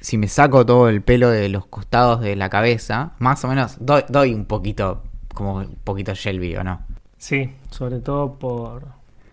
[0.00, 3.76] si me saco todo el pelo de los costados de la cabeza, más o menos
[3.80, 5.02] doy, doy un poquito,
[5.34, 6.80] como un poquito Shelby, ¿o no?
[7.16, 8.86] Sí, sobre todo por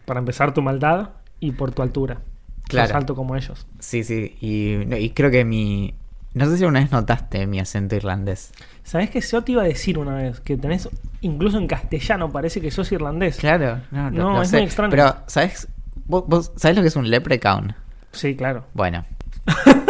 [0.05, 2.19] para empezar tu maldad y por tu altura.
[2.67, 2.87] Claro.
[2.87, 3.67] Sos alto como ellos.
[3.79, 5.93] Sí, sí, y, no, y creo que mi...
[6.33, 8.51] No sé si una vez notaste mi acento irlandés.
[8.83, 10.41] ¿Sabés que yo te iba a decir una vez?
[10.41, 10.89] Que tenés,
[11.21, 13.37] incluso en castellano, parece que sos irlandés.
[13.37, 14.57] Claro, no, No, lo es sé.
[14.57, 14.91] muy extraño.
[14.91, 15.67] Pero, ¿sabes?
[16.05, 17.73] ¿Vos, vos sabés lo que es un leprechaun?
[18.11, 18.65] Sí, claro.
[18.73, 19.05] Bueno,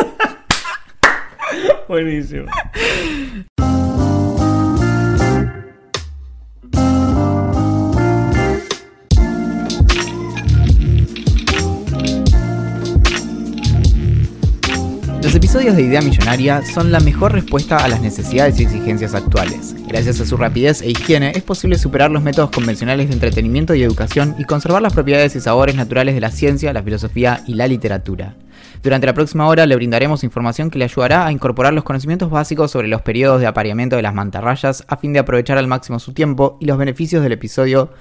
[1.87, 2.45] Buenísimo.
[15.21, 19.75] Los episodios de Idea Millonaria son la mejor respuesta a las necesidades y exigencias actuales.
[19.87, 23.83] Gracias a su rapidez e higiene es posible superar los métodos convencionales de entretenimiento y
[23.83, 27.67] educación y conservar las propiedades y sabores naturales de la ciencia, la filosofía y la
[27.67, 28.35] literatura.
[28.83, 32.71] Durante la próxima hora le brindaremos información que le ayudará a incorporar los conocimientos básicos
[32.71, 36.13] sobre los periodos de apareamiento de las mantarrayas a fin de aprovechar al máximo su
[36.13, 37.91] tiempo y los beneficios del episodio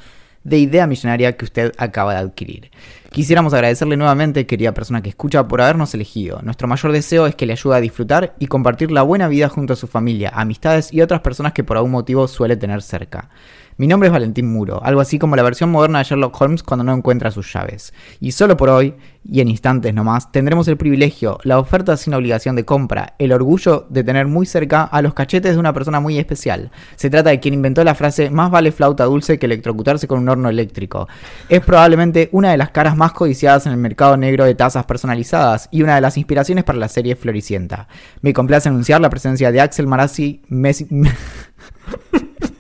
[0.45, 2.71] de idea millonaria que usted acaba de adquirir.
[3.11, 6.41] Quisiéramos agradecerle nuevamente, querida persona que escucha, por habernos elegido.
[6.43, 9.73] Nuestro mayor deseo es que le ayude a disfrutar y compartir la buena vida junto
[9.73, 13.31] a su familia, amistades y otras personas que por algún motivo suele tener cerca.
[13.77, 16.85] Mi nombre es Valentín Muro, algo así como la versión moderna de Sherlock Holmes cuando
[16.85, 17.93] no encuentra sus llaves.
[18.21, 18.95] Y solo por hoy,
[19.29, 23.89] y en instantes nomás, tendremos el privilegio, la oferta sin obligación de compra, el orgullo
[23.91, 26.71] de tener muy cerca a los cachetes de una persona muy especial.
[26.95, 30.29] Se trata de quien inventó la frase más vale flauta dulce que electrocutarse con un
[30.29, 31.09] horno eléctrico.
[31.49, 35.69] Es probablemente una de las caras más codiciadas en el mercado negro de tazas personalizadas
[35.73, 37.89] y una de las inspiraciones para la serie Floricienta.
[38.21, 40.87] Me complace anunciar la presencia de Axel Marazzi, Messi...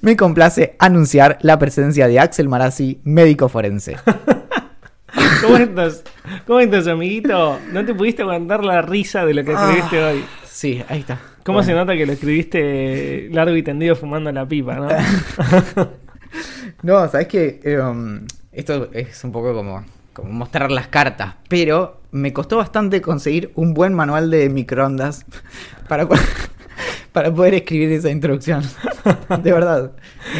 [0.00, 3.96] Me complace anunciar la presencia de Axel Marazzi, médico forense.
[5.42, 6.04] ¿Cómo estás?
[6.46, 7.58] ¿Cómo estás, amiguito?
[7.72, 10.24] No te pudiste aguantar la risa de lo que escribiste hoy.
[10.46, 11.18] Sí, ahí está.
[11.44, 11.66] ¿Cómo Bueno.
[11.66, 14.88] se nota que lo escribiste largo y tendido fumando la pipa, no?
[16.82, 17.60] No, sabes que
[18.52, 23.74] esto es un poco como, como mostrar las cartas, pero me costó bastante conseguir un
[23.74, 25.26] buen manual de microondas
[25.88, 26.06] para,
[27.12, 28.62] para poder escribir esa introducción.
[29.42, 29.92] De verdad.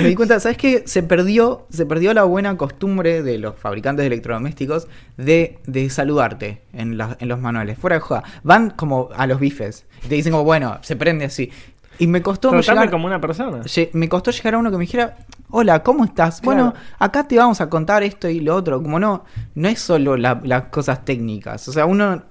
[0.03, 0.83] Me di cuenta, ¿sabes qué?
[0.87, 6.63] Se perdió, se perdió la buena costumbre de los fabricantes de electrodomésticos de, de saludarte
[6.73, 7.79] en, la- en los manuales.
[7.79, 8.23] Fuera de joda.
[8.43, 9.85] Van como a los bifes.
[10.05, 11.51] Y te dicen como, bueno, se prende así.
[11.99, 13.63] Y me costó llegar- como una persona.
[13.93, 15.19] Me costó llegar a uno que me dijera,
[15.51, 16.41] hola, ¿cómo estás?
[16.41, 16.87] Bueno, Claro.
[16.99, 18.83] acá te vamos a contar esto y lo otro.
[18.83, 19.25] Como no,
[19.55, 21.69] no es solo la- las cosas técnicas.
[21.69, 22.23] O sea, uno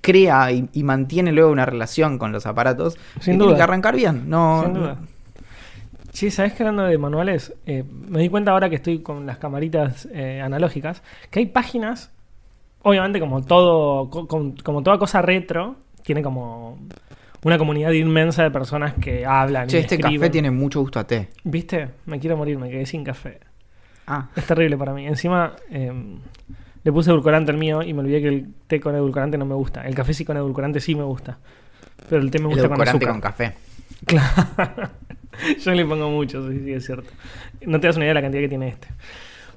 [0.00, 2.96] crea y, y mantiene luego una relación con los aparatos.
[3.20, 3.46] Sin y duda.
[3.48, 4.28] Tiene que arrancar bien.
[4.30, 4.96] No, Sin duda.
[6.12, 7.52] Sí, ¿sabes que hablando de manuales?
[7.66, 12.10] Eh, me di cuenta ahora que estoy con las camaritas eh, analógicas, que hay páginas,
[12.82, 16.78] obviamente como todo, co- com- como toda cosa retro, tiene como
[17.44, 19.68] una comunidad inmensa de personas que hablan.
[19.68, 20.18] Che, y este escriben.
[20.20, 21.28] café tiene mucho gusto a té.
[21.44, 21.88] ¿Viste?
[22.06, 23.38] Me quiero morir, me quedé sin café.
[24.08, 25.06] Ah, Es terrible para mí.
[25.06, 25.92] Encima eh,
[26.88, 29.54] le puse edulcorante al mío y me olvidé que el té con edulcorante no me
[29.54, 29.86] gusta.
[29.86, 31.36] El café sí con edulcorante sí me gusta.
[32.08, 33.12] Pero el té me el gusta con edulcorante azúcar.
[33.12, 33.52] con café.
[34.06, 34.90] Claro.
[35.60, 37.10] Yo le pongo mucho, sí, sí, es cierto.
[37.66, 38.88] No te das una idea de la cantidad que tiene este.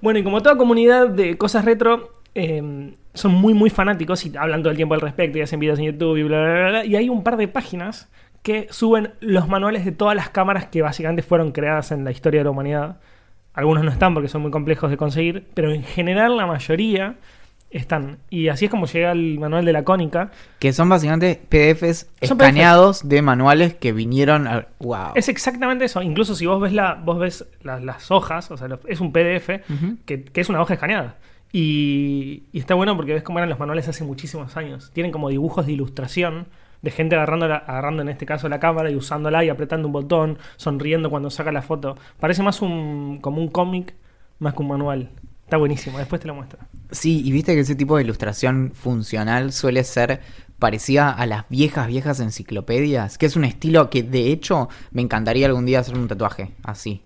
[0.02, 4.62] Bueno, y como toda comunidad de cosas retro, eh, son muy, muy fanáticos y hablan
[4.62, 6.86] todo el tiempo al respecto y hacen videos en YouTube y bla, bla, bla, bla.
[6.86, 8.10] Y hay un par de páginas
[8.44, 12.42] que suben los manuales de todas las cámaras que básicamente fueron creadas en la historia
[12.42, 12.98] de la humanidad.
[13.54, 17.16] Algunos no están porque son muy complejos de conseguir, pero en general la mayoría
[17.70, 18.18] están.
[18.30, 20.32] Y así es como llega el manual de la cónica.
[20.60, 24.68] Que son básicamente PDFs Son escaneados de manuales que vinieron a...
[24.80, 25.12] ¡Wow!
[25.16, 26.02] Es exactamente eso.
[26.02, 29.48] Incluso si vos ves la, vos ves la- las hojas, o sea, es un PDF
[30.06, 31.18] que, que es una hoja escaneada.
[31.54, 34.92] Y, y está bueno porque ves cómo eran los manuales hace muchísimos años.
[34.94, 36.48] Tienen como dibujos de ilustración
[36.82, 39.94] de gente agarrando, la- agarrando en este caso la cámara y usándola y apretando un
[39.94, 41.96] botón, sonriendo cuando saca la foto.
[42.20, 43.94] Parece más un como un cómic
[44.40, 45.10] más que un manual.
[45.44, 46.60] Está buenísimo, después te lo muestro.
[46.92, 50.22] Sí, y viste que ese tipo de ilustración funcional suele ser
[50.60, 55.48] parecida a las viejas, viejas enciclopedias, que es un estilo que de hecho me encantaría
[55.48, 57.02] algún día hacer un tatuaje así.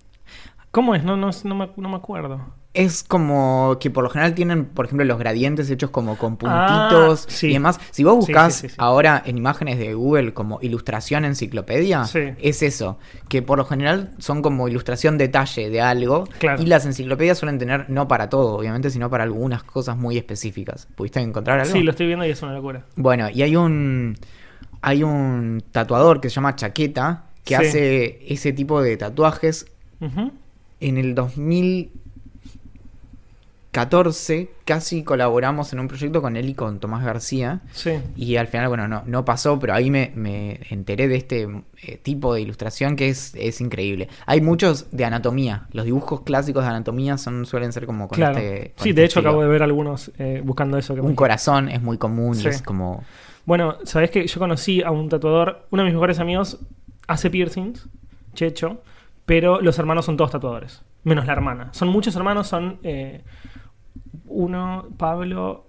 [0.71, 1.03] ¿Cómo es?
[1.03, 2.53] No, no, no, me, no me acuerdo.
[2.75, 7.25] Es como que por lo general tienen, por ejemplo, los gradientes hechos como con puntitos
[7.25, 7.47] Ah, sí.
[7.47, 7.79] y demás.
[7.91, 12.03] Si vos Sí, buscás sí, ahora en imágenes de Google como ilustración enciclopedia,
[12.37, 12.99] es eso.
[13.29, 16.27] Que por lo general son como ilustración detalle de algo.
[16.37, 16.61] Claro.
[16.61, 20.87] Y las enciclopedias suelen tener, no para todo, obviamente, sino para algunas cosas muy específicas.
[20.95, 21.71] ¿Pudiste encontrar algo?
[21.73, 22.83] Sí, lo estoy viendo y es una locura.
[22.97, 24.17] Bueno, y hay un
[24.81, 29.65] hay un tatuador que se llama Chaqueta que hace ese tipo de tatuajes
[30.79, 31.15] en el
[33.75, 37.91] 2014 casi colaboramos en un proyecto con él y con Tomás García Sí.
[38.15, 41.47] y al final, bueno, no, no pasó, pero ahí me, me enteré de este
[41.83, 44.07] eh, tipo de ilustración que es, es increíble.
[44.25, 48.37] Hay muchos de anatomía, los dibujos clásicos de anatomía son suelen ser como con Claro.
[48.37, 48.71] este...
[48.75, 49.29] con sí, este de hecho estilo.
[49.29, 50.95] acabo de ver algunos eh, buscando eso.
[50.95, 52.45] Que Un corazón es muy común Sí.
[52.45, 53.03] y es como...
[53.45, 56.59] Bueno, sabés que yo conocí a un tatuador, uno de mis mejores amigos
[57.07, 57.87] hace piercings,
[58.33, 58.81] Checho,
[59.25, 61.69] pero los hermanos son todos tatuadores, menos la hermana.
[61.71, 63.21] Son muchos hermanos, son eh,
[64.35, 65.67] uno, Pablo,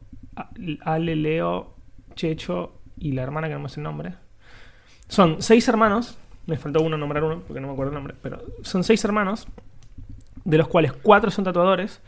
[0.82, 1.74] Ale, Leo,
[2.14, 4.14] Checho y la hermana que no me sé el nombre.
[5.08, 8.42] Son seis hermanos, me faltó uno nombrar uno porque no me acuerdo el nombre, pero
[8.62, 9.46] son seis hermanos,
[10.44, 12.00] de los cuales cuatro son tatuadores.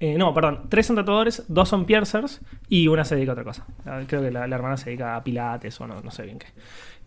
[0.00, 3.44] Eh, no, perdón, tres son tatuadores, dos son piercers y una se dedica a otra
[3.44, 3.66] cosa.
[3.86, 6.40] Ah, Creo que la, la hermana se dedica a pilates o no, no sé bien
[6.40, 6.48] qué.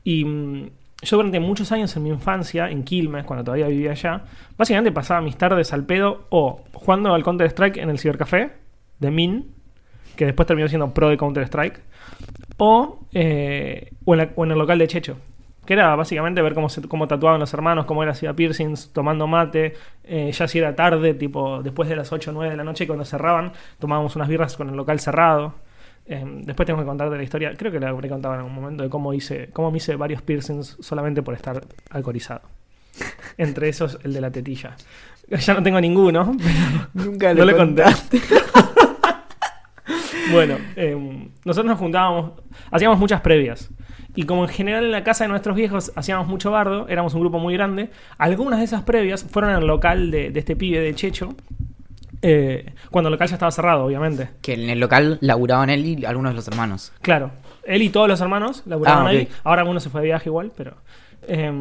[0.05, 0.69] Y mm,
[1.01, 4.23] yo durante muchos años en mi infancia, en Quilmes, cuando todavía vivía allá,
[4.57, 8.64] básicamente pasaba mis tardes al pedo o jugando al Counter-Strike en el cibercafé
[8.99, 9.51] de Min,
[10.15, 11.81] que después terminó siendo pro de Counter-Strike,
[12.57, 15.17] o, eh, o, en la- o en el local de Checho.
[15.65, 19.25] Que era básicamente ver cómo, se, cómo tatuaban los hermanos, cómo era hacía piercings, tomando
[19.27, 19.73] mate.
[20.03, 22.85] eh, ya si era tarde, tipo después de las 8 o 9 de la noche,
[22.85, 25.55] cuando cerraban, tomábamos unas birras con el local cerrado.
[26.05, 28.83] Eh, después tengo que contarte la historia, creo que la habré contado en algún momento,
[28.83, 32.41] de cómo hice, cómo me hice varios piercings solamente por estar alcoholizado.
[33.39, 34.75] Entre esos, el de la tetilla.
[35.27, 36.37] Ya no tengo ninguno,
[36.93, 37.83] Nunca no le conté.
[40.35, 42.31] bueno, eh, nosotros nos juntábamos,
[42.71, 43.69] hacíamos muchas previas.
[44.15, 47.19] Y como en general en la casa de nuestros viejos hacíamos mucho bardo, éramos un
[47.21, 50.95] grupo muy grande, algunas de esas previas fueron al local de, de este pibe de
[50.95, 51.35] Checho,
[52.21, 54.29] eh, cuando el local ya estaba cerrado, obviamente.
[54.41, 56.93] Que en el local laburaban él y algunos de los hermanos.
[57.01, 57.31] Claro,
[57.65, 59.27] él y todos los hermanos laburaban Ah, ahí.
[59.43, 60.75] Ahora uno se fue de viaje igual, pero.
[61.27, 61.51] eh,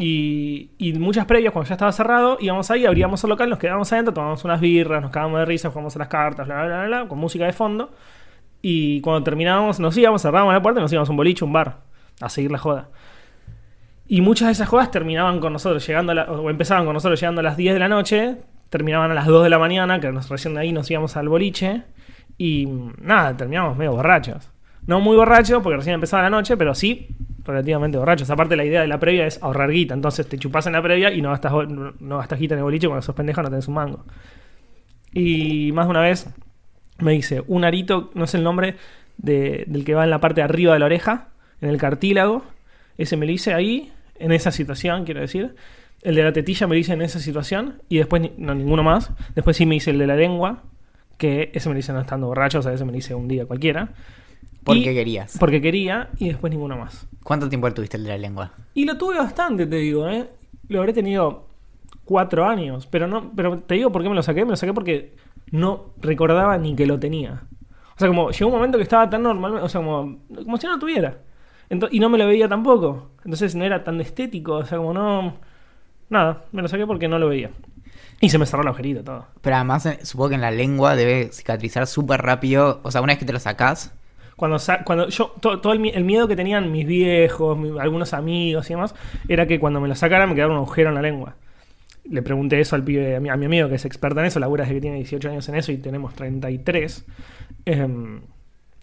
[0.00, 4.14] y, muchas previas, cuando ya estaba cerrado, íbamos ahí, abríamos el local, nos quedábamos adentro,
[4.14, 7.08] tomábamos unas birras, nos cagábamos de risa, jugamos a las cartas, bla, bla, bla, bla,
[7.08, 7.90] con música de fondo.
[8.62, 11.52] Y cuando terminábamos, nos íbamos, cerrábamos la puerta y nos íbamos a un boliche, un
[11.52, 11.78] bar,
[12.20, 12.88] a seguir la joda.
[14.06, 17.20] Y muchas de esas jodas terminaban con nosotros llegando a la- o empezaban con nosotros
[17.20, 18.36] llegando a las 10 de la noche,
[18.70, 21.28] terminaban a las 2 de la mañana, que nos, recién de ahí nos íbamos al
[21.28, 21.82] boliche,
[22.38, 22.66] y
[23.02, 24.50] nada, terminamos medio borrachos.
[24.86, 27.08] No muy borrachos, porque recién empezaba la noche, pero sí
[27.48, 28.30] relativamente borrachos.
[28.30, 31.12] Aparte, la idea de la previa es ahorrar guita, entonces te chupás en la previa
[31.12, 33.74] y no gastas, no gastas guita en el boliche cuando sos pendejo no tenés un
[33.74, 34.04] mango.
[35.12, 36.28] Y más de una vez
[36.98, 38.76] me dice, un arito, no sé el nombre,
[39.16, 41.28] de- del que va en la parte de arriba de la oreja,
[41.60, 42.44] en el cartílago.
[42.98, 45.54] Ese me lo hice ahí, en esa situación, quiero decir.
[46.02, 47.82] El de la tetilla me lo hice en esa situación.
[47.88, 49.10] Y después, no, ninguno más.
[49.34, 50.62] Después sí me hice el de la lengua,
[51.16, 53.26] que ese me lo hice no estando borracho, o sea, ese me lo hice un
[53.26, 53.88] día cualquiera.
[54.62, 55.36] Porque Y- querías.
[55.40, 57.07] Porque quería, y después ninguno más.
[57.22, 58.52] ¿Cuánto tiempo tuviste el de la lengua?
[58.74, 60.28] Y lo tuve bastante, te digo, ¿eh?
[60.68, 61.46] Lo habré tenido
[62.04, 62.86] cuatro años.
[62.86, 64.44] Pero no, pero te digo por qué me lo saqué.
[64.44, 65.14] Me lo saqué porque
[65.50, 67.42] no recordaba ni que lo tenía.
[67.94, 70.66] O sea, como llegó un momento que estaba tan normal, o sea, como, como si
[70.66, 71.18] no lo tuviera.
[71.90, 73.10] Y no me lo veía tampoco.
[73.24, 75.34] Entonces no era tan estético, o sea, como no.
[76.08, 77.50] Nada, me lo saqué porque no lo veía.
[78.20, 79.26] Y se me cerró el agujerito todo.
[79.42, 82.80] Pero además, eh, supongo que en la lengua debe cicatrizar súper rápido.
[82.82, 83.92] O sea, una vez que te lo sacás,
[84.38, 88.70] Cuando, cuando yo, to- todo, el, mi- el miedo que tenían mis viejos, algunos amigos
[88.70, 88.94] y demás,
[89.28, 91.34] era que cuando me lo sacaran me quedara un agujero en la lengua.
[92.04, 94.76] Le pregunté eso al pibe, a mi, amigo que es experto en eso, labura desde
[94.76, 97.04] que tiene 18 años en eso y tenemos 33.
[97.66, 98.20] Em,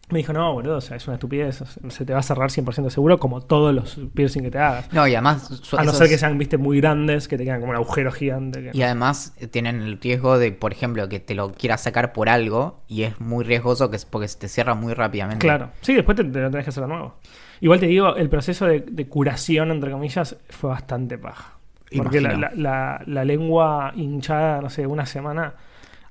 [0.10, 2.90] me dijo, no, boludo, o sea, es una estupidez, se te va a cerrar 100%
[2.90, 4.92] seguro como todos los piercing que te hagas.
[4.94, 5.48] No, y además.
[5.64, 7.76] su- A no esos- ser que sean, viste, muy grandes, que te quedan como un
[7.78, 8.62] agujero gigante.
[8.62, 12.14] que- Y además eh, tienen el riesgo de, por ejemplo, que te lo quieras sacar
[12.14, 15.46] por algo y es muy riesgoso que es porque se te cierra muy rápidamente.
[15.46, 15.70] Claro.
[15.82, 17.16] Sí, después te, te lo tenés que hacer de nuevo.
[17.62, 21.54] Igual te digo, el proceso de, de curación, entre comillas, fue bastante paja.
[21.96, 22.50] Porque la, Imagino.
[22.56, 25.54] la- la- la lengua hinchada, no sé, una semana,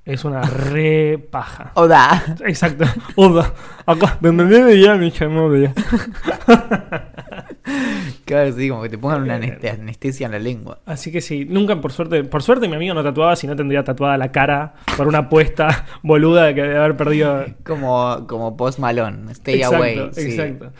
[0.05, 1.71] es una re paja.
[1.73, 2.23] Oda.
[2.45, 2.85] Exacto.
[3.15, 3.51] Oda.
[3.85, 5.73] Acá, de de ya, mi ya.
[8.25, 10.79] Claro, sí, como que te pongan una Eh, aneste- anestesia en la lengua.
[10.85, 13.83] Así que sí, nunca por suerte, por suerte mi amigo no tatuaba, si no tendría
[13.83, 18.79] tatuada la cara por una apuesta boluda de que debe haber perdido Como, como post
[18.79, 19.29] malón.
[19.29, 20.09] Stay exacto, away.
[20.13, 20.21] sí.
[20.31, 20.71] Exacto.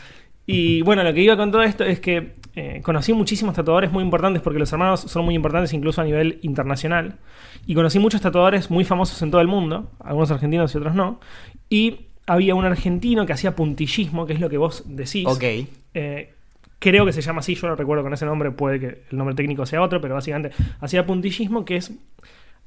[0.46, 4.02] Y bueno, lo que iba con todo esto es que eh, conocí muchísimos tatuadores muy
[4.02, 7.18] importantes porque los hermanos son muy importantes incluso a nivel internacional.
[7.66, 11.20] Y conocí muchos tatuadores muy famosos en todo el mundo, algunos argentinos y otros no.
[11.68, 15.26] Y había un argentino que hacía puntillismo, que es lo que vos decís.
[15.26, 15.44] Ok.
[15.92, 16.32] Eh,
[16.78, 19.34] creo que se llama así, yo lo recuerdo con ese nombre, puede que el nombre
[19.34, 21.92] técnico sea otro, pero básicamente hacía puntillismo, que es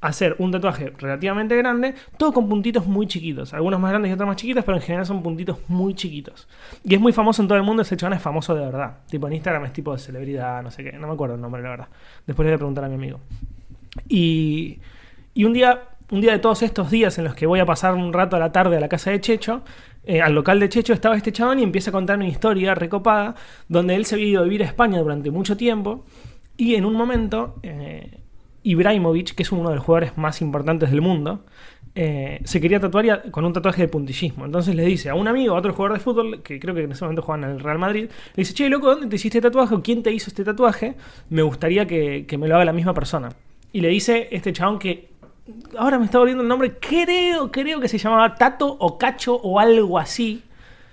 [0.00, 4.26] hacer un tatuaje relativamente grande, todo con puntitos muy chiquitos, algunos más grandes y otros
[4.26, 6.48] más chiquitos, pero en general son puntitos muy chiquitos.
[6.84, 8.98] Y es muy famoso en todo el mundo, ese chabón es famoso de verdad.
[9.08, 11.62] Tipo en Instagram es tipo de celebridad, no sé qué, no me acuerdo el nombre,
[11.62, 11.88] la verdad.
[12.26, 13.20] Después le voy a preguntar a mi amigo.
[14.08, 14.78] Y,
[15.34, 17.94] y un día, un día de todos estos días en los que voy a pasar
[17.94, 19.62] un rato a la tarde a la casa de Checho,
[20.04, 23.34] eh, al local de Checho estaba este chabón y empieza a contarme una historia recopada
[23.68, 26.06] donde él se había ido a vivir a España durante mucho tiempo
[26.56, 28.20] y en un momento eh,
[28.62, 31.44] Ibrahimovic, que es uno de los jugadores más importantes del mundo,
[31.94, 34.44] eh, se quería tatuar con un tatuaje de puntillismo.
[34.44, 36.92] Entonces le dice a un amigo, a otro jugador de fútbol, que creo que en
[36.92, 39.74] ese momento juegan en el Real Madrid, le dice, che, loco, ¿dónde te hiciste tatuaje?
[39.74, 40.94] ¿O quién te hizo este tatuaje?
[41.30, 43.30] Me gustaría que, que me lo haga la misma persona.
[43.72, 45.10] Y le dice este chabón que
[45.76, 49.58] ahora me está volviendo el nombre, creo, creo que se llamaba Tato o Cacho o
[49.58, 50.42] algo así.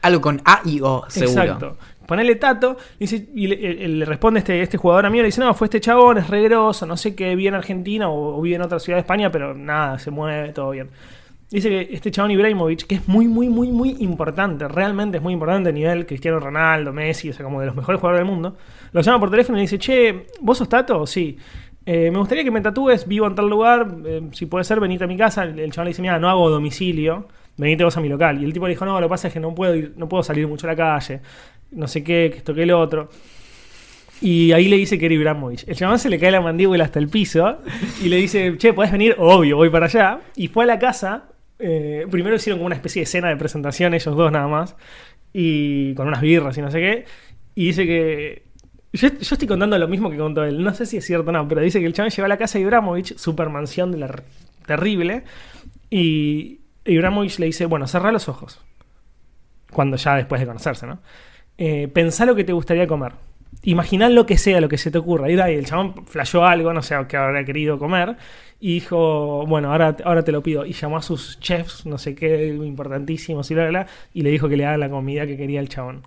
[0.02, 1.42] Algo con A y O, seguro.
[1.42, 1.78] Exacto.
[2.08, 5.66] Ponele Tato y, le, eh, le responde este, este jugador amigo, le dice, no, fue
[5.68, 8.62] este chabón, es re grosso, no sé qué, vive en Argentina o, o vive en
[8.64, 10.90] otra ciudad de España, pero nada, se mueve, todo bien.
[11.50, 15.32] Dice que este chabón Ibrahimovic, que es muy, muy, muy, muy importante, realmente es muy
[15.34, 18.58] importante a nivel Cristiano Ronaldo, Messi, o sea, como de los mejores jugadores del mundo,
[18.92, 21.06] lo llama por teléfono y le dice, che, ¿vos sos Tato?
[21.08, 21.38] Sí.
[21.86, 25.06] "Eh, me gustaría que me tatúes, vivo en tal lugar, eh, si puede ser, venite
[25.06, 25.44] a mi casa.
[25.46, 28.42] El, el chabón le dice, mira, no hago domicilio, venite vos a mi local.
[28.42, 30.10] Y el tipo le dijo, no, lo que pasa es que no puedo, ir- no
[30.10, 31.22] puedo salir mucho a la calle,
[31.72, 33.10] no sé qué, que esto que el otro.
[34.22, 35.68] Y ahí le dice que era Ibrahimovic.
[35.68, 37.60] El chabón se le cae la mandíbula hasta el piso
[38.04, 39.16] y le dice, che, ¿podés venir?
[39.20, 40.22] Obvio, voy para allá.
[40.36, 41.30] Y fue a la casa.
[41.60, 44.76] eh, primero hicieron como una especie de escena de presentación, ellos dos nada más.
[45.34, 47.06] Y con unas birras y no sé qué.
[47.54, 48.48] Y dice que.
[48.94, 50.64] Yo, yo estoy contando lo mismo que contó él.
[50.64, 52.38] No sé si es cierto o no, pero dice que el chabón llegó a la
[52.38, 54.24] casa de Ibrahimovic, super mansión de la
[54.66, 55.24] terrible.
[55.92, 58.62] Y Ibrahimovic le dice, bueno, cerrá los ojos.
[59.72, 61.02] Cuando ya después de conocerse, ¿no?
[61.58, 63.14] Eh, pensá lo que te gustaría comer.
[63.64, 65.30] Imaginá lo que sea, lo que se te ocurra.
[65.30, 68.16] Y el chabón flashó algo, no sé qué habrá querido comer.
[68.60, 70.66] Y dijo, bueno, ahora, ahora te lo pido.
[70.66, 73.92] Y llamó a sus chefs, no sé qué, importantísimos y bla, bla, bla.
[74.14, 76.04] Y le dijo que le haga la comida que quería el chabón.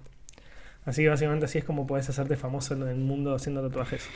[0.85, 4.09] Así que básicamente así es como puedes hacerte famoso en el mundo haciendo tatuajes.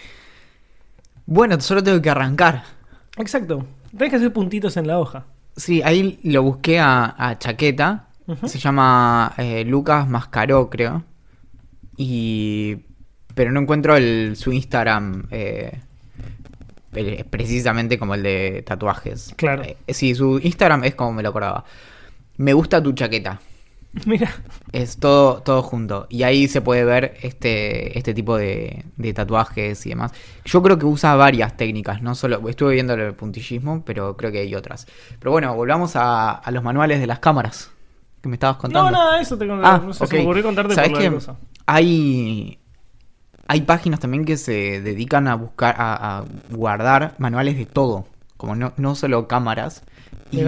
[1.27, 2.63] Bueno, solo tengo que arrancar.
[3.17, 3.67] Exacto.
[3.91, 5.27] Tienes que hacer puntitos en la hoja.
[5.57, 8.09] Sí, ahí lo busqué a, a Chaqueta.
[8.45, 11.05] Se llama eh, Lucas Mascaró, creo.
[11.97, 12.77] Y.
[13.35, 15.81] Pero no encuentro el, su Instagram eh,
[17.31, 19.35] precisamente como el de tatuajes.
[19.37, 19.63] Claro.
[19.65, 21.65] Eh, sí, su Instagram es como me lo acordaba.
[22.37, 23.41] Me gusta tu chaqueta.
[24.07, 24.35] Mira,
[24.73, 26.07] Es todo, todo junto.
[26.11, 30.13] Y ahí se puede ver este, este tipo de, de tatuajes y demás.
[30.45, 32.49] Yo creo que usa varias técnicas, no solo.
[32.49, 34.87] Estuve viendo el puntillismo, pero creo que hay otras.
[35.21, 37.71] Pero bueno, volvamos a, a los manuales de las cámaras
[38.21, 38.91] que me estabas contando.
[38.91, 39.65] no, nada, eso te conté.
[39.67, 40.11] Ah, no sé, ok.
[40.11, 41.15] se me ocurrió contarte ¿Sabés por la qué?
[41.15, 41.37] cosa.
[41.67, 42.59] Hay,
[43.47, 48.07] hay páginas también que se dedican a buscar, a, a guardar manuales de todo.
[48.37, 49.83] Como no, no solo cámaras.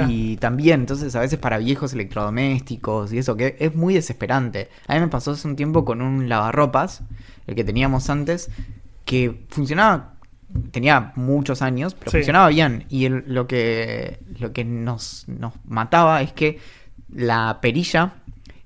[0.09, 4.69] Y también, entonces, a veces para viejos electrodomésticos y eso, que es muy desesperante.
[4.89, 7.03] A mí me pasó hace un tiempo con un lavarropas,
[7.47, 8.51] el que teníamos antes,
[9.05, 10.15] que funcionaba,
[10.73, 12.17] tenía muchos años, pero Sí.
[12.19, 12.85] funcionaba bien.
[12.89, 16.59] Y el- lo que, lo que nos, nos mataba es que
[17.15, 18.15] la perilla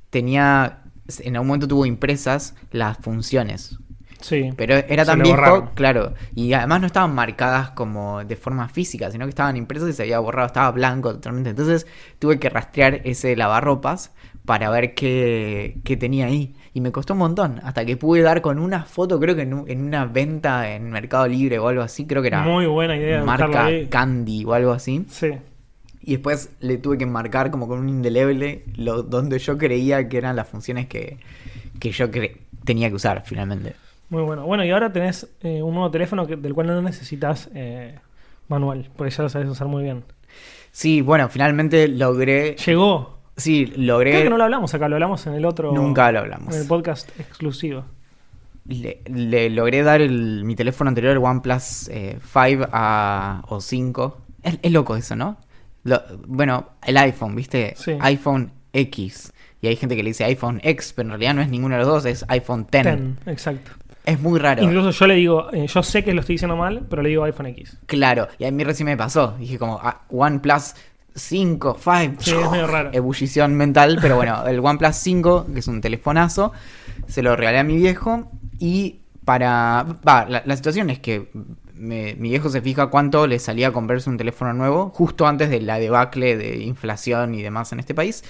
[0.08, 0.78] tenía,
[1.20, 3.78] en algún momento tuvo impresas las funciones.
[4.20, 4.50] Sí.
[4.54, 5.70] Pero era tan viejo, borraron.
[5.74, 6.12] claro.
[6.34, 10.02] Y además no estaban marcadas como de forma física, sino que estaban impresas y se
[10.02, 11.50] había borrado, estaba blanco totalmente.
[11.50, 11.86] Entonces
[12.18, 14.12] tuve que rastrear ese lavarropas
[14.44, 16.54] para ver qué, qué tenía ahí.
[16.74, 19.64] Y me costó un montón, hasta que pude dar con una foto, creo que en,
[19.66, 23.24] en una venta en Mercado Libre o algo así, creo que era Muy buena idea.
[23.24, 23.86] marca ahí.
[23.88, 25.04] Candy o algo así.
[25.08, 25.30] Sí.
[26.02, 30.16] Y después le tuve que marcar como con un indeleble lo, donde yo creía que
[30.18, 31.18] eran las funciones que,
[31.78, 32.08] que yo
[32.64, 33.74] tenía que usar finalmente.
[34.08, 34.44] Muy bueno.
[34.44, 37.98] Bueno, y ahora tenés eh, un nuevo teléfono que- del cual no necesitas eh,
[38.48, 40.02] manual, porque ya lo sabes usar muy bien.
[40.72, 42.56] Sí, bueno, finalmente logré.
[42.56, 43.18] Llegó.
[43.36, 44.10] Sí, logré.
[44.12, 45.72] Creo que no lo hablamos acá, lo hablamos en el otro.
[45.72, 46.54] Nunca lo hablamos.
[46.54, 47.84] En el podcast exclusivo.
[48.66, 54.18] Le, le logré dar el- mi teléfono anterior, el OnePlus eh, 5 a, o 5.
[54.42, 55.38] Es, es loco eso, ¿no?
[55.84, 57.74] Lo- bueno, el iPhone, ¿viste?
[57.76, 57.92] Sí.
[58.00, 59.32] iPhone X.
[59.62, 61.80] Y hay gente que le dice iPhone X, pero en realidad no es ninguno de
[61.82, 62.86] los dos, es iPhone X.
[63.26, 63.72] Exacto.
[64.06, 64.62] Es muy raro.
[64.62, 67.24] Incluso yo le digo, eh, yo sé que lo estoy diciendo mal, pero le digo
[67.24, 67.76] iPhone X.
[67.86, 69.36] Claro, y a mí recién me pasó.
[69.38, 70.74] Dije como ah, OnePlus
[71.14, 72.22] 5, 5.
[72.22, 72.90] Sí, es medio raro.
[72.92, 76.52] Ebullición mental, pero bueno, el OnePlus 5, que es un telefonazo,
[77.06, 79.84] se lo regalé a mi viejo y para...
[80.06, 81.30] Va, la, la situación es que
[81.80, 85.60] mi viejo se fija cuánto le salía a comprarse un teléfono nuevo, justo antes de
[85.60, 88.22] la debacle de inflación y demás en este país.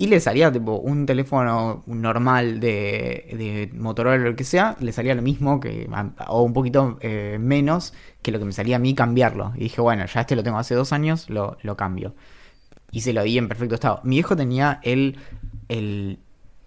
[0.00, 4.92] Y le salía tipo un teléfono normal de, de Motorola o lo que sea, le
[4.92, 5.60] salía lo mismo
[6.26, 7.92] o un poquito eh, menos
[8.22, 9.52] que lo que me salía a mí cambiarlo.
[9.56, 12.14] Y dije, bueno, ya este lo tengo hace dos años, lo, lo cambio.
[12.90, 14.00] Y se lo di en perfecto estado.
[14.02, 15.18] Mi viejo tenía el,
[15.68, 16.18] el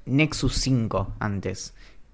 [0.06, 1.74] Nexus 5 antes.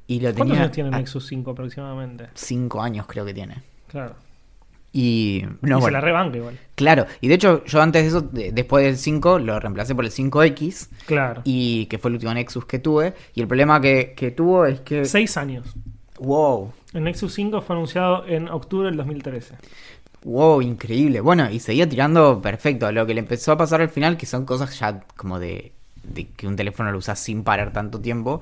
[0.09, 2.27] Y lo ¿Cuántos tenía años tiene a- Nexus 5 aproximadamente?
[2.33, 3.61] cinco años creo que tiene.
[3.87, 4.15] Claro.
[4.91, 6.57] Y no, y se la rebanca igual.
[6.73, 10.03] claro, y de hecho yo antes de eso, de- después del 5, lo reemplacé por
[10.03, 11.41] el 5X, Claro.
[11.45, 14.81] y que fue el último Nexus que tuve, y el problema que, que tuvo es
[14.81, 15.05] que...
[15.05, 15.67] Seis años.
[16.19, 19.55] Wow, El Nexus 5 fue anunciado en octubre del 2013.
[20.23, 21.21] wow, increíble.
[21.21, 22.91] Bueno, y seguía tirando perfecto.
[22.91, 25.71] Lo que le empezó a pasar al final, que son cosas ya como de,
[26.03, 28.41] de que un teléfono lo usas sin parar tanto tiempo,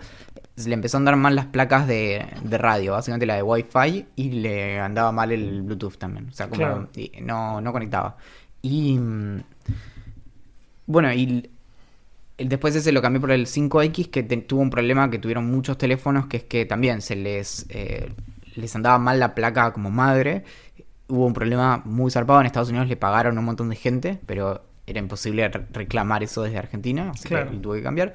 [0.65, 4.29] le empezó a andar mal las placas de, de radio, básicamente la de Wi-Fi, y
[4.31, 6.29] le andaba mal el Bluetooth también.
[6.29, 6.89] O sea, como Claro.
[7.21, 8.17] no, no conectaba.
[8.61, 9.41] Y mm,
[10.87, 11.49] bueno, y
[12.37, 15.77] después ese lo cambié por el 5X, que te- tuvo un problema que tuvieron muchos
[15.77, 18.11] teléfonos, que es que también se les, eh,
[18.55, 20.43] les andaba mal la placa como madre.
[21.07, 22.39] Hubo un problema muy zarpado.
[22.41, 26.23] En Estados Unidos le pagaron a un montón de gente, pero era imposible re- reclamar
[26.23, 27.51] eso desde Argentina, así Claro.
[27.51, 28.13] que tuve que cambiar.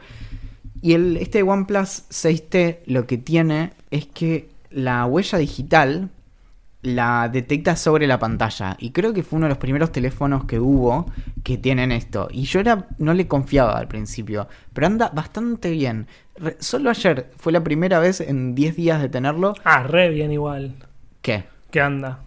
[0.82, 6.10] Y el, este OnePlus 6T lo que tiene es que la huella digital
[6.82, 8.76] la detecta sobre la pantalla.
[8.80, 11.06] Y creo que fue uno de los primeros teléfonos que hubo
[11.44, 12.28] que tienen esto.
[12.32, 16.08] Y yo era, no le confiaba al principio, pero anda bastante bien.
[16.36, 19.54] Re- solo ayer fue la primera vez en 10 días de tenerlo.
[19.64, 20.74] Ah, re bien igual.
[21.20, 21.44] ¿Qué?
[21.70, 22.18] ¿Qué anda?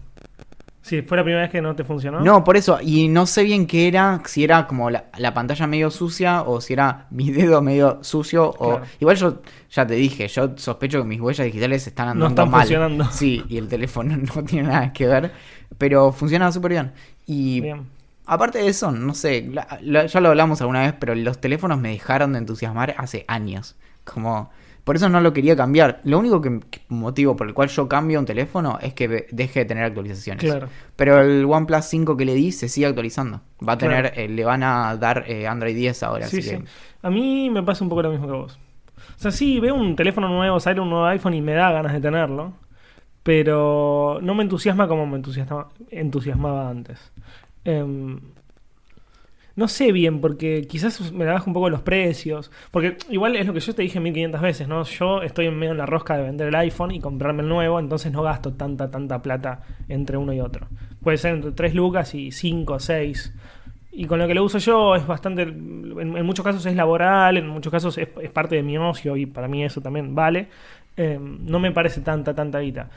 [0.86, 2.20] Sí, fue la primera vez que no te funcionó.
[2.20, 2.78] No, por eso.
[2.80, 6.60] Y no sé bien qué era, si era como la, la pantalla medio sucia o
[6.60, 8.54] si era mi dedo medio sucio.
[8.58, 8.80] O...
[9.00, 12.50] Igual yo ya te dije, yo sospecho que mis huellas digitales están andando No están
[12.52, 12.60] mal.
[12.60, 13.04] funcionando.
[13.10, 15.32] Sí, y el teléfono no tiene nada que ver.
[15.76, 16.92] Pero funciona súper bien.
[17.26, 17.82] Y Bien.
[18.24, 21.80] aparte de eso, no sé, la- la- ya lo hablamos alguna vez, pero los teléfonos
[21.80, 23.74] me dejaron de entusiasmar hace años.
[24.04, 24.50] Como...
[24.86, 26.00] Por eso no lo quería cambiar.
[26.04, 29.64] Lo único que, motivo por el cual yo cambio un teléfono es que deje de
[29.66, 30.44] tener actualizaciones.
[30.44, 30.68] Claro.
[30.94, 33.40] Pero el OnePlus 5 que le di se sigue actualizando.
[33.68, 34.20] Va a tener, Claro.
[34.20, 36.28] eh, le van a dar eh, Android 10 ahora.
[36.28, 36.56] Sí, así sí.
[36.58, 36.64] que-
[37.02, 38.58] A mí me pasa un poco lo mismo que vos.
[39.16, 41.92] O sea, sí, veo un teléfono nuevo, sale un nuevo iPhone y me da ganas
[41.92, 42.52] de tenerlo.
[43.24, 47.12] Pero no me entusiasma como me entusiasma- entusiasmaba antes.
[47.64, 48.20] Em,
[49.56, 52.50] no sé bien, porque quizás me la bajo un poco los precios.
[52.70, 54.82] Porque igual es lo que yo te dije 1500 veces, ¿no?
[54.84, 57.80] Yo estoy en medio en la rosca de vender el iPhone y comprarme el nuevo,
[57.80, 60.68] entonces no gasto tanta, tanta plata entre uno y otro.
[61.02, 63.32] Puede ser entre 3 lucas y 5, 6.
[63.92, 67.48] Y con lo que lo uso yo es bastante, en, muchos casos es laboral, en
[67.48, 70.48] muchos casos es, es parte de mi ocio y para mí eso también vale.
[70.98, 72.88] Eh, no me parece tanta, tanta guita.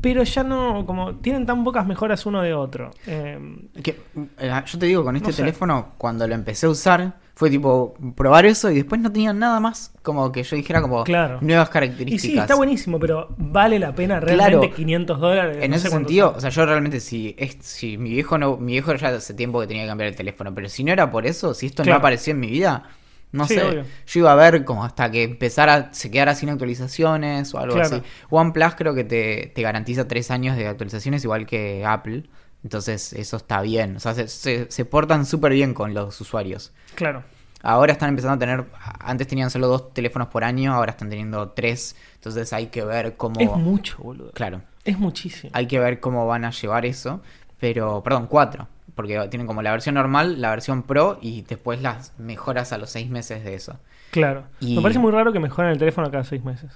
[0.00, 2.90] Pero ya no, como tienen tan pocas mejoras uno de otro.
[3.06, 3.38] Eh,
[3.82, 4.00] que,
[4.38, 5.42] eh, yo te digo, con este No sé.
[5.42, 9.60] teléfono, cuando lo empecé a usar, fue tipo probar eso y después no tenía nada
[9.60, 9.92] más.
[10.02, 11.38] Como que yo dijera como Claro.
[11.40, 12.20] nuevas y características.
[12.32, 14.74] sí, está buenísimo, pero vale la pena realmente Claro.
[14.76, 15.58] 500 dólares.
[15.60, 18.72] En no ese sentido, o sea, yo realmente si, es, si mi viejo no, mi
[18.72, 21.26] viejo ya hace tiempo que tenía que cambiar el teléfono, pero si no era por
[21.26, 21.96] eso, si esto Claro.
[21.96, 22.84] no apareció en mi vida,
[23.32, 23.84] no Sí, sé, obvio.
[24.06, 27.96] yo iba a ver como hasta que empezara, se quedara sin actualizaciones o algo Claro.
[27.96, 28.02] así.
[28.30, 32.24] OnePlus creo que te, te garantiza tres años de actualizaciones igual que Apple,
[32.64, 36.72] entonces eso está bien, o sea, se, se, se portan súper bien con los usuarios.
[36.94, 37.22] Claro.
[37.62, 38.64] Ahora están empezando a tener,
[39.00, 43.16] antes tenían solo dos teléfonos por año, ahora están teniendo tres, entonces hay que ver
[43.16, 43.40] cómo...
[43.40, 44.30] Es mucho, boludo.
[44.32, 44.62] Claro.
[44.84, 45.50] Es muchísimo.
[45.54, 47.20] Hay que ver cómo van a llevar eso.
[47.58, 48.68] Pero, perdón, cuatro.
[48.98, 52.90] Porque tienen como la versión normal, la versión pro y después las mejoras a los
[52.90, 53.78] seis meses de eso.
[54.10, 54.42] Claro.
[54.58, 56.72] Y- Me parece muy raro que mejoren el teléfono cada seis meses.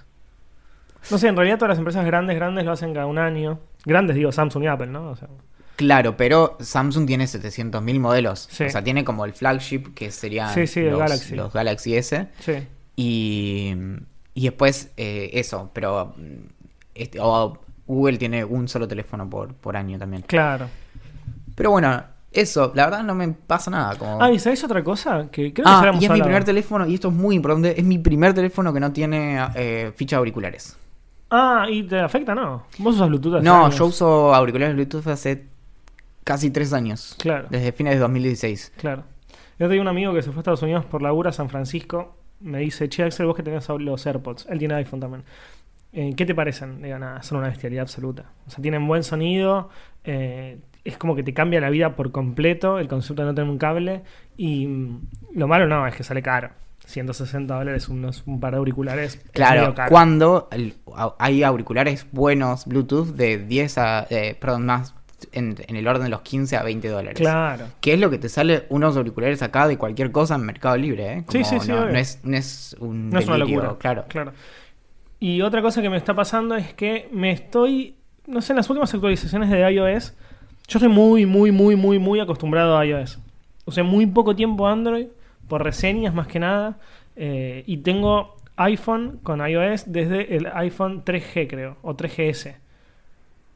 [1.11, 3.58] No sé, en realidad todas las empresas grandes, grandes lo hacen cada un año.
[3.85, 5.11] Grandes, digo, Samsung y Apple, ¿no?
[5.11, 5.26] O sea,
[5.74, 8.46] Claro, pero Samsung tiene 700.000 modelos.
[8.52, 8.64] Sí.
[8.66, 11.35] O sea, tiene como el flagship que serían Sí, sí, el los, Galaxy.
[11.35, 12.28] los Galaxy S.
[12.38, 12.52] sí.
[12.94, 13.74] Y,
[14.35, 15.70] y después eh, eso.
[15.72, 16.14] Pero
[16.94, 20.22] este, o Google tiene un solo teléfono por, por año también.
[20.22, 20.68] Claro.
[21.62, 22.72] Pero bueno, eso.
[22.75, 23.94] La verdad no me pasa nada.
[23.96, 24.20] Como...
[24.20, 25.29] Ah, ¿y sabes otra cosa?
[25.31, 27.85] Que creo que Ah, y es mi primer teléfono, y esto es muy importante, es
[27.85, 30.77] mi primer teléfono que no tiene eh, ficha de auriculares.
[31.31, 32.35] Ah, ¿y te afecta?
[32.35, 32.64] No.
[32.79, 33.79] Vos usas Bluetooth hace No, años.
[33.79, 35.46] yo uso auriculares Bluetooth hace
[36.25, 37.14] casi tres años.
[37.18, 37.46] Claro.
[37.48, 38.72] Desde fines de 2016.
[38.77, 39.05] Claro.
[39.59, 42.16] Yo tengo un amigo que se fue a Estados Unidos por laburo a San Francisco.
[42.40, 44.46] Me dice, che, Axel, vos que tenés los AirPods.
[44.51, 45.22] Él tiene iPhone también.
[45.92, 46.83] Eh, ¿Qué te parecen?
[46.83, 48.25] Digo, nada, son una bestialidad absoluta.
[48.46, 49.68] O sea, tienen buen sonido.
[50.05, 53.51] eh, es como que te cambia la vida por completo el concepto de no tener
[53.51, 54.03] un cable.
[54.37, 55.01] Y mm,
[55.35, 56.51] lo malo no, es que sale caro.
[56.87, 59.14] 160 dólares unos, un par de auriculares.
[59.14, 59.88] es Claro, caro.
[59.90, 60.75] cuando el-
[61.18, 64.95] hay auriculares buenos Bluetooth de 10 a, eh, perdón, más
[65.31, 67.16] en, en el orden de los 15 a 20 dólares.
[67.21, 67.66] Claro.
[67.81, 71.12] Que es lo que te sale unos auriculares acá de cualquier cosa en Mercado Libre,
[71.12, 71.25] ¿eh?
[71.29, 73.77] Sí, Como sí, sí, No, es, no es un No es una locura.
[73.79, 74.05] claro.
[74.09, 74.33] claro.
[75.21, 77.95] Y otra cosa que me está pasando es que me estoy.
[78.27, 80.14] No sé, en las últimas actualizaciones de iOS.
[80.72, 83.18] Yo estoy muy, muy, muy, muy, muy acostumbrado a iOS.
[83.66, 85.08] Usé muy poco tiempo Android,
[85.46, 86.78] por reseñas más que nada.
[87.14, 92.54] eh, y tengo iPhone con iOS desde el iPhone 3G, creo, o 3GS.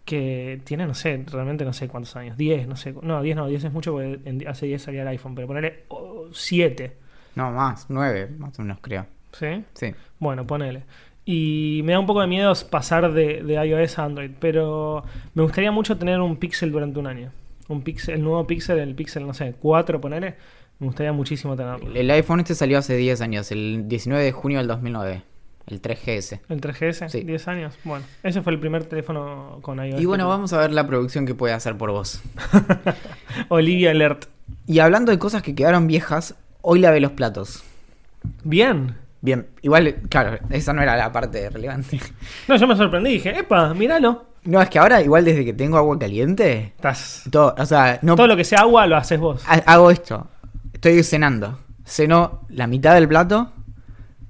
[0.04, 2.36] Que tiene, no sé, realmente no sé cuántos años.
[2.36, 2.94] 10, no sé.
[3.00, 5.34] No, 10 no, 10 es mucho porque en- hace 10 salía el iPhone.
[5.34, 5.84] Pero ponerle
[6.32, 6.98] 7.
[7.34, 9.06] No, más, 9, más o menos creo.
[9.32, 9.64] ¿Sí?
[9.72, 9.94] Sí.
[10.18, 10.82] Bueno, ponele.
[11.28, 15.02] Y me da un poco de miedo pasar de, de iOS a Android, pero
[15.34, 17.32] me gustaría mucho tener un Pixel durante un año.
[17.66, 20.36] Un Pixel, el nuevo Pixel, el Pixel, no sé, 4, ponele.
[20.78, 21.90] Me gustaría muchísimo tenerlo.
[21.94, 25.22] El iPhone este salió hace 10 años, el 19 de junio del 2009.
[25.66, 26.40] El 3GS.
[26.48, 27.08] ¿El 3GS?
[27.08, 27.22] Sí.
[27.22, 27.74] 10 años.
[27.82, 30.00] Bueno, ese fue el primer teléfono con iOS.
[30.00, 32.22] Y bueno, vamos a ver la producción que puede hacer por vos.
[33.48, 34.26] Olivia Alert.
[34.68, 37.64] Y hablando de cosas que quedaron viejas, hoy lavé los platos.
[38.44, 38.94] Bien.
[39.26, 41.98] Bien, igual, claro, esa no era la parte relevante.
[42.46, 43.10] No, yo me sorprendí.
[43.14, 44.24] Dije, epa, míralo.
[44.44, 47.24] No, es que ahora, igual desde que tengo agua caliente, Estás...
[47.32, 49.42] todo, o sea, no Todo lo que sea agua lo haces vos.
[49.48, 50.28] ha- hago esto.
[50.72, 51.58] Estoy cenando.
[51.84, 53.50] Ceno la mitad del plato,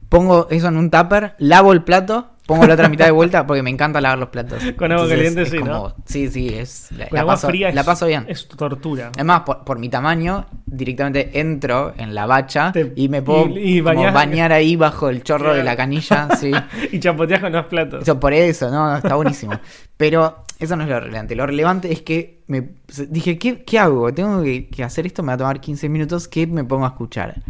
[0.09, 3.63] pongo eso en un tupper, lavo el plato, pongo la otra mitad de vuelta porque
[3.63, 4.63] me encanta lavar los platos.
[4.77, 5.95] Con agua caliente, es sí, como- ¿no?
[6.05, 8.25] Sí, sí, es la, Con la agua paso, fría la es, paso bien.
[8.29, 9.11] es tortura.
[9.15, 13.79] Además, por, por mi tamaño, directamente entro en la bacha Te- y me puedo y-
[13.79, 16.51] y como bañar- ahí bajo el chorro de la canilla, sí.
[16.93, 18.03] y chapoteas con los platos.
[18.03, 19.59] Eso, por eso, no, no, está buenísimo.
[19.97, 21.35] Pero eso no es lo relevante.
[21.35, 22.69] Lo relevante es que me
[23.09, 24.13] dije, ¿qué, qué hago?
[24.15, 26.89] Tengo que, que hacer esto, me va a tomar 15 minutos, ¿qué me pongo a
[26.89, 27.43] escuchar?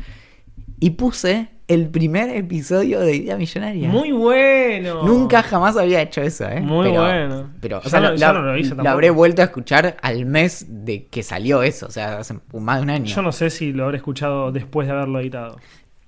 [0.80, 3.88] Y puse el primer episodio de Idea Millonaria.
[3.88, 5.02] Muy bueno.
[5.02, 6.60] Nunca jamás había hecho eso, ¿eh?
[6.60, 7.50] Muy pero, bueno.
[7.60, 9.96] Pero, o sea, no- lo, yo la- no lo hice lo habré vuelto a escuchar
[10.02, 13.04] al mes de que salió eso, o sea, hace más de un año.
[13.06, 15.58] Yo no sé si lo habré escuchado después de haberlo editado.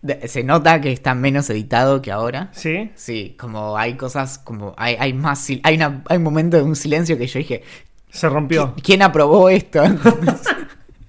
[0.00, 2.50] De- Se nota que está menos editado que ahora.
[2.52, 2.92] ¿Sí?
[2.94, 6.76] Sí, como hay cosas, como hay, hay más, hay, una, hay un momento de un
[6.76, 7.62] silencio que yo dije,
[8.10, 8.76] Se rompió.
[8.76, 9.82] ¿Qui- ¿Quién aprobó esto?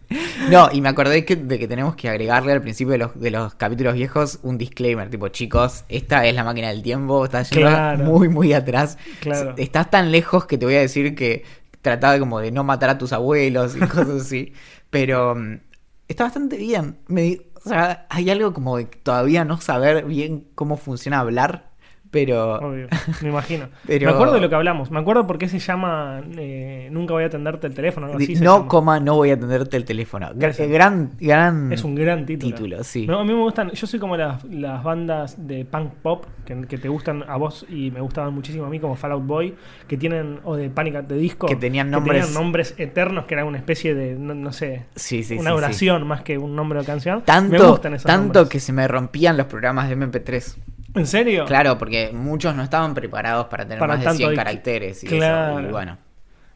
[0.50, 3.32] no, y me acordé que, de que tenemos que agregarle al principio de los, de
[3.32, 7.68] los capítulos viejos un disclaimer, tipo, chicos, esta es la máquina del tiempo, estás yendo
[7.70, 8.04] Claro.
[8.06, 8.98] muy, muy atrás.
[9.20, 9.54] Claro.
[9.58, 11.44] Estás tan lejos que te voy a decir que
[11.82, 14.54] trataba como de no matar a tus abuelos y cosas así.
[14.90, 15.60] Pero mm,
[16.08, 16.98] está bastante bien.
[17.08, 21.69] Me o sea, hay algo como de todavía no saber bien cómo funciona hablar,
[22.12, 22.56] pero...
[22.56, 22.88] Obvio,
[23.22, 23.68] me imagino.
[23.88, 24.92] Pero- Me acuerdo de lo que hablamos.
[24.92, 28.08] Me acuerdo por qué se llama eh, Nunca voy a atenderte el teléfono.
[28.08, 30.30] algo así se no, coma, no voy a atenderte el teléfono.
[30.36, 31.72] Gran, gran...
[31.72, 32.56] Es un gran título.
[32.56, 33.08] título, sí.
[33.08, 33.72] No, a mí me gustan.
[33.72, 37.66] Yo soy como las, las bandas de punk pop que, que te gustan a vos
[37.70, 39.56] y me gustaban muchísimo a mí, como Fallout Boy,
[39.88, 40.40] que tienen.
[40.44, 41.08] o de Panic!
[41.08, 41.48] the Disco.
[41.48, 44.16] Que tenían nombres- tenían nombres eternos que eran una especie de.
[44.16, 44.86] No, no sé.
[44.96, 47.18] Sí, sí, una oración más que un nombre de canción.
[47.20, 48.50] me Tanto, gustan esos tanto nombres.
[48.50, 50.56] que se me rompían los programas de MP3.
[50.96, 51.46] ¿En serio?
[51.46, 55.04] Claro, porque muchos no estaban preparados para tener Para más de tanto 100 dic- caracteres
[55.04, 55.60] y Claro.
[55.60, 55.68] eso.
[55.70, 55.98] Y bueno.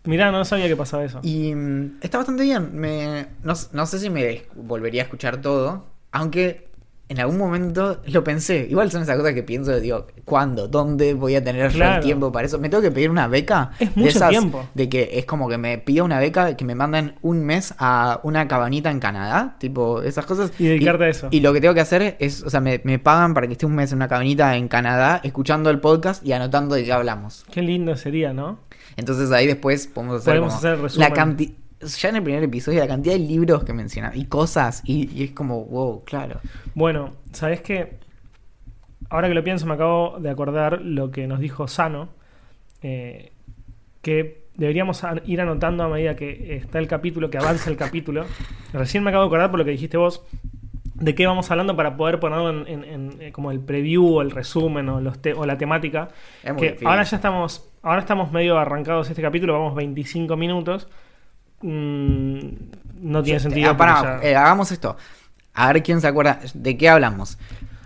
[0.06, 1.20] Mirá, no sabía que pasaba eso.
[1.24, 2.76] Y mm, está bastante bien.
[2.76, 5.86] Me, no, no sé si me volvería a escuchar todo.
[6.12, 6.68] Aunque
[7.10, 8.66] en algún momento lo pensé.
[8.70, 10.68] Igual son esas cosas que pienso, digo, ¿cuándo?
[10.68, 11.98] ¿Dónde voy a tener Claro.
[11.98, 12.58] el tiempo para eso?
[12.60, 13.72] ¿Me tengo que pedir una beca?
[13.80, 14.66] Es De mucho esas tiempo.
[14.74, 18.20] De que es como que me pida una beca, que me manden un mes a
[18.24, 19.58] una cabanita en Canadá.
[19.60, 20.52] Tipo, esas cosas.
[20.58, 21.28] Y dedicarte a eso.
[21.30, 23.66] Y lo que tengo que hacer es, o sea, me, me pagan para que esté
[23.66, 27.46] un mes en una cabanita en Canadá, escuchando el podcast y anotando de qué hablamos.
[27.52, 28.60] Qué lindo sería, ¿no?
[28.96, 31.52] Entonces ahí después podemos hacer, Podemos hacer la cantidad.
[31.86, 35.24] Ya en el primer episodio, la cantidad de libros que mencionan y cosas, y, y
[35.26, 36.40] es como, wow, claro.
[36.76, 37.98] Bueno, ¿sabes qué?
[39.10, 42.10] Ahora que lo pienso, me acabo de acordar lo que nos dijo Sano,
[42.82, 43.32] eh,
[44.02, 48.26] que deberíamos ir anotando a medida que está el capítulo, que avanza el capítulo.
[48.74, 50.24] Recién me acabo de acordar por lo que dijiste vos,
[50.96, 54.22] de qué vamos hablando para poder ponerlo en, en- en, eh, como el preview o
[54.22, 56.10] el resumen o, los te- o la temática.
[56.44, 60.88] Es Que ahora ya estamos, ahora estamos medio arrancados este capítulo, vamos 25 minutos.
[61.64, 62.40] Mm,
[63.02, 63.76] no tiene sentido.
[63.80, 64.96] Ah, ya- eh, hagamos esto.
[65.54, 66.40] A ver quién se acuerda.
[66.54, 67.38] ¿De qué hablamos?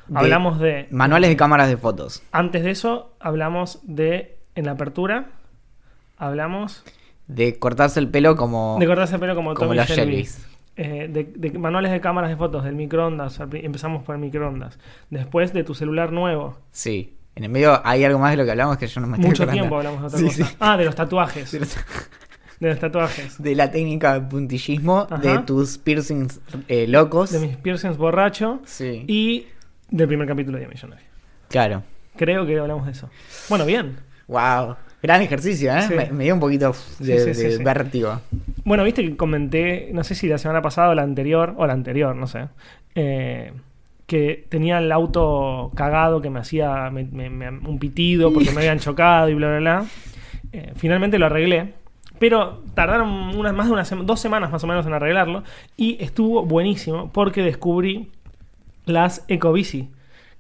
[0.07, 2.23] De hablamos de Manuales de cámaras de fotos.
[2.31, 5.27] Antes de eso, hablamos de, en la apertura,
[6.17, 6.83] hablamos
[7.27, 9.87] De cortarse el pelo como, de cortarse el pelo como, como Tommy los.
[9.87, 10.45] Shelbys.
[10.77, 13.39] Eh, de, de manuales de cámaras de fotos, del microondas.
[13.51, 14.77] Empezamos por el microondas.
[15.09, 16.57] Después de tu celular nuevo.
[16.71, 17.15] Sí.
[17.35, 19.29] En el medio hay algo más de lo que hablamos que yo no me estoy
[19.29, 19.61] Mucho acordando.
[19.61, 20.45] tiempo hablamos de otra Sí, cosa.
[20.51, 20.55] sí.
[20.59, 21.51] Ah, de los tatuajes.
[21.51, 21.75] De los
[22.79, 23.41] tatuajes.
[23.41, 25.17] De la técnica de puntillismo, Ajá.
[25.21, 27.31] de tus piercings eh, locos.
[27.31, 28.61] De mis piercings borracho.
[28.65, 29.03] Sí.
[29.07, 29.45] Y
[29.89, 31.05] del primer capítulo de Millonario.
[31.49, 31.83] Claro.
[32.15, 33.09] Creo que hablamos de eso.
[33.49, 33.97] Bueno, bien.
[34.27, 34.75] Wow.
[35.03, 35.83] Gran ejercicio, ¿eh?
[35.83, 35.93] Sí.
[35.93, 38.19] Me, me dio un poquito de, Sí, de vértigo.
[38.65, 41.73] Bueno, viste que comenté, no sé si la semana pasada o la anterior, o la
[41.73, 42.47] anterior, no sé,
[42.95, 43.53] eh,
[44.07, 48.57] que tenía el auto cagado que me hacía me- me- me- un pitido porque me
[48.61, 49.85] habían chocado y bla, bla, bla.
[50.51, 51.73] Eh, finalmente lo arreglé,
[52.19, 55.43] pero tardaron unas, más de unas dos semanas más o menos en arreglarlo
[55.75, 58.11] y estuvo buenísimo porque descubrí
[58.85, 59.89] las Ecobici,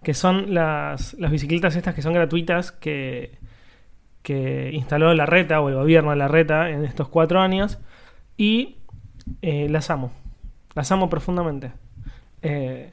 [0.03, 3.37] que son las, las bicicletas estas que son gratuitas que,
[4.21, 7.79] que instaló la reta o el gobierno de la reta en estos cuatro años
[8.37, 8.77] y
[9.41, 10.11] eh, las amo.
[10.75, 11.71] Las amo profundamente.
[12.41, 12.91] Eh,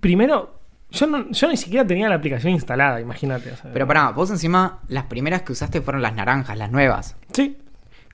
[0.00, 0.57] primero,
[0.90, 3.52] yo, no- yo ni siquiera tenía la aplicación instalada, imagínate.
[3.52, 7.16] o sea, Pero pará, vos encima, las primeras que usaste fueron las naranjas, las nuevas.
[7.32, 7.58] Sí,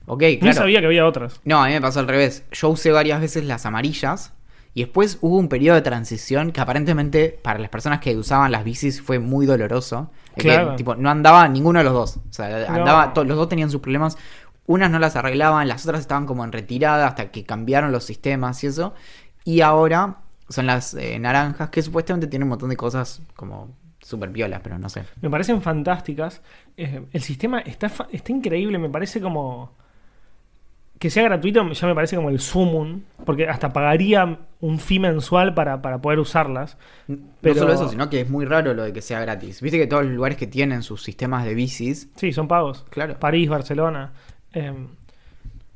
[0.07, 0.55] Ok, claro.
[0.55, 1.41] sabía que había otras.
[1.45, 2.43] No, a mí me pasó al revés.
[2.51, 4.33] Yo usé varias veces las amarillas
[4.75, 8.63] y después hubo un periodo de transición que aparentemente para las personas que usaban las
[8.63, 10.11] bicis fue muy doloroso.
[10.35, 10.75] Que, Claro.
[10.75, 12.17] tipo, no andaba ninguno de los dos.
[12.17, 12.75] O sea, No.
[12.75, 14.15] andaba, to- los dos tenían sus problemas.
[14.67, 18.63] Unas no las arreglaban, las otras estaban como en retirada hasta que cambiaron los sistemas
[18.63, 18.93] y eso.
[19.43, 20.17] Y ahora
[20.49, 24.77] son las eh, naranjas que supuestamente tienen un montón de cosas como super violas, pero
[24.77, 25.03] no sé.
[25.21, 26.41] Me parecen fantásticas.
[26.77, 29.71] Eh, el sistema está, está increíble, me parece como...
[30.99, 35.53] Que sea gratuito ya me parece como el sumum, porque hasta pagaría un fee mensual
[35.53, 36.77] para, para poder usarlas.
[37.41, 39.59] Pero- No solo eso, sino que es muy raro lo de que sea gratis.
[39.61, 42.85] Viste que todos los lugares que tienen sus sistemas de bicis, Sí, son pagos.
[42.89, 43.19] claro.
[43.19, 44.13] París, Barcelona.
[44.53, 44.73] Eh,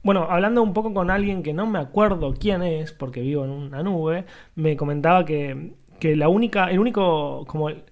[0.04, 3.52] bueno, hablando un poco con alguien que no me acuerdo quién es, porque vivo en
[3.52, 7.84] una nube, me comentaba que, que la única, el único, como el-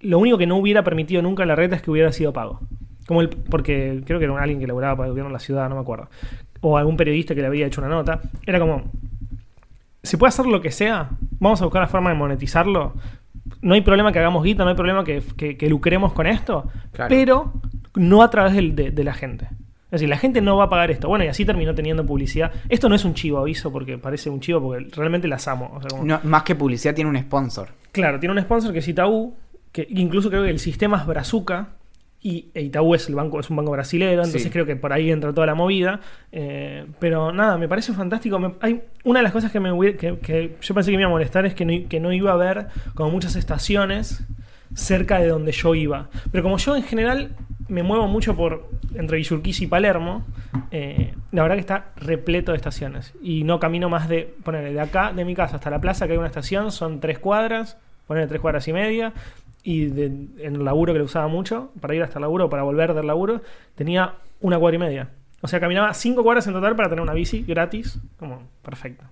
[0.00, 2.60] lo único que no hubiera permitido nunca la red es que hubiera sido pago.
[3.06, 5.38] Como el, porque creo que era un alguien que laboraba para el gobierno de la
[5.40, 6.08] ciudad, no me acuerdo.
[6.62, 8.20] O algún periodista que le había hecho una nota.
[8.46, 8.84] Era como,
[10.02, 12.94] se puede hacer lo que sea, vamos a buscar la forma de monetizarlo.
[13.60, 16.68] No hay problema que hagamos guita, no hay problema que, que- que lucremos con esto,
[16.92, 17.08] Claro.
[17.10, 17.52] pero
[17.96, 19.48] no a través de la gente.
[19.90, 21.08] Es decir, la gente no va a pagar esto.
[21.08, 22.52] Bueno, y así terminó teniendo publicidad.
[22.68, 25.72] Esto no es un chivo aviso porque parece un chivo porque realmente las amo.
[25.74, 27.68] O sea, como- No, más que publicidad tiene un sponsor.
[27.92, 29.34] Claro, tiene un sponsor que es Itaú,
[29.72, 31.70] que incluso creo que el sistema es Brazuca
[32.22, 34.50] y e Itaú es el banco, es un banco brasilero, entonces Sí.
[34.50, 36.00] creo que por ahí entra toda la movida.
[36.30, 38.38] Eh, pero nada, me parece fantástico.
[38.38, 41.08] Me- hay una de las cosas que, me, que, que yo pensé que me iba
[41.08, 44.22] a molestar es que no, que no iba a haber como muchas estaciones
[44.74, 46.10] cerca de donde yo iba.
[46.30, 47.30] Pero como yo en general
[47.70, 50.24] me muevo mucho por entre Villurquiza y Palermo,
[50.70, 53.14] eh, la verdad que está repleto de estaciones.
[53.22, 56.12] Y no camino más de, poner de acá, de mi casa hasta la plaza, que
[56.12, 59.12] hay una estación, son tres cuadras, poner tres cuadras y media.
[59.62, 62.62] Y de- en el laburo que lo usaba mucho, para ir hasta el laburo, para
[62.62, 63.42] volver del laburo,
[63.74, 65.10] tenía una cuadra y media.
[65.42, 67.98] O sea, caminaba cinco cuadras en total para tener una bici gratis.
[68.18, 69.04] Como, perfecto.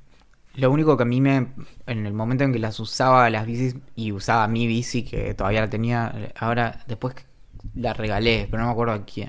[0.54, 1.46] Lo único que a mí me.
[1.86, 5.60] En el momento en que las usaba las bicis y usaba mi bici, que todavía
[5.60, 7.14] la tenía, ahora después
[7.78, 9.28] la regalé, pero no me acuerdo a quién.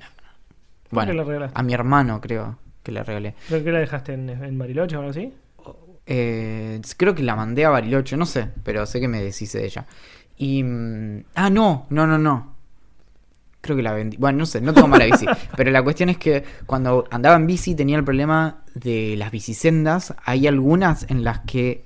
[0.90, 1.60] ¿Por qué Bueno, la regalaste?
[1.60, 3.36] a mi hermano creo que la regalé.
[3.48, 5.34] ¿Creo que la dejaste en, en Bariloche o algo así?
[6.06, 9.66] Eh, creo que la mandé a Bariloche, no sé, pero sé que me deshice de
[9.66, 9.86] ella.
[10.38, 10.64] Y.
[10.64, 12.56] mm, Ah, no, no, no, no.
[13.62, 14.18] Creo que la vendí.
[14.18, 15.26] Bueno, no sé, no tengo mala bici.
[15.58, 20.16] pero la cuestión es que cuando andaba en bici tenía el problema de las bicisendas.
[20.26, 21.84] Hay algunas en las que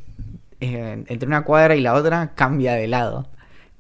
[0.62, 3.28] eh, entre una cuadra y la otra cambia de lado.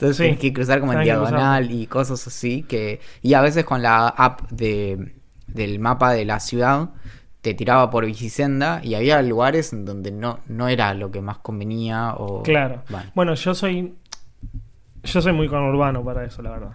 [0.03, 2.63] Entonces Sí, tienes que cruzar como en diagonal y cosas así.
[2.63, 5.13] que Y a veces con la app de,
[5.47, 6.89] del mapa de la ciudad
[7.41, 11.37] te tiraba por bicisenda y había lugares en donde no, no era lo que más
[11.39, 12.43] convenía o...
[12.43, 12.83] Claro.
[12.89, 13.11] Bueno.
[13.15, 13.93] Bueno, yo soy.
[15.03, 16.71] Yo soy muy conurbano para eso, la verdad.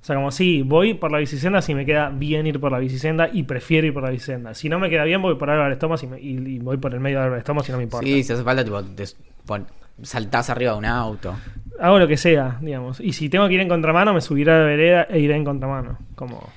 [0.00, 2.78] O sea, como sí, voy por la bicicenda si me queda bien ir por la
[2.78, 4.52] bicicenda y prefiero ir por la bicicenda.
[4.54, 6.92] Si no me queda bien, voy por Álvarez Thomas y, me- y- y voy por
[6.94, 8.04] el medio de Álvarez Thomas y no me importa.
[8.06, 9.04] Sí, si hace falta, tipo, te
[9.46, 9.66] pon-
[10.02, 11.34] saltás arriba de un auto.
[11.80, 13.00] Hago lo que sea, digamos.
[13.00, 15.44] Y si tengo que ir en contramano, me subiré a la vereda e iré en
[15.44, 15.98] contramano.
[16.14, 16.48] Como.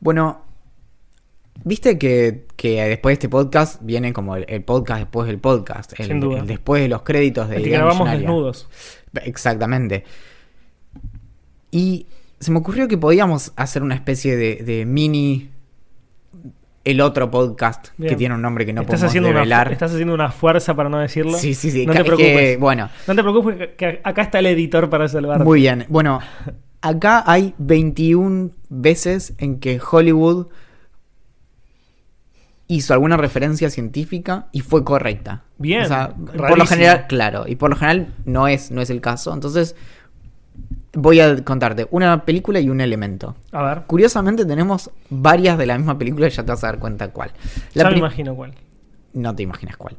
[0.00, 0.42] Bueno,
[1.64, 5.98] viste que, que después de este podcast viene como el, el podcast después del podcast.
[5.98, 6.40] El, Sin duda.
[6.40, 8.68] el después de los créditos de El que grabamos desnudos.
[9.24, 10.04] Exactamente.
[11.70, 12.06] Y
[12.40, 15.50] se me ocurrió que podíamos hacer una especie de, de mini.
[16.88, 18.08] El otro podcast Bien.
[18.08, 20.88] que tiene un nombre que no estás, podemos haciendo una, estás haciendo una fuerza para
[20.88, 21.36] no decirlo.
[21.36, 21.84] Sí, sí, sí.
[21.84, 22.58] No te es que, preocupes.
[22.58, 25.44] bueno, No te preocupes, que, acá está el editor para salvarte.
[25.44, 25.84] muy bien.
[25.90, 26.20] Bueno,
[26.80, 30.46] acá hay 21 veces en que Hollywood
[32.68, 35.42] hizo alguna referencia científica y fue correcta.
[35.58, 38.88] Bien, O sea, por lo general, claro, y por lo general no es, no es
[38.88, 39.34] el caso.
[39.34, 39.76] Entonces,
[41.00, 43.36] voy a contarte una película y un elemento.
[43.52, 46.78] A ver, Curiosamente tenemos varias de la misma película y ya te vas a dar
[46.78, 47.30] cuenta cuál.
[47.74, 48.54] La ya me imagino cuál.
[49.14, 49.96] No te imaginas cuál.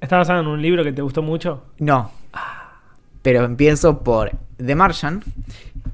[0.00, 1.64] ¿Está basado en un libro que te gustó mucho?
[1.78, 2.10] No.
[3.22, 4.32] pero empiezo por
[4.64, 5.22] The Martian.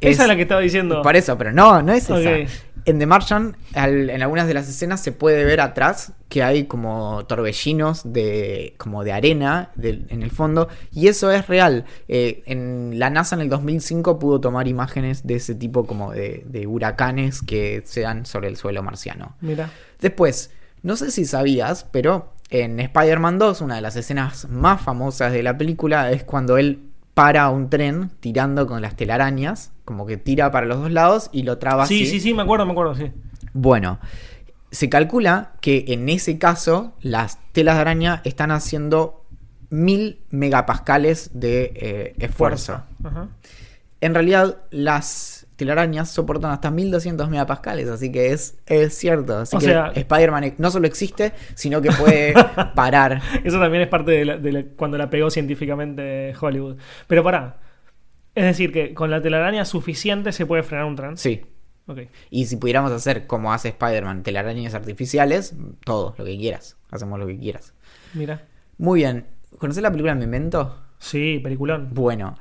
[0.01, 1.01] Esa es la que estaba diciendo.
[1.03, 2.19] Por eso, pero no, no es Ok.
[2.19, 2.65] esa.
[2.87, 6.65] En The Martian, al- en algunas de las escenas se puede ver atrás que hay
[6.65, 10.69] como torbellinos de, como de arena en el fondo.
[10.93, 11.87] Y eso es real.
[12.09, 16.45] Eh, en la NASA en el 2005 pudo tomar imágenes de ese tipo como de,
[16.47, 19.37] de huracanes que se dan sobre el suelo marciano.
[19.41, 19.71] Mira.
[20.01, 20.51] Después,
[20.83, 25.43] no sé si sabías, pero en Spider-Man 2, una de las escenas más famosas de
[25.43, 30.51] la película es cuando él para un tren tirando con las telarañas, como que tira
[30.51, 32.11] para los dos lados y lo traba Sí, así.
[32.13, 33.13] sí, sí, me acuerdo, me acuerdo, sí.
[33.53, 33.99] Bueno,
[34.71, 39.25] se calcula que en ese caso las telas de araña están haciendo
[39.71, 42.83] mil megapascales de eh, esfuerzo.
[43.03, 43.29] Ajá.
[44.01, 49.39] En realidad, las telarañas soportan hasta 1200 megapascales, así que es, es cierto.
[49.39, 52.35] Así O que sea- Spider-Man no solo existe, sino que puede
[52.75, 53.23] parar.
[53.45, 56.77] Eso también es parte de, la- de la- cuando la pegó científicamente Hollywood.
[57.07, 57.59] Pero pará.
[58.35, 61.17] Es decir, que con la telaraña suficiente se puede frenar un tren.
[61.17, 61.43] Sí.
[62.31, 66.77] Y si pudiéramos hacer como hace Spider-Man, telarañas artificiales, todo, lo que quieras.
[66.91, 67.75] Hacemos lo que quieras.
[68.15, 68.43] Mira.
[68.79, 69.27] Muy bien.
[69.59, 70.83] ¿Conoces la película Memento?
[70.99, 71.91] Sí, peliculón.
[71.93, 72.37] Bueno,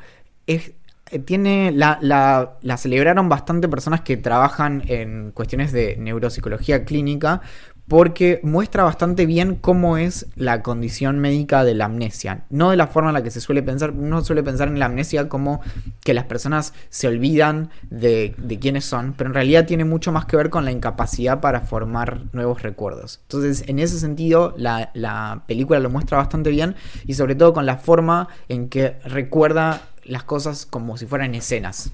[0.47, 0.73] es,
[1.11, 7.41] eh, tiene la, la, la celebraron bastante personas que trabajan en cuestiones de neuropsicología clínica
[7.87, 12.45] porque muestra bastante bien cómo es la condición médica de la amnesia.
[12.49, 14.85] No de la forma en la que se suele pensar, uno suele pensar en la
[14.85, 15.61] amnesia como
[16.03, 20.25] que las personas se olvidan de, de quiénes son, pero en realidad tiene mucho más
[20.25, 23.19] que ver con la incapacidad para formar nuevos recuerdos.
[23.23, 27.65] Entonces, en ese sentido, la, la película lo muestra bastante bien y sobre todo con
[27.65, 31.91] la forma en que recuerda las cosas como si fueran escenas.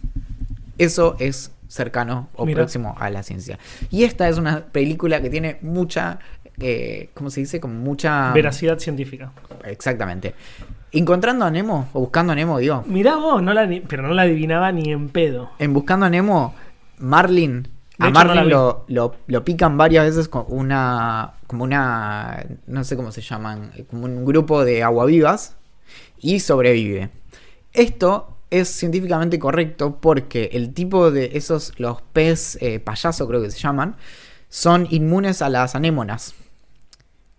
[0.78, 2.58] Eso es cercano o Mira.
[2.58, 3.58] próximo a la ciencia.
[3.90, 6.20] Y esta es una película que tiene mucha,
[6.60, 7.62] eh, ¿cómo se dice?
[7.62, 8.34] Como mucha...
[8.34, 9.32] Veracidad científica.
[9.64, 10.36] Exactamente.
[10.92, 12.84] Encontrando a Nemo, o buscando a Nemo, digo.
[12.88, 15.52] Mirá vos, no la, ni- pero no la adivinaba ni en pedo.
[15.60, 16.54] En Buscando a Nemo,
[16.98, 17.64] Marlin.
[18.00, 18.86] De A no Marlin lo,
[19.28, 21.34] lo pican varias veces con una.
[21.48, 22.44] como una.
[22.66, 23.72] no sé cómo se llaman.
[23.90, 25.58] como un grupo de aguavivas.
[26.22, 27.10] Y sobrevive.
[27.74, 31.74] Esto es científicamente correcto porque el tipo de esos.
[31.78, 33.96] los pez eh, payaso, creo que se llaman.
[34.50, 36.34] son inmunes a las anémonas.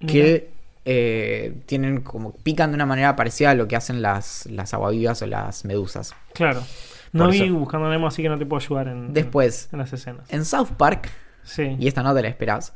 [0.07, 0.51] que
[0.87, 5.21] eh, tienen como pican de una manera parecida a lo que hacen las, las aguavivas
[5.23, 6.15] o las medusas.
[6.33, 6.63] Claro.
[7.13, 7.55] No Por vi eso.
[7.55, 10.33] buscando Nemo, así que no te puedo ayudar en, Después, en las escenas.
[10.33, 11.11] en South Park,
[11.43, 11.77] Sí.
[11.79, 12.73] y esta no te la esperás,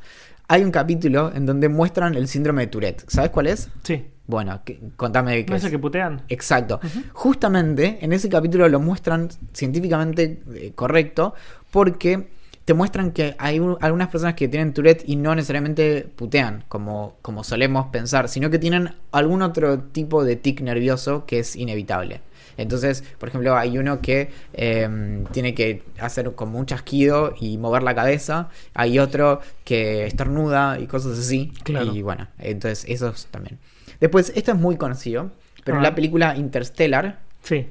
[0.47, 3.05] hay un capítulo en donde muestran el síndrome de Tourette.
[3.07, 3.69] ¿Sabes cuál es?
[3.83, 4.05] Sí.
[4.27, 6.21] Bueno, que- contame de qué ¿No es el que putean?
[6.29, 6.79] Exacto.
[7.13, 11.33] Justamente en ese capítulo lo muestran científicamente eh, correcto
[11.71, 12.27] porque
[12.65, 17.15] te muestran que hay un- algunas personas que tienen Tourette y no necesariamente putean, como,
[17.21, 22.21] como solemos pensar, sino que tienen algún otro tipo de tic nervioso que es inevitable.
[22.57, 27.83] Entonces, por ejemplo, hay uno que eh, tiene que hacer como un chasquido y mover
[27.83, 28.49] la cabeza.
[28.73, 31.51] Hay otro que estornuda y cosas así.
[31.63, 31.93] Claro.
[31.93, 33.59] Y bueno, entonces esos también.
[34.05, 35.31] Después, esto es muy conocido,
[35.63, 35.89] pero en Ah.
[35.89, 37.67] la película Interstellar, Sí.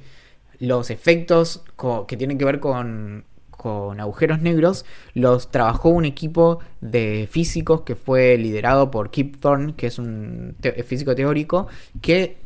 [0.59, 1.63] los efectos
[2.09, 7.95] que tienen que ver con, con agujeros negros los trabajó un equipo de físicos que
[7.95, 11.69] fue liderado por Kip Thorne, que es un te- físico teórico,
[12.03, 12.37] que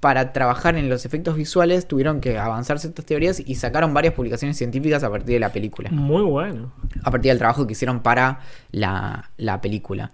[0.00, 4.56] para trabajar en los efectos visuales tuvieron que avanzar ciertas teorías y sacaron varias publicaciones
[4.56, 6.72] científicas a partir de la película, Muy bueno.
[7.04, 8.40] a partir del trabajo que hicieron para
[8.72, 10.10] la, la película.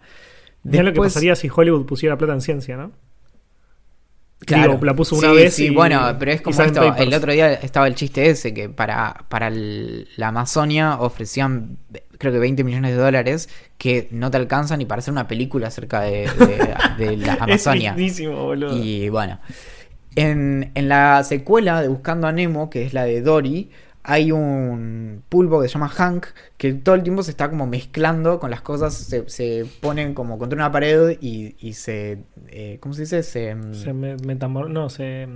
[0.64, 2.90] Es lo que Después- pasaría si Hollywood pusiera plata en ciencia, ¿no?
[4.46, 4.72] Claro.
[4.74, 6.80] Digo, la puso una Sí, vez Sí, y- bueno, pero es como esto.
[6.80, 7.00] papers.
[7.06, 11.78] El otro día estaba el chiste ese que para, para el- la Amazonia ofrecían,
[12.18, 13.48] creo que 20 millones de dólares
[13.78, 16.28] que no te alcanzan ni para hacer una película acerca de,
[16.98, 17.94] de- de la Amazonia.
[17.98, 18.76] Es boludo.
[18.76, 19.40] Y bueno,
[20.16, 23.70] en, en la secuela de Buscando a Nemo, que es la de Dory,
[24.10, 28.40] hay un pulpo que se llama Hank, que todo el tiempo se está como mezclando
[28.40, 32.18] con las cosas, se, se ponen como contra una pared y, y se...
[32.48, 33.22] eh, ¿Cómo se dice?
[33.22, 35.28] Se, mm, Se me, metamor- No, se.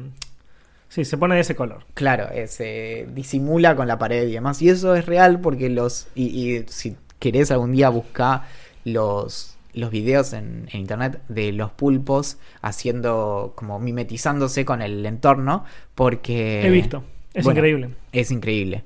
[0.89, 1.85] Sí, se pone de ese color.
[1.95, 4.61] Claro, eh, se disimula con la pared y demás.
[4.63, 6.07] Y eso es real porque los...
[6.15, 6.25] Y,
[6.57, 8.43] y si querés algún día buscar
[8.85, 15.65] los, los videos en, en internet de los pulpos haciendo como mimetizándose con el entorno
[15.95, 16.67] porque...
[16.67, 17.05] He visto.
[17.35, 17.91] Es bueno, increíble.
[18.13, 18.85] Es increíble.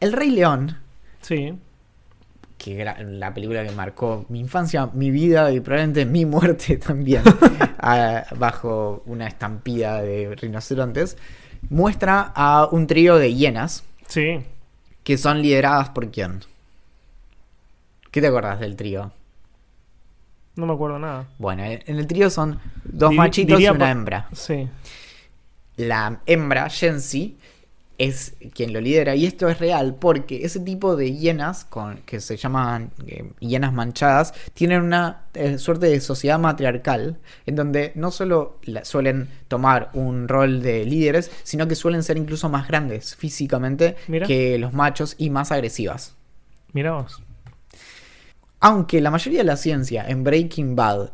[0.00, 0.78] El Rey León,
[1.22, 1.54] Sí.
[2.58, 7.22] que era la película que marcó mi infancia, mi vida y probablemente mi muerte también,
[7.78, 11.16] ah, bajo una estampida de rinocerontes,
[11.70, 14.40] muestra a un trío de hienas Sí.
[15.04, 16.40] que son lideradas por quién.
[18.10, 19.12] ¿Qué te acordás del trío?
[20.56, 21.26] No me acuerdo nada.
[21.38, 24.28] Bueno, en el trío son dos machitos y una hembra.
[24.32, 24.68] Sí.
[25.76, 27.36] La hembra, Jensi,
[27.98, 29.14] es quien lo lidera.
[29.16, 33.72] Y esto es real porque ese tipo de hienas, con, que se llaman eh, hienas
[33.72, 39.88] manchadas, tienen una eh, suerte de sociedad matriarcal, en donde no solo la- suelen tomar
[39.94, 44.26] un rol de líderes, sino que suelen ser incluso más grandes físicamente Mira.
[44.26, 46.14] que los machos y más agresivas.
[46.74, 47.22] Mira vos.
[48.60, 51.12] Aunque la mayoría de la ciencia en Breaking Bad.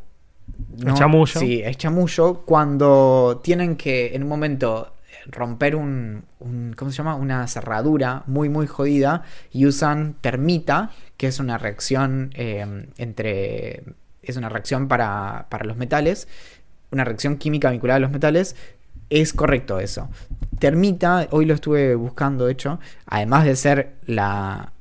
[0.86, 1.40] Es chamullo.
[1.40, 2.42] Sí, es chamullo.
[2.44, 4.94] Cuando tienen que en un momento
[5.26, 7.14] romper un, un- ¿Cómo se llama?
[7.14, 9.22] Una cerradura muy, muy jodida.
[9.52, 13.82] Y usan termita, que es una reacción eh, entre.
[14.22, 16.28] Es una reacción para, para los metales.
[16.90, 18.56] Una reacción química vinculada a los metales.
[19.10, 20.08] Es correcto eso.
[20.58, 22.78] Termita, hoy lo estuve buscando, de hecho.
[23.06, 24.71] Además de ser la.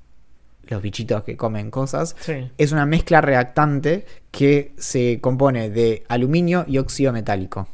[0.72, 2.50] Los bichitos que comen cosas, Sí.
[2.58, 7.68] es una mezcla reactante que se compone de aluminio y óxido metálico.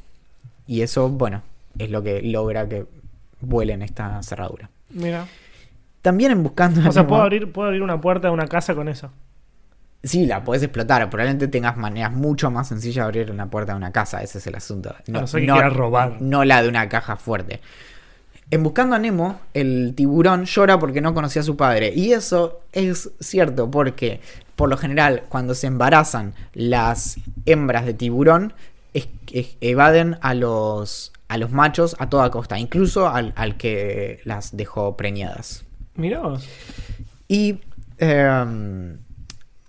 [0.66, 1.44] Y eso, bueno,
[1.78, 2.86] es lo que logra que
[3.40, 4.70] vuelen esta cerradura.
[4.90, 5.28] Mira.
[6.02, 8.88] También en Buscando O sea, puedo abrir, puedo abrir una puerta de una casa con
[8.88, 9.12] eso.
[10.04, 11.08] Sí, la podés explotar.
[11.10, 14.22] Probablemente tengas maneras mucho más sencillas de abrir una puerta de una casa.
[14.24, 14.96] Ese es el asunto.
[15.08, 16.22] no que quieras robar.
[16.22, 17.62] No la de una caja fuerte.
[18.50, 21.92] En Buscando a Nemo, el tiburón llora porque no conocía a su padre.
[21.94, 24.22] Y eso es cierto porque,
[24.56, 28.54] por lo general, cuando se embarazan las hembras de tiburón,
[28.94, 34.22] es- es- evaden a los, a los machos a toda costa, incluso al, al que
[34.24, 35.66] las dejó preñadas.
[35.96, 36.48] Vos.
[37.28, 37.60] Y
[37.98, 38.98] em,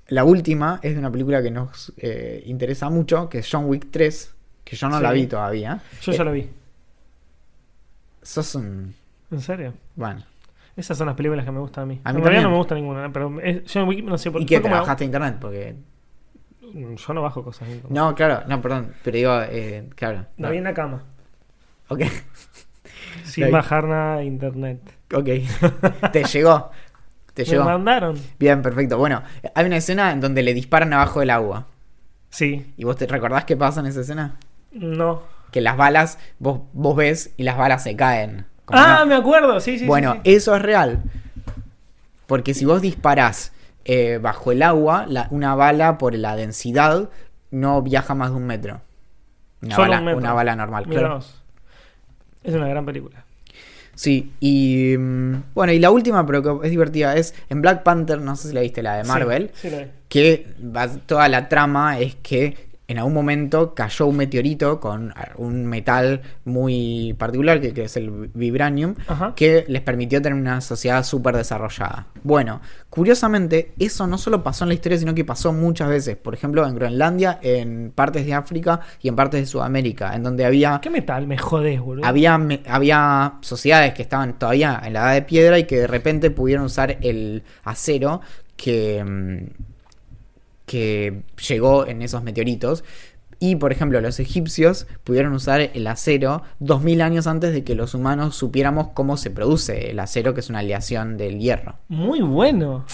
[0.07, 3.89] la última es de una película que nos eh, interesa mucho, que es John Wick
[3.91, 5.83] 3, que yo no la vi todavía.
[6.03, 6.49] Yo Eh, ya lo vi.
[8.29, 8.95] Sos un...
[9.31, 9.73] ¿En serio?
[9.97, 10.23] Bueno.
[10.77, 11.99] Esas son las películas que me gustan a mí.
[12.05, 14.43] A mí en realidad no me gusta ninguna, pero es, John Wick, no sé por
[14.43, 14.61] ¿Y qué?
[14.61, 15.37] como- ¿Trabajaste en internet?
[15.41, 15.77] Porque...
[16.75, 17.67] Yo no bajo cosas.
[17.89, 18.09] ¿no?
[18.11, 18.93] No, claro, no, perdón.
[19.03, 20.27] Pero digo, eh, claro.
[20.37, 20.51] La no.
[20.53, 21.03] vi en la cama.
[21.89, 22.03] Ok,
[23.25, 24.81] Sin bajar nada de internet.
[25.15, 25.25] ok.
[26.13, 26.71] Te llegó.
[27.33, 27.65] Te Me llegó.
[27.65, 28.19] mandaron.
[28.39, 28.99] Bien, perfecto.
[28.99, 29.23] Bueno,
[29.55, 31.67] hay una escena en donde le disparan abajo del agua.
[32.29, 32.75] Sí.
[32.77, 34.37] ¿Y vos te recordás qué pasa en esa escena?
[34.73, 35.23] No.
[35.51, 38.47] Que las balas, vos, vos ves y las balas se caen.
[38.65, 39.61] Como Ah, me acuerdo.
[39.61, 39.87] Sí, sí.
[39.87, 40.21] bueno, sí.
[40.35, 41.03] eso es real.
[42.27, 43.53] Porque si vos disparás
[43.85, 47.09] eh, bajo el agua, la- una bala por la densidad
[47.51, 48.83] no viaja más de un metro.
[49.63, 50.19] Una, Solo bala, un metro.
[50.21, 51.21] una bala normal, claro.
[52.45, 53.25] Es una gran película.
[53.95, 58.21] Sí, y mm, bueno, y la última, pero que es divertida, es en Black Panther,
[58.21, 59.91] no sé si la viste, la de Marvel, Sí, sí la vi.
[60.09, 65.67] que va- toda la trama es que en algún momento cayó un meteorito con un
[65.67, 69.35] metal muy particular, que, que es el vibranium, Ajá.
[69.37, 72.07] que les permitió tener una sociedad súper desarrollada.
[72.25, 76.17] Bueno, curiosamente, eso no solo pasó en la historia, sino que pasó muchas veces.
[76.17, 80.47] Por ejemplo, en Groenlandia, en partes de África y en partes de Sudamérica, en donde
[80.47, 81.27] había ¿Qué metal?
[81.27, 82.07] Me jodés, boludo.
[82.07, 85.87] había, me- había sociedades que estaban todavía en la edad de piedra y que de
[85.87, 88.23] repente pudieron usar el acero
[88.57, 89.47] que, mm,
[90.69, 92.85] que llegó en esos meteoritos.
[93.41, 97.95] Y por ejemplo, los egipcios pudieron usar el acero 2000 años antes de que los
[97.95, 101.77] humanos supiéramos cómo se produce el acero, que es una aleación del hierro.
[101.89, 102.85] Muy bueno.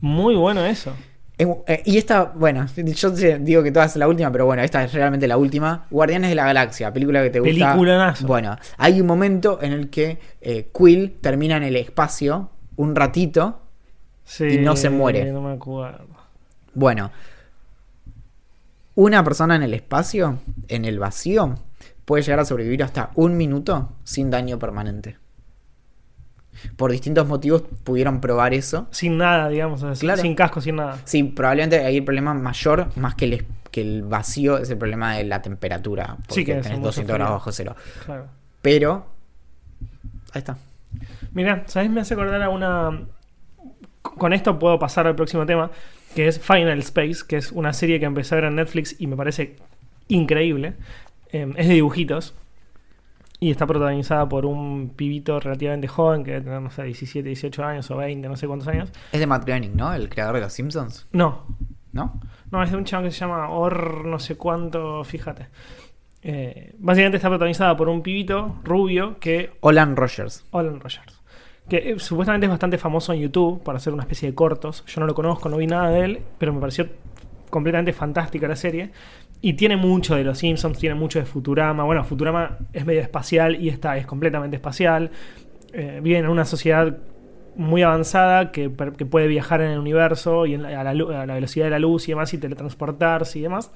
[0.00, 0.92] Muy bueno eso.
[1.38, 4.92] Eh, y esta, bueno, yo digo que toda es la última, pero bueno, esta es
[4.92, 5.86] realmente la última.
[5.90, 7.52] Guardianes de la Galaxia, película que te gusta.
[7.52, 8.26] Peliculanazo.
[8.26, 13.60] Bueno, hay un momento en el que eh, Quill termina en el espacio un ratito.
[14.24, 15.32] Sí, Y no se muere.
[15.32, 16.21] No me acuerdo.
[16.74, 17.10] Bueno,
[18.94, 21.54] una persona en el espacio, en el vacío,
[22.04, 25.16] puede llegar a sobrevivir hasta un minuto sin daño permanente.
[26.76, 28.86] Por distintos motivos pudieron probar eso.
[28.90, 29.80] Sin nada, digamos.
[29.80, 30.22] sea, sin- Claro.
[30.22, 30.98] Sin casco, sin nada.
[31.04, 35.14] Sí, probablemente ahí el problema mayor, más que el, que el vacío, es el problema
[35.16, 36.16] de la temperatura.
[36.28, 37.14] Porque Sí, que tenés mucho 200 frío.
[37.16, 37.74] grados bajo cero.
[38.04, 38.26] Claro.
[38.60, 39.06] Pero.
[40.34, 40.56] Ahí está.
[41.32, 41.90] Mira, ¿sabes?
[41.90, 43.06] Me hace acordar a una.
[44.02, 45.70] Con esto puedo pasar al próximo tema,
[46.14, 49.06] que es Final Space, que es una serie que empecé a ver en Netflix y
[49.06, 49.56] me parece
[50.08, 50.74] increíble.
[51.32, 52.34] Eh, es de dibujitos
[53.40, 57.64] y está protagonizada por un pibito relativamente joven, que debe tener, no sé, 17, 18
[57.64, 58.92] años o 20, no sé cuántos años.
[59.10, 59.92] Es de Matt Groening, ¿no?
[59.92, 61.08] El creador de los Simpsons.
[61.10, 61.46] No,
[61.92, 62.20] ¿No?
[62.50, 65.48] no, es de un chavo que se llama Or, no sé cuánto, fíjate.
[66.22, 70.44] Eh, básicamente está protagonizada por un pibito rubio que Olan Rogers.
[70.52, 71.20] Alan Rogers.
[71.72, 74.84] Que eh, supuestamente es bastante famoso en YouTube para hacer una especie de cortos.
[74.86, 76.86] Yo no lo conozco, no vi nada de él, pero me pareció
[77.48, 78.90] completamente fantástica la serie.
[79.40, 81.84] Y tiene mucho de los Simpsons, tiene mucho de Futurama.
[81.84, 85.12] Bueno, Futurama es medio espacial y esta es completamente espacial.
[85.72, 86.94] Eh, viven en una sociedad
[87.56, 92.06] muy avanzada que, puede viajar en el universo y a la velocidad de la luz
[92.06, 93.72] y demás y teletransportarse y demás.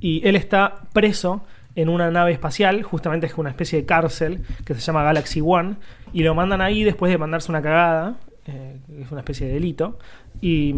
[0.00, 1.44] Y él está preso
[1.74, 5.76] en una nave espacial, justamente es una especie de cárcel que se llama Galaxy One,
[6.12, 8.16] y lo mandan ahí después de mandarse una cagada,
[8.46, 9.98] eh, es una especie de delito,
[10.40, 10.74] y,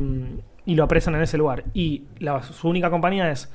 [0.67, 1.65] y lo apresan en ese lugar.
[1.75, 2.05] Y
[2.53, 3.51] su única compañía es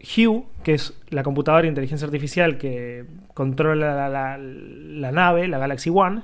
[0.00, 3.04] Hugh, que es la computadora de inteligencia artificial que
[3.34, 6.22] controla la, la- nave, la Galaxy One,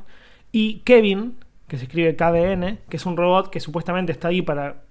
[0.52, 1.34] y Kevin,
[1.66, 4.82] que se escribe KBN, que es un robot que supuestamente está ahí para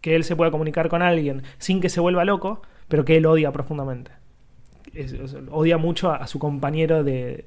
[0.00, 3.26] que él se pueda comunicar con alguien sin que se vuelva loco, pero que él
[3.26, 4.10] odia profundamente.
[4.94, 7.46] Es- es- odia mucho a, a su compañero de,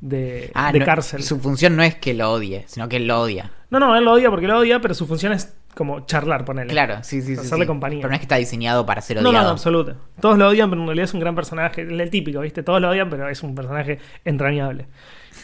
[0.00, 1.22] de, Ah, de no, cárcel.
[1.22, 3.50] Su función no es que lo odie, sino que él lo odia.
[3.70, 6.72] No, no, él lo odia porque lo odia, pero su función es como charlar, ponerle.
[6.72, 7.32] Claro, sí, sí.
[7.32, 7.66] Hacerle sí.
[7.66, 7.98] compañía.
[8.00, 9.44] Pero no es que está diseñado para ser No, odiado.
[9.44, 9.96] no, en absoluto.
[10.20, 11.82] Todos lo odian, pero en realidad es un gran personaje.
[11.82, 12.62] Es el típico, ¿viste?
[12.62, 14.86] Todos lo odian, pero es un personaje entrañable.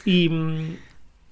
[0.05, 0.77] Y, mm,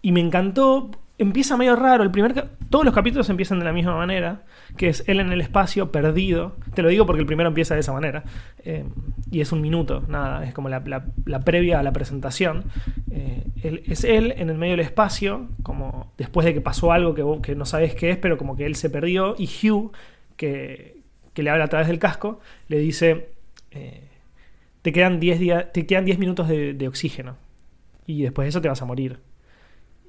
[0.03, 0.91] y me encantó.
[1.19, 2.05] Empieza medio raro.
[2.05, 4.45] El primer, todos los capítulos empiezan de la misma manera,
[4.77, 6.57] que es él en el espacio, perdido.
[6.75, 8.23] Te lo digo porque el primero empieza de esa manera.
[8.65, 8.85] Eh,
[9.31, 10.45] y es un minuto, nada.
[10.45, 10.85] Es como la,
[11.45, 12.65] previa a la presentación.
[13.11, 17.25] Eh, es él en el medio del espacio, como después de que pasó algo que,
[17.43, 19.35] que no sabes qué es, pero como que él se perdió.
[19.37, 19.91] Y Hugh,
[20.37, 21.03] que,
[21.35, 22.39] que le habla a través del casco,
[22.69, 23.31] le dice,
[23.73, 24.09] eh,
[24.83, 27.37] te quedan 10 días, te quedan 10 minutos de, de oxígeno
[28.09, 29.19] y después de eso te vas a morir.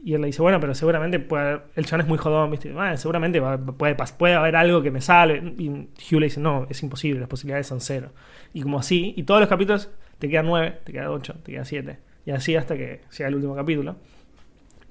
[0.04, 2.72] Y él le dice, bueno, pero seguramente puede haber- el chabón es muy jodón, ¿viste?
[2.72, 5.41] "Bueno, seguramente va- puede, puede haber algo que me sale.
[5.58, 8.12] Y Hugh le dice, no, es imposible, las posibilidades son cero.
[8.54, 11.66] Y como así, y todos los capítulos te quedan 9, te quedan 8, te quedan
[11.66, 11.97] 7.
[12.26, 13.97] Y así hasta que llega el último capítulo.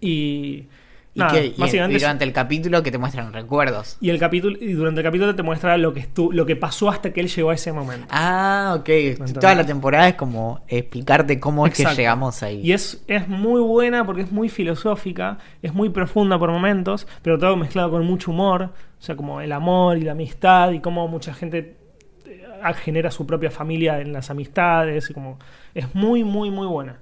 [0.01, 0.67] Y...
[1.19, 3.97] ¿Y, nada, básicamente y es- durante el capítulo que te muestran recuerdos.
[4.01, 6.89] y el capítulo y durante el capítulo te muestra lo que estu- lo que pasó
[6.91, 8.07] hasta que él llegó a ese momento.
[8.11, 8.89] Ah, ok.
[9.35, 12.61] Toda la temporada es como explicarte cómo es que llegamos ahí.
[12.63, 17.39] Y es, es muy buena porque es muy filosófica, es muy profunda por momentos, pero
[17.39, 21.09] todo mezclado con mucho humor, o sea, como el amor y la amistad y cómo
[21.09, 21.77] mucha gente
[22.27, 22.45] eh,
[22.77, 25.39] genera su propia familia en las amistades, y como
[25.75, 26.99] es muy, muy, muy buena.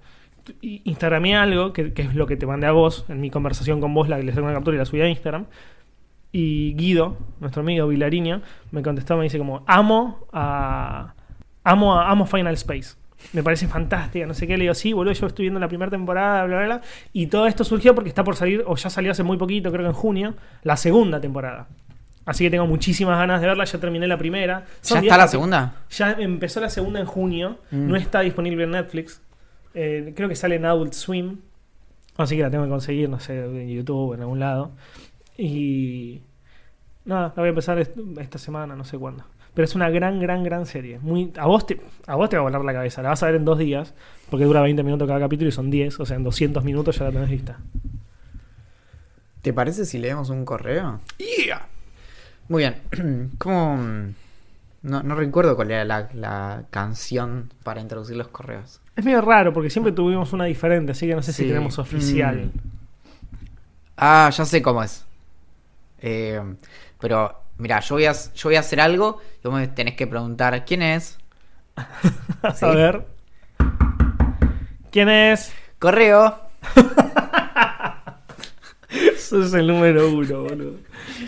[0.61, 3.93] Instagramé algo, que, que es lo que te mandé a vos, en mi conversación con
[3.95, 5.47] vos, la que le saqué una captura y la subí a Instagram.
[6.33, 11.15] Y Guido, nuestro amigo Vilariño, me contestó, me dice como, amo a...
[11.65, 12.95] Amo, a- amo Final Space.
[13.33, 14.57] Me parece fantástica, no sé qué.
[14.57, 16.81] Le digo, sí, boludo, yo estoy viendo la primera temporada, bla, bla, bla.
[17.13, 19.83] Y todo esto surgió porque está por salir, o ya salió hace muy poquito, creo
[19.83, 21.67] que en junio, la segunda temporada.
[22.25, 23.65] Así que tengo muchísimas ganas de verla.
[23.65, 24.65] Ya terminé la primera.
[24.81, 25.75] Son ¿Ya 10 está la segunda?
[25.91, 27.59] Ya empezó la segunda en junio.
[27.71, 27.89] Mm.
[27.89, 29.21] No está disponible en Netflix.
[29.79, 31.37] Eh, creo que sale en Adult Swim.
[32.17, 34.71] Así que la tengo que conseguir, no sé, en YouTube o en algún lado.
[35.37, 36.23] Y.
[37.05, 39.25] Nada, la voy a empezar est- esta semana, no sé cuándo.
[39.55, 40.99] Pero es una gran, gran, gran serie.
[40.99, 43.03] Muy, a, vos te, a vos te va a volar la cabeza.
[43.03, 43.95] La vas a ver en dos días.
[44.31, 46.01] Porque dura 20 minutos cada capítulo y son 10.
[46.01, 47.59] O sea, en 200 minutos ya la tenés lista.
[49.43, 51.01] ¿Te parece si leemos un correo?
[52.49, 53.31] Muy bien.
[53.39, 53.79] ¿Cómo.?
[54.87, 58.81] No, no recuerdo cuál era la, la canción para introducir los correos.
[58.95, 60.93] Es medio raro porque siempre tuvimos una diferente.
[60.93, 62.47] Así que no sé si tenemos oficial.
[62.47, 62.51] Mm.
[63.97, 65.05] Ah, ya sé cómo es.
[65.99, 66.41] Eh,
[67.01, 70.07] pero, mira, yo voy, a, yo voy a hacer algo y vos me tenés que
[70.07, 71.19] preguntar quién es.
[72.55, 72.65] Sí.
[72.65, 73.05] A ver.
[74.93, 75.53] ¿Quién es?
[75.81, 76.43] Correo.
[79.19, 80.79] Sos el número uno, boludo.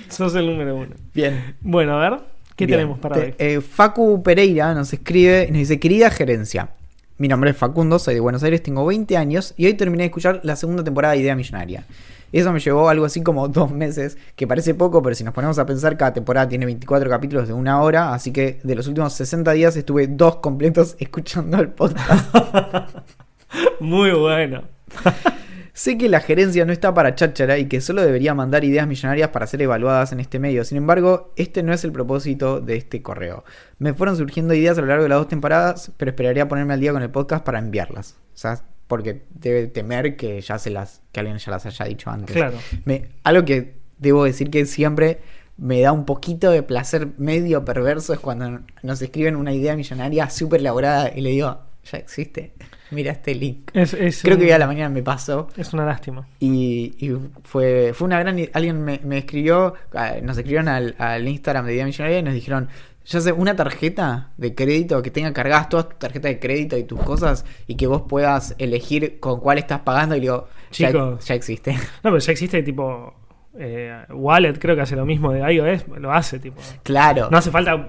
[0.08, 0.94] Sos el número uno.
[1.12, 1.56] Bien.
[1.60, 2.37] Bueno, a ver.
[2.58, 2.80] ¿Qué Bien.
[2.80, 3.34] tenemos para hoy?
[3.38, 6.70] eh, Facu Pereira nos escribe y nos dice, querida gerencia,
[7.16, 10.06] mi nombre es Facundo, soy de Buenos Aires, tengo 20 años y hoy terminé de
[10.08, 11.84] escuchar la segunda temporada de Idea Millonaria.
[12.32, 15.56] Eso me llevó algo así como dos meses, que parece poco, pero si nos ponemos
[15.60, 19.12] a pensar, cada temporada tiene 24 capítulos de una hora, así que de los últimos
[19.14, 22.34] 60 días estuve dos completos escuchando el podcast.
[23.80, 24.64] Muy bueno.
[25.78, 29.28] Sé que la gerencia no está para cháchara y que solo debería mandar ideas millonarias
[29.28, 30.64] para ser evaluadas en este medio.
[30.64, 33.44] Sin embargo, este no es el propósito de este correo.
[33.78, 36.80] Me fueron surgiendo ideas a lo largo de las dos temporadas, pero esperaría ponerme al
[36.80, 38.16] día con el podcast para enviarlas.
[38.34, 42.10] O sea, porque debe temer que ya se las que alguien ya las haya dicho
[42.10, 42.34] antes.
[42.34, 42.58] Claro.
[42.84, 45.20] Me- algo que debo decir que siempre
[45.58, 50.28] me da un poquito de placer medio perverso es cuando nos escriben una idea millonaria
[50.28, 52.52] súper elaborada y le digo, ya existe.
[52.90, 53.70] Mira este link.
[53.74, 55.48] Es, es Creo un- que hoy a la mañana me pasó.
[55.56, 56.26] Es una lástima.
[56.40, 58.36] Y, y fue, fue una gran.
[58.52, 62.34] Alguien me, me escribió, ah, nos escribieron al, al Instagram de Idea Millonaria y nos
[62.34, 62.68] dijeron:
[63.04, 66.84] Ya sé, una tarjeta de crédito que tenga cargadas todas tus tarjetas de crédito y
[66.84, 70.14] tus cosas y que vos puedas elegir con cuál estás pagando.
[70.14, 71.24] Y le digo: Ya, Chicos.
[71.26, 71.72] ya existe.
[72.02, 73.14] No, pero ya existe tipo.
[73.58, 75.86] eh, Wallet, creo que hace lo mismo de iOS.
[75.98, 76.60] Lo hace, tipo.
[76.82, 77.28] claro.
[77.30, 77.88] No hace falta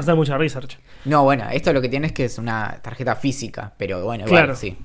[0.00, 0.78] hacer mucha research.
[1.04, 4.44] No, bueno, esto lo que tiene es que es una tarjeta física, pero bueno, igual,
[4.44, 4.56] Claro.
[4.56, 4.76] sí.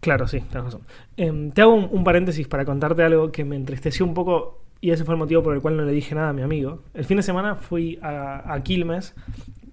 [0.00, 0.82] Claro, sí, tenés razón.
[1.16, 4.90] Em, te hago un, un paréntesis para contarte algo que me entristeció un poco y
[4.90, 6.82] ese fue el motivo por el cual no le dije nada a mi amigo.
[6.92, 9.14] El fin de semana fui a, a Quilmes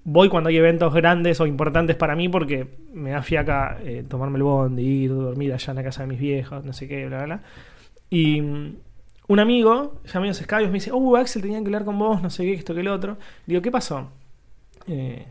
[0.04, 4.38] voy cuando hay eventos grandes o importantes para mí porque me da fiaca eh, tomarme
[4.38, 7.18] el bondi, ir, dormir allá en la casa de mis viejos, no sé qué, bla,
[7.18, 7.42] bla, bla.
[8.10, 8.76] Y mm,
[9.32, 12.44] un amigo, medio escabios, me dice, oh, Axel, tenía que hablar con vos, no sé
[12.44, 13.18] qué, esto que el otro.
[13.46, 14.10] Digo, ¿qué pasó?
[14.88, 15.26] Eh,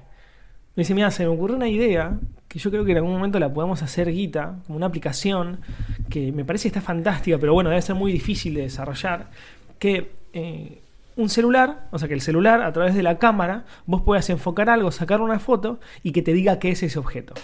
[0.74, 3.38] me dice, mira, se me ocurrió una idea que yo creo que en algún momento
[3.38, 5.61] la podemos hacer guita, como una aplicación
[6.09, 9.30] que me parece que está fantástica, pero bueno, debe ser muy difícil de desarrollar,
[9.78, 10.80] que eh,
[11.16, 14.70] un celular, o sea, que el celular a través de la cámara, vos puedas enfocar
[14.70, 17.34] algo, sacar una foto y que te diga qué es ese objeto.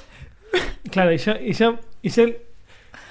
[0.90, 2.24] Claro, y yo, y yo, y yo,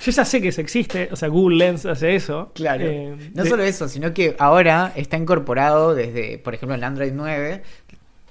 [0.02, 2.52] yo ya sé que eso existe, o sea, Google Lens hace eso.
[2.54, 2.84] Claro.
[2.86, 7.12] Eh, no de- solo eso, sino que ahora está incorporado desde, por ejemplo, el Android
[7.14, 7.64] 9.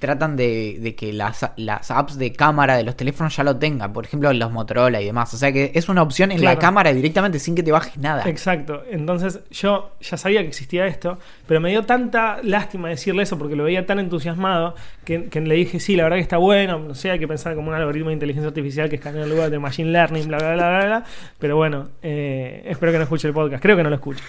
[0.04, 3.90] Tratan de, de que las, las apps de cámara de los teléfonos ya lo tengan.
[3.94, 5.32] Por ejemplo, los Motorola y demás.
[5.32, 8.22] O sea que es una opción en la cámara directamente sin que te bajes nada.
[8.28, 8.82] Exacto.
[8.90, 13.56] Entonces yo ya sabía que existía esto, pero me dio tanta lástima decirle eso porque
[13.56, 14.74] lo veía tan entusiasmado
[15.06, 17.54] que, que le dije, sí, la verdad que está bueno, no sé, hay que pensar
[17.54, 20.52] como un algoritmo de inteligencia artificial que escanea el lugar de Machine Learning, bla, bla,
[20.54, 21.04] bla, bla, bla.
[21.38, 23.62] Pero bueno, eh, espero que no escuche el podcast.
[23.62, 24.22] Creo que no lo escuche.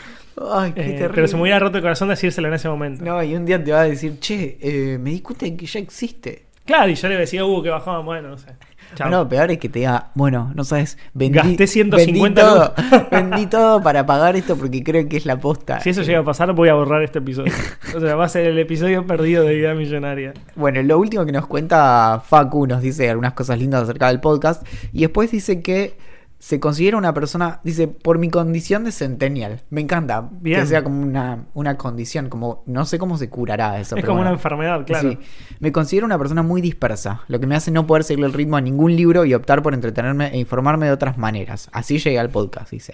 [0.51, 1.09] Ay, qué Eh, terrible.
[1.15, 3.03] pero se me hubiera roto el corazón decírselo en ese momento.
[3.05, 5.64] No, y un día te va a decir, che, eh, me di cuenta de que
[5.65, 6.45] ya existe.
[6.65, 8.47] Claro, y yo le decía, uh, que bajaba, bueno, no sé.
[8.95, 9.09] Chao.
[9.09, 12.73] No, peor es que te diga, bueno, no sabes, vendí, Gasté 150 vendí todo,
[13.11, 15.79] vendí todo para pagar esto porque creo que es la posta.
[15.79, 17.51] si eso llega a pasar, voy a borrar este episodio.
[17.95, 20.33] O sea, va a ser el episodio perdido de Idea Millonaria.
[20.55, 24.65] Bueno, lo último que nos cuenta Facu nos dice algunas cosas lindas acerca del podcast
[24.91, 25.97] y después dice que
[26.45, 29.63] se considera una persona, dice, por mi condición de centennial.
[29.71, 30.59] Me encanta Bien.
[30.61, 33.95] que sea como una, una condición, como no sé cómo se curará eso.
[33.95, 35.09] es pero como una enfermedad, claro.
[35.09, 35.17] Sí.
[35.59, 38.57] Me considero una persona muy dispersa, lo que me hace no poder seguir el ritmo
[38.57, 41.67] a ningún libro y optar por entretenerme e informarme de otras maneras.
[41.71, 42.93] Así llegué al podcast, dice.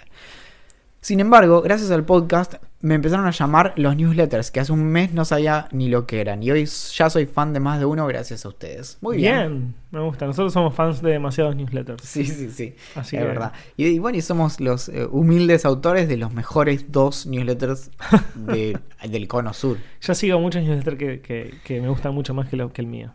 [1.04, 5.14] Sin embargo, gracias al podcast me empezaron a llamar los newsletters, que hace un mes
[5.14, 6.44] no sabía ni lo que eran.
[6.44, 9.00] Y hoy ya soy fan de más de uno gracias a ustedes.
[9.02, 9.36] Muy bien.
[9.36, 9.76] bien.
[9.92, 10.28] me gusta.
[10.28, 12.04] Nosotros somos fans de demasiados newsletters.
[12.04, 12.76] Sí, sí, sí.
[12.96, 13.52] Así es que- verdad.
[13.78, 17.90] Y, y bueno, y somos los eh, humildes autores de los mejores dos newsletters
[18.36, 18.78] de-
[19.10, 19.78] del cono sur.
[20.02, 22.88] Yo sigo muchos newsletters que, que, que me gustan mucho más que, lo, que el
[22.88, 23.12] mío.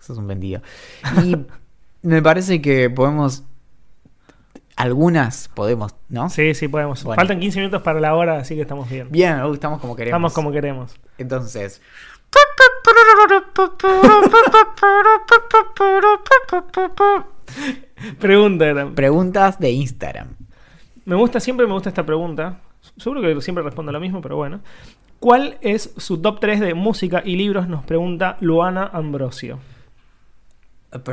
[0.00, 0.62] Eso es un vendido.
[1.24, 1.36] Y
[2.02, 3.44] me parece que podemos.
[4.76, 6.28] Algunas podemos, ¿no?
[6.28, 7.02] Sí, sí, podemos.
[7.02, 7.18] Bueno.
[7.18, 9.08] Faltan 15 minutos para la hora, así que estamos bien.
[9.10, 10.10] Bien, estamos como queremos.
[10.10, 10.94] Estamos como queremos.
[11.16, 11.80] Entonces.
[18.20, 18.90] Pregunta.
[18.94, 20.28] Preguntas de Instagram.
[21.06, 22.60] Me gusta, siempre me gusta esta pregunta.
[22.98, 24.60] Seguro que siempre respondo lo mismo, pero bueno.
[25.20, 27.66] ¿Cuál es su top 3 de música y libros?
[27.66, 29.58] Nos pregunta Luana Ambrosio.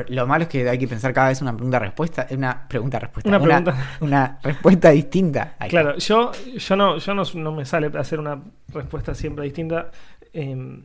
[0.09, 2.27] Lo malo es que hay que pensar cada vez una pregunta-respuesta.
[2.31, 3.29] Una pregunta-respuesta.
[3.29, 3.97] Una Una, pregunta.
[4.01, 5.55] una respuesta distinta.
[5.59, 5.69] Ahí.
[5.69, 8.41] Claro, yo, yo, no, yo no, no me sale hacer una
[8.73, 9.91] respuesta siempre distinta.
[10.34, 10.81] eh,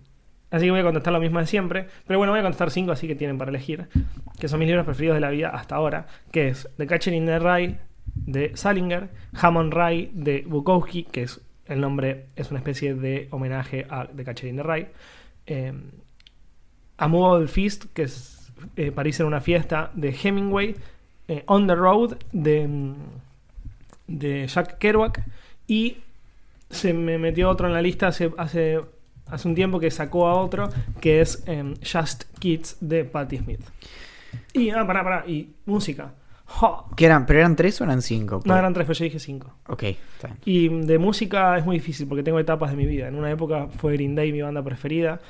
[0.50, 1.86] así que voy a contestar lo mismo de siempre.
[2.06, 3.88] Pero bueno, voy a contestar cinco, así que tienen para elegir.
[4.38, 6.06] Que son mis libros preferidos de la vida hasta ahora.
[6.30, 7.76] Que es The Catcher in the Rye
[8.14, 9.08] de Salinger,
[9.40, 14.24] Hammond Rye de Bukowski, que es el nombre, es una especie de homenaje a The
[14.24, 14.88] Catcher in the Rye.
[15.46, 15.72] Eh,
[17.06, 18.37] Movable Feast, que es
[18.76, 20.76] eh, París en una fiesta de Hemingway.
[21.28, 22.94] eh, On the Road de, mm,
[24.06, 25.22] de Jack Kerouac.
[25.66, 25.98] Y
[26.70, 28.80] se me metió otro en la lista hace, hace,
[29.26, 33.60] hace un tiempo que sacó a otro, que es em, Just Kids de Patti Smith.
[34.52, 36.12] Y, ah, pará, pará, y música.
[36.46, 36.86] Jo.
[36.96, 37.26] ¿Qué eran?
[37.26, 38.40] ¿Pero eran tres o eran cinco?
[38.46, 39.52] No eran tres, pero yo dije cinco.
[39.66, 40.38] Ok, está bien.
[40.46, 43.06] Y de música es muy difícil porque tengo etapas de mi vida.
[43.08, 45.20] En una época fue Green Day mi banda preferida.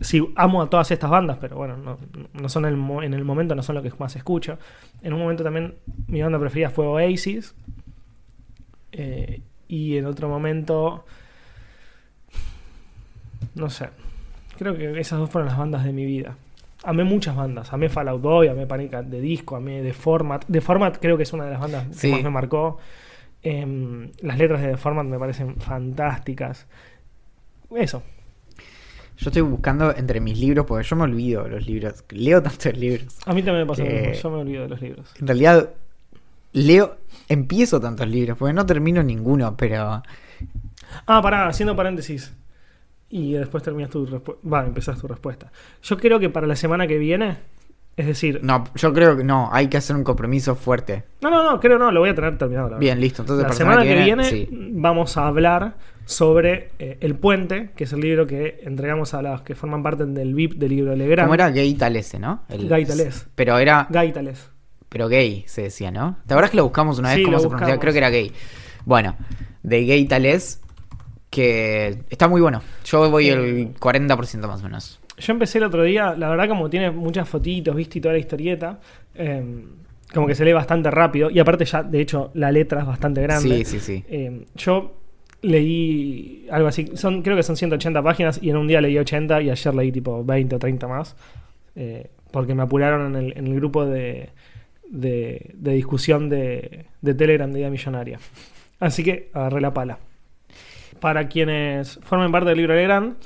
[0.00, 1.98] Sí, amo a todas estas bandas, pero bueno, no,
[2.32, 2.74] no son el
[3.04, 4.58] en el momento, no son lo que más escucho.
[5.02, 5.74] En un momento también
[6.08, 7.54] mi banda preferida fue Oasis.
[8.92, 11.04] Eh, y en otro momento,
[13.54, 13.88] no sé,
[14.58, 16.36] creo que esas dos fueron las bandas de mi vida.
[16.84, 18.90] Amé muchas bandas, amé Fall Out Boy, amé Panic!
[19.08, 20.44] the Disco, amé The Format.
[20.50, 22.08] The Format creo que es una de las bandas Sí.
[22.08, 22.78] que más me marcó.
[23.42, 26.66] Em, las letras de The Format me parecen fantásticas.
[27.74, 28.02] Eso.
[29.22, 32.04] Yo estoy buscando entre mis libros, porque yo me olvido de los libros.
[32.10, 33.16] Leo tantos libros.
[33.26, 34.22] A mí también me pasa lo Eh, mismo.
[34.22, 35.12] Yo me olvido de los libros.
[35.20, 35.70] En realidad,
[36.52, 36.96] leo,
[37.28, 40.02] empiezo tantos libros, porque no termino ninguno, pero
[41.06, 42.32] Ah, pará, haciendo paréntesis.
[43.08, 44.48] Y después terminas tu respuesta.
[44.48, 45.52] Va, empezás tu respuesta.
[45.82, 47.36] Yo creo que para la semana que viene,
[47.96, 51.04] es decir, no, yo creo que no, hay que hacer un compromiso fuerte.
[51.20, 52.70] no, no, no, creo no, lo voy a tener terminado.
[52.70, 52.78] la.
[52.78, 53.22] Bien, listo.
[53.22, 54.48] Entonces, la semana que viene, sí.
[54.50, 59.42] vamos a hablar sobre eh, El Puente, que es el libro que entregamos a las
[59.42, 61.26] que forman parte del VIP del libro de Legrand.
[61.26, 62.42] ¿Cómo era gay talese, no?
[62.48, 63.26] El- Gay talés.
[63.34, 64.48] Pero era, Gaitales.
[64.88, 66.18] pero gay se decía, ¿no?
[66.26, 67.80] ¿Te acuerdas que lo buscamos una vez Sí, cómo se pronunciaba?
[67.80, 68.32] Creo que era gay.
[68.84, 69.16] Bueno,
[69.62, 70.60] de gay talés,
[71.30, 72.60] que está muy bueno.
[72.84, 73.32] Yo voy Eh.
[73.32, 75.00] el 40% más o menos.
[75.18, 78.18] Yo empecé el otro día, la verdad como tiene muchas fotitos, viste, y toda la
[78.18, 78.80] historieta,
[79.14, 79.64] eh,
[80.12, 81.30] como que se lee bastante rápido.
[81.30, 83.64] Y aparte ya, de hecho, la letra es bastante grande.
[83.64, 84.04] Sí, sí, sí.
[84.08, 85.01] Eh, yo
[85.42, 89.50] leí algo así, creo que son 180 páginas y en un día leí 80 y
[89.50, 91.16] ayer leí tipo 20 o 30 más.
[91.76, 94.30] eh, porque me apuraron en el, grupo de,
[94.88, 98.18] de, de discusión de, de Telegram de Idea Millonaria.
[98.80, 99.98] Así que agarré la pala.
[100.98, 103.16] Para quienes formen parte del libro Legrand,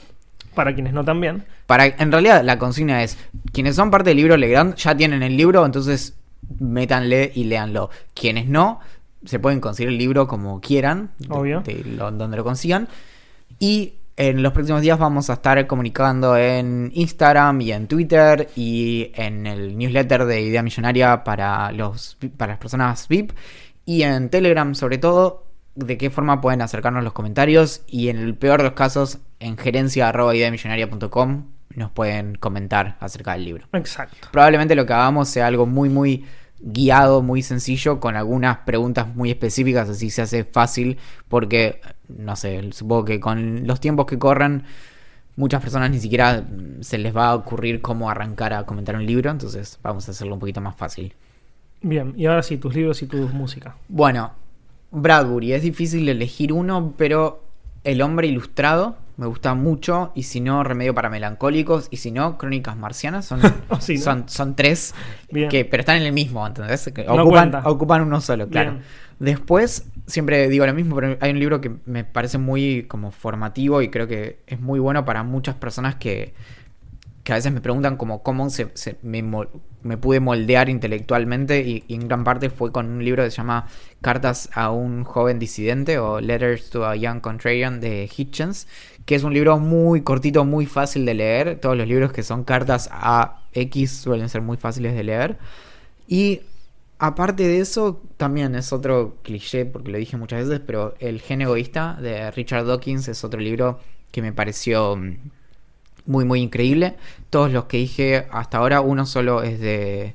[0.54, 1.44] para quienes no también.
[1.66, 3.16] Para, en realidad, la consigna es:
[3.52, 6.18] quienes son parte del libro Legrand ya tienen el libro, entonces
[6.58, 7.90] métanle y léanlo.
[8.14, 8.80] Quienes no,
[9.26, 11.60] se pueden conseguir el libro como quieran, de- Obvio.
[11.60, 12.88] de lo- donde lo consigan.
[13.58, 19.10] Y en los próximos días vamos a estar comunicando en Instagram y en Twitter y
[19.14, 23.32] en el newsletter de Idea Millonaria para, los, para las personas VIP
[23.84, 28.34] y en Telegram sobre todo de qué forma pueden acercarnos los comentarios y en el
[28.34, 33.66] peor de los casos en gerencia.ideamillonaria.com nos pueden comentar acerca del libro.
[33.74, 34.28] Exacto.
[34.32, 36.24] Probablemente lo que hagamos sea algo muy, muy
[36.60, 40.98] guiado, muy sencillo, con algunas preguntas muy específicas, así se hace fácil,
[41.28, 44.64] porque, no sé, supongo que con los tiempos que corren,
[45.36, 46.44] muchas personas ni siquiera
[46.80, 50.34] se les va a ocurrir cómo arrancar a comentar un libro, entonces vamos a hacerlo
[50.34, 51.14] un poquito más fácil.
[51.82, 53.76] Bien, y ahora sí, tus libros y tu música.
[53.88, 54.32] Bueno,
[54.90, 57.42] Bradbury, es difícil elegir uno, pero
[57.84, 62.36] El hombre ilustrado me gusta mucho, y si no, Remedio para melancólicos, y si no,
[62.36, 63.40] Crónicas marcianas, son,
[63.80, 64.00] sí, ¿no?
[64.00, 64.94] son, son tres,
[65.30, 65.48] Bien.
[65.48, 66.92] que, pero están en el mismo, ¿entendés?
[67.06, 68.72] No ocupan, ocupan uno solo, claro.
[68.72, 68.84] Bien.
[69.18, 73.80] Después, siempre digo lo mismo, pero hay un libro que me parece muy como formativo
[73.80, 76.34] y creo que es muy bueno para muchas personas que,
[77.26, 78.70] que a veces me preguntan como cómo se,
[79.02, 79.20] me,
[79.82, 83.38] me pude moldear intelectualmente y, y en gran parte fue con un libro que se
[83.38, 83.66] llama
[84.00, 88.68] Cartas a un joven disidente o Letters to a Young Contrarian de Hitchens,
[89.06, 91.58] que es un libro muy cortito, muy fácil de leer.
[91.58, 95.36] Todos los libros que son cartas a X suelen ser muy fáciles de leer.
[96.06, 96.42] Y
[97.00, 101.42] aparte de eso, también es otro cliché, porque lo dije muchas veces, pero El gen
[101.42, 103.80] egoísta de Richard Dawkins es otro libro
[104.12, 105.16] que me pareció mm,
[106.06, 106.96] muy, muy increíble.
[107.30, 110.14] Todos los que dije hasta ahora, uno solo es de,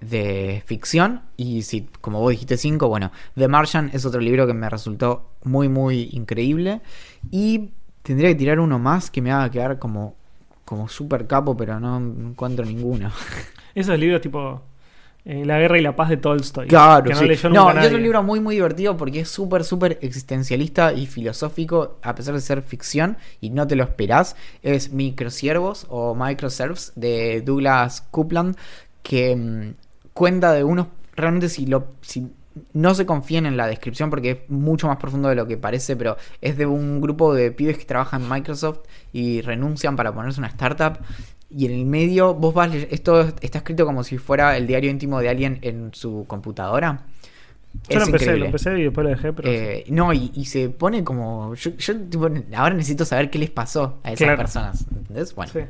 [0.00, 1.22] de ficción.
[1.36, 5.30] Y si, como vos dijiste, cinco, bueno, The Martian es otro libro que me resultó
[5.44, 6.80] muy, muy increíble.
[7.30, 7.70] Y
[8.02, 10.14] tendría que tirar uno más que me haga quedar como,
[10.64, 13.10] como super capo, pero no encuentro ninguno.
[13.74, 14.62] Esos libros tipo
[15.24, 16.66] eh, La guerra y la paz de Tolstoy.
[16.68, 17.26] Claro, que no sí.
[17.26, 20.92] leyó No, nunca y es un libro muy, muy divertido porque es súper, súper existencialista
[20.92, 24.36] y filosófico, a pesar de ser ficción y no te lo esperás.
[24.62, 28.56] Es Microsiervos o Microserves de Douglas Coupland,
[29.02, 29.74] que mm,
[30.12, 30.88] cuenta de unos.
[31.14, 31.88] Realmente, si lo.
[32.00, 32.28] Si
[32.72, 35.96] no se confíen en la descripción porque es mucho más profundo de lo que parece,
[35.96, 38.80] pero es de un grupo de pibes que trabajan en Microsoft
[39.12, 40.98] y renuncian para ponerse una startup.
[41.50, 42.72] Y en el medio, vos vas.
[42.74, 47.04] Esto está escrito como si fuera el diario íntimo de alguien en su computadora.
[47.88, 48.38] Yo lo empecé, increíble.
[48.40, 49.48] lo empecé y después lo dejé, pero.
[49.50, 51.54] Eh, no, y, y se pone como.
[51.54, 54.38] Yo, yo, tipo, ahora necesito saber qué les pasó a esas Claro.
[54.38, 54.86] personas.
[54.94, 55.34] ¿Entendés?
[55.34, 55.52] Bueno.
[55.52, 55.60] sí.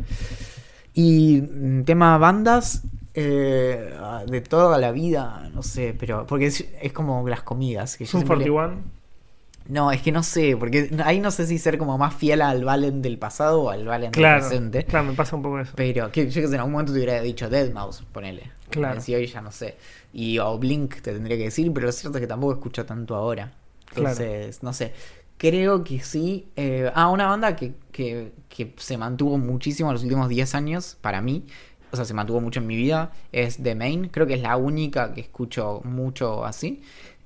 [0.95, 2.83] Y mm, tema bandas.
[3.15, 3.93] Eh,
[4.27, 6.27] de toda la vida, no sé, pero.
[6.27, 7.97] Porque es, es como las comidas.
[7.97, 9.03] Que Zoom siempre le- 41.
[9.69, 12.65] No, es que no sé, porque ahí no sé si ser como más fiel al
[12.65, 14.85] Valen del pasado o al Valen Claro, del presente.
[14.85, 15.73] claro, me pasa un poco eso.
[15.77, 18.51] Pero que yo que sé, en algún momento te hubiera dicho Deadmau5, ponele.
[18.71, 19.01] Claro.
[19.01, 19.77] Si hoy ya no sé.
[20.13, 23.15] Y o Blink te tendría que decir, pero lo cierto es que tampoco escucho tanto
[23.15, 23.53] ahora.
[23.95, 24.95] Entonces, no sé.
[25.39, 26.49] Creo que sí.
[26.57, 30.97] Eh, ah, una banda que, que, que se mantuvo muchísimo en los últimos 10 años,
[31.01, 31.45] para mí.
[31.93, 33.13] O sea, se mantuvo mucho en mi vida.
[33.31, 34.09] Es The Main.
[34.09, 36.83] Creo que es la única que escucho mucho así.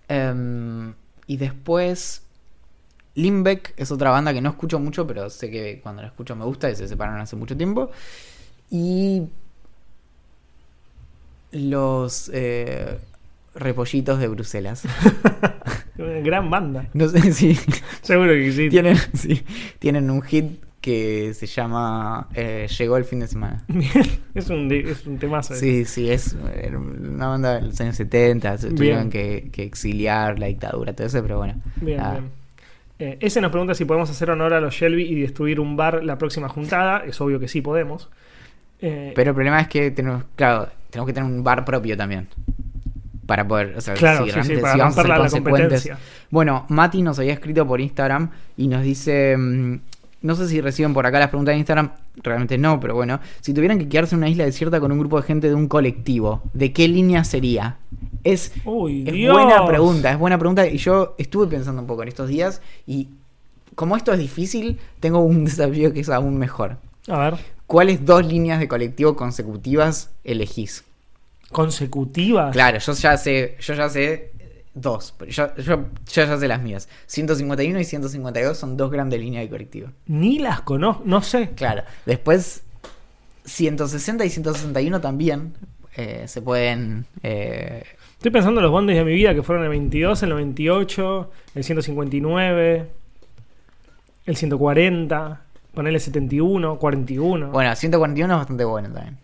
[0.09, 0.93] Em,
[1.27, 2.23] y después.
[3.15, 6.45] Limbeck es otra banda que no escucho mucho, pero sé que cuando la escucho me
[6.45, 7.91] gusta y se separaron hace mucho tiempo.
[8.71, 9.23] Y
[11.53, 12.99] los eh,
[13.55, 14.83] repollitos de Bruselas.
[15.99, 16.89] Una Gran banda.
[16.93, 17.59] No sé si
[18.03, 18.69] Seguro que sí.
[18.69, 19.43] tienen, sí,
[19.79, 23.65] tienen un hit que se llama eh, Llegó el fin de semana.
[24.35, 25.55] Es un, es un temazo.
[25.57, 28.77] Sí, sí, es eh, una banda de los años 70, se Bien.
[28.77, 31.55] tuvieron que, que exiliar la dictadura, todo eso, pero bueno.
[31.81, 32.31] Bien, Ah, bien.
[32.99, 36.05] Eh, ese nos pregunta si podemos hacer honor a los Shelby y destruir un bar
[36.05, 37.03] la próxima juntada.
[37.05, 38.09] Es obvio que sí podemos.
[38.79, 42.29] Pero el problema es que tenemos, claro, tenemos que tener un bar propio también.
[43.27, 45.21] Para poder, o sea, claro, si sí, sí, para si vamos a ser romperla la
[45.23, 45.63] consecuentes.
[45.83, 45.99] competencia.
[46.31, 49.81] Bueno, Mati nos había escrito por Instagram y nos dice, mm,
[50.23, 53.53] no sé si reciben por acá las preguntas de Instagram, realmente no, pero bueno, si
[53.53, 56.43] tuvieran que quedarse en una isla desierta con un grupo de gente de un colectivo,
[56.53, 57.77] ¿de qué línea sería?
[58.25, 62.09] Es, Uy, es buena pregunta, es buena pregunta y yo estuve pensando un poco en
[62.09, 63.09] estos días y
[63.75, 66.79] como esto es difícil, tengo un desafío que es aún mejor.
[67.09, 67.37] A ver.
[67.67, 70.85] ¿cuáles dos líneas de colectivo consecutivas elegís?
[71.51, 72.53] ¿Consecutivas?
[72.53, 74.33] Claro, yo ya sé, yo ya sé
[74.77, 76.89] dos, yo, yo ya sé las mías.
[77.07, 79.89] 151 y 152 son dos grandes líneas de colectivo.
[80.07, 81.51] Ni las conozco, no sé.
[81.57, 82.63] Claro, después
[83.45, 85.55] 160 y 161 también
[85.97, 87.07] eh, se pueden...
[87.23, 91.31] eh, Estoy pensando en los bondes de mi vida que fueron el 22, el 98,
[91.55, 92.91] el 159,
[94.25, 95.41] el 140,
[95.75, 97.51] ponerle 71, 41.
[97.51, 99.19] bueno, 141 es bastante bueno también.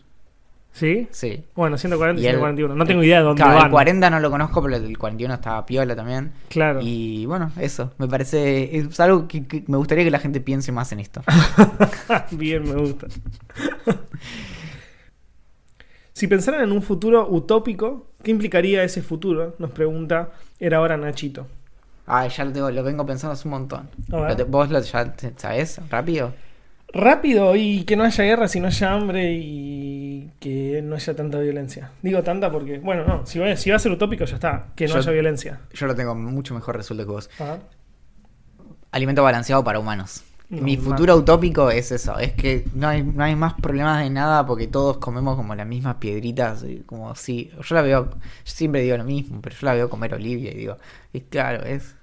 [0.72, 1.06] ¿Sí?
[1.10, 1.44] Sí.
[1.54, 2.74] Bueno, 140 y Y el- 141.
[2.74, 3.66] No tengo idea de dónde Claro, van.
[3.66, 6.32] el 40 no lo conozco, pero el 41 estaba piola también.
[6.48, 6.80] Claro.
[6.82, 10.72] Y bueno, eso, me parece, es algo que, que me gustaría que la gente piense
[10.72, 11.22] más en esto.
[12.32, 13.06] Bien, me gusta.
[16.12, 19.54] si pensaran en un futuro utópico, ¿qué implicaría ese futuro?
[19.58, 21.46] Nos pregunta, era ahora Nachito.
[22.06, 23.88] Ah, ya lo, tengo, lo vengo pensando hace un montón.
[24.08, 25.80] Lo te- ¿Vos lo, ya te- sabés?
[25.90, 26.32] ¿Rápido?
[26.92, 31.38] Rápido y que no haya guerra, si no haya hambre y que no haya tanta
[31.38, 31.90] violencia.
[32.02, 34.86] Digo tanta porque, bueno, no, si va, si va a ser utópico ya está, que
[34.86, 35.60] no Yo- haya violencia.
[35.72, 37.30] Yo lo tengo mucho mejor resuelto que vos.
[38.90, 40.22] Alimento balanceado para humanos.
[40.50, 44.10] No, Mi futuro utópico es eso, es que no hay, no hay más problemas de
[44.10, 47.50] nada porque todos comemos como las mismas piedritas, y como así.
[47.66, 50.56] Yo la veo, yo siempre digo lo mismo, pero yo la veo comer Olivia y
[50.56, 50.76] digo,
[51.14, 51.94] y claro, es...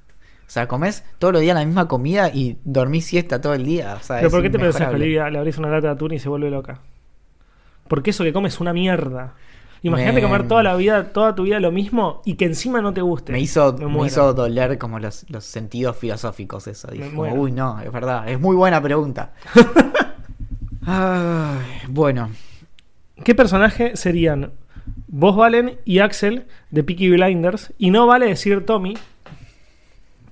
[0.50, 3.96] O sea, comes todos los días la misma comida y dormís siesta todo el día.
[4.02, 4.96] O sea, Pero ¿por qué te pensás que.
[4.96, 6.80] Olivia le abrís una lata de atún y se vuelve loca?
[7.88, 9.36] Porque eso que comes es una mierda.
[9.84, 12.94] Imagínate Me- comer toda la vida, toda tu vida lo mismo y que encima no
[12.94, 13.32] te guste.
[13.32, 16.88] Me hizo, Me hizo doler como los, los sentidos filosóficos eso.
[16.90, 18.28] Dije, como, uy, no, es verdad.
[18.28, 19.34] Es muy buena pregunta.
[21.88, 22.32] Bueno,
[23.24, 24.52] ¿Qué personaje serían
[25.08, 27.74] vos, Valen y Axel de Peaky Blinders?
[27.78, 28.96] Y no vale decir Tommy.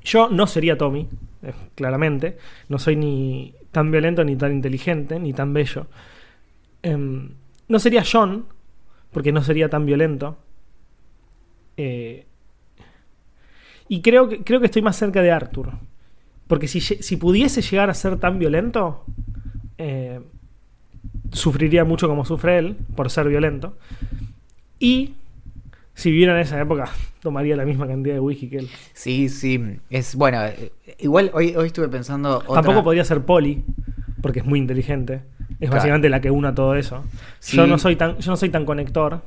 [0.07, 1.05] Yo no sería Tommy,
[1.43, 2.37] eh, claramente.
[2.69, 5.87] No soy ni tan violento, ni tan inteligente, ni tan bello.
[6.81, 7.31] Em,
[7.67, 8.45] no sería John,
[9.11, 10.37] porque no sería tan violento.
[11.75, 12.25] Eh,
[13.89, 15.73] y creo que, creo que estoy más cerca de Arthur.
[16.47, 19.03] Porque si, si pudiese llegar a ser tan violento,
[19.77, 20.21] eh,
[21.33, 23.77] sufriría mucho como sufre él por ser violento.
[24.79, 25.15] Y
[25.97, 26.89] si viviera en esa época,
[27.21, 28.69] tomaría la misma cantidad de whisky que él.
[28.93, 29.79] sí, sí.
[29.89, 30.39] Es bueno.
[30.99, 32.37] Igual hoy, hoy estuve pensando.
[32.37, 32.61] Otra...
[32.61, 33.65] Tampoco podría ser Polly,
[34.21, 35.23] porque es muy inteligente.
[35.49, 35.75] Es Claro.
[35.77, 37.03] básicamente la que una todo eso.
[37.39, 37.57] Sí.
[37.57, 39.23] Yo no soy tan, yo no soy tan conector.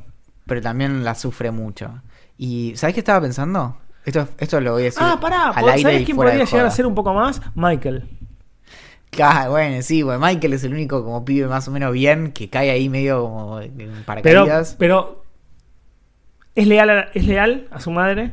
[0.47, 2.03] Pero también la sufre mucho.
[2.39, 3.77] ¿Y sabes qué estaba pensando?
[4.05, 5.03] Esto, esto lo voy a decir.
[5.05, 7.43] ah, pará, al aire ¿sabes y quién podría llegar a ser un poco más?
[7.55, 8.05] Michael.
[9.11, 12.49] Claro, bueno, sí, bueno, Michael es el único como pibe más o menos bien que
[12.49, 14.77] cae ahí medio como en Pero, paracaídas.
[14.79, 15.20] pero
[16.55, 18.33] es leal, a, es leal a su madre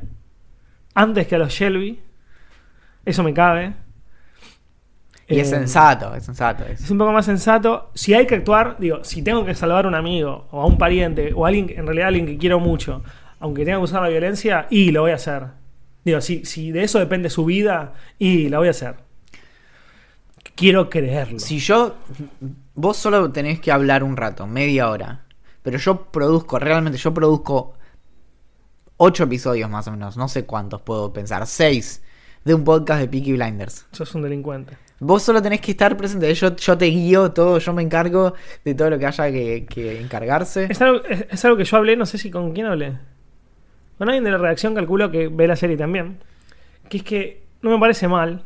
[0.93, 1.99] antes que a los Shelby.
[3.05, 3.73] Eso me cabe.
[5.29, 6.63] y es Eh, sensato, es sensato.
[6.65, 7.91] es- Es un poco más sensato.
[7.93, 10.77] Si hay que actuar, digo, si tengo que salvar a un amigo o a un
[10.77, 13.03] pariente o a alguien, en realidad a alguien que quiero mucho,
[13.41, 15.43] aunque tenga que usar la violencia, y lo voy a hacer.
[16.05, 18.95] Digo, si, si de eso depende su vida, y la voy a hacer.
[20.55, 21.39] Quiero creerlo.
[21.39, 21.95] Si yo.
[22.75, 25.21] Vos solo tenés que hablar un rato, media hora.
[25.61, 27.73] Pero yo produzco, realmente yo produzco
[28.97, 32.03] ocho episodios más o menos, no sé cuántos puedo pensar, seis
[32.43, 33.85] de un podcast de Peaky Blinders.
[33.91, 34.77] Sos un delincuente.
[34.99, 38.33] Vos solo tenés que estar presente, yo, yo te guío todo, yo me encargo
[38.65, 40.65] de todo lo que haya que, que encargarse.
[40.69, 42.97] Es algo, es, es algo que yo hablé, no sé si con quién hablé.
[43.97, 46.17] Con alguien de la redacción calculo que ve la serie también.
[46.89, 48.43] Que es que no me parece mal.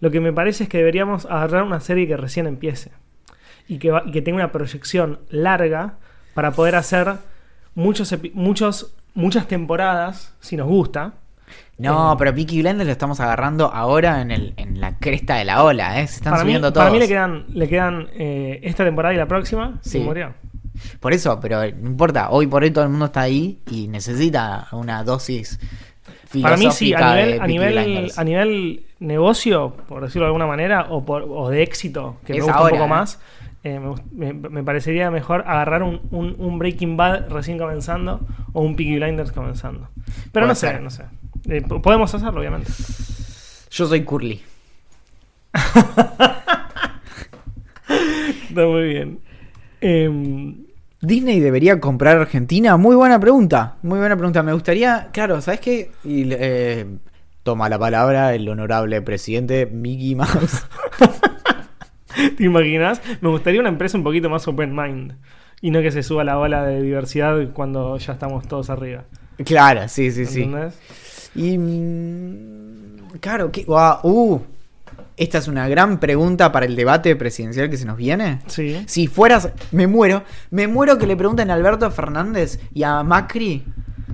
[0.00, 2.90] Lo que me parece es que deberíamos agarrar una serie que recién empiece.
[3.66, 5.94] Y que, va- y que tenga una proyección larga
[6.34, 7.14] para poder hacer
[7.74, 11.14] muchos, muchos, muchas temporadas, si nos gusta.
[11.78, 12.16] No, Eh.
[12.18, 16.00] pero Peaky Blinders lo estamos agarrando ahora en, el, en la cresta de la ola,
[16.00, 16.06] ¿eh?
[16.06, 16.84] Se están para, mí, subiendo todos.
[16.84, 19.78] para mí le quedan, le quedan eh, esta temporada y la próxima.
[19.80, 20.06] Sí.
[21.00, 24.68] Por eso, pero no importa, hoy por hoy todo el mundo está ahí y necesita
[24.72, 25.58] una dosis
[26.40, 30.86] Para mí sí, a nivel, a, nivel, a nivel negocio, por decirlo de alguna manera,
[30.90, 32.96] o, por, o de éxito, que me Es gusta ahora, un poco ¿eh?
[32.96, 33.18] más,
[33.62, 33.80] eh,
[34.12, 38.20] me, parecería mejor agarrar un, un- un Breaking Bad recién comenzando
[38.52, 39.88] o un Peaky Blinders comenzando.
[40.32, 40.80] Pero Puede no sé, ser.
[40.82, 41.04] no sé.
[41.48, 42.70] Eh, po- podemos hacerlo, obviamente.
[43.70, 44.40] Yo soy Curly.
[48.48, 49.18] Está muy bien.
[49.80, 50.56] Em,
[51.00, 52.76] ¿Disney debería comprar Argentina?
[52.76, 53.76] Muy buena pregunta.
[53.82, 54.42] Muy buena pregunta.
[54.42, 55.90] Me gustaría, claro, ¿sabes qué?
[56.04, 56.86] Y, eh,
[57.42, 60.66] toma la palabra el honorable presidente Mickey Mouse.
[62.36, 63.00] ¿Te imaginas?
[63.20, 65.14] Me gustaría una empresa un poquito más open mind.
[65.60, 69.04] Y no que se suba la ola de diversidad cuando ya estamos todos arriba.
[69.44, 70.42] claro, sí, sí, sí.
[70.42, 70.78] ¿Entendés?
[71.34, 71.58] Y.
[71.58, 73.64] mm, Claro, que.
[73.64, 74.40] guau, uh,
[75.16, 78.40] esta es una gran pregunta para el debate presidencial que se nos viene.
[78.46, 78.82] Sí.
[78.86, 83.64] Si fueras, me muero, me muero que le pregunten a Alberto Fernández y a Macri,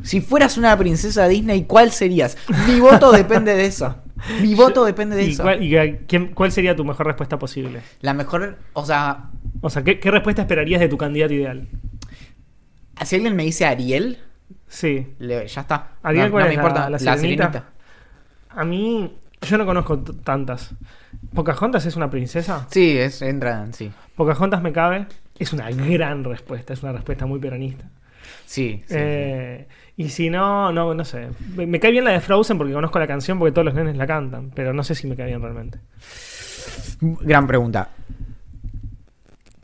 [0.02, 2.36] si fueras una princesa Disney, ¿cuál serías?
[2.66, 3.94] Mi voto depende de eso.
[4.40, 5.42] Mi voto depende de ¿Y, eso.
[5.42, 5.70] cuál, y
[6.08, 7.82] quién- cuál sería tu mejor respuesta posible?
[8.00, 9.30] La mejor, o sea,
[9.62, 11.68] O sea, ¿qué, qué respuesta esperarías de tu candidato ideal?
[13.04, 14.18] si alguien me dice Ariel,
[14.68, 15.14] Sí.
[15.18, 15.92] le- ya está.
[16.02, 16.90] Ariel, no, ¿cuál no me es la- importa.
[16.90, 17.64] la sirenita?
[18.50, 19.12] A mí,
[19.42, 20.74] yo no conozco tantas.
[21.34, 22.66] ¿Pocahontas es una princesa?
[22.70, 23.92] Sí, es, entran, sí.
[24.16, 25.06] ¿Pocahontas me cabe?
[25.38, 27.84] Es una gran respuesta, es una respuesta muy peronista.
[28.46, 28.82] Sí.
[28.86, 28.94] sí.
[28.98, 31.28] Eh, y si no, no, no sé.
[31.54, 33.96] Me, me cae bien la de Frozen porque conozco la canción porque todos los nenes
[33.96, 35.78] la cantan, pero no sé si me cae bien realmente.
[37.00, 37.88] Gran pregunta.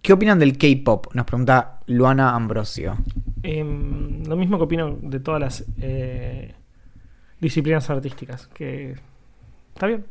[0.01, 1.15] ¿Qué opinan del K-pop?
[1.15, 2.97] Nos pregunta Luana Ambrosio.
[3.43, 6.55] Em, lo mismo que opino de todas las eh,
[7.41, 8.97] disciplinas artísticas, que
[9.75, 10.05] está bien.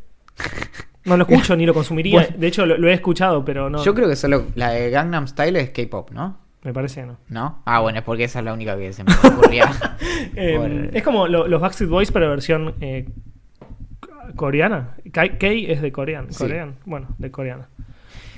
[1.05, 2.21] No lo escucho ni lo consumiría.
[2.21, 2.37] Bueno.
[2.37, 3.83] De hecho, lo, lo he escuchado, pero no.
[3.83, 6.37] Yo creo que solo la de Gangnam Style es K-pop, ¿no?
[6.63, 7.17] Me parece que no.
[7.27, 7.61] ¿No?
[7.65, 9.65] Ah, bueno, es porque esa es la única que se me ocurría.
[10.57, 13.09] Por- Es como lo- los Backstreet Boys, pero versión eh,
[14.35, 14.95] coreana.
[15.11, 16.27] K, K es de coreano.
[16.31, 16.45] Sí.
[16.85, 17.67] Bueno, de coreana.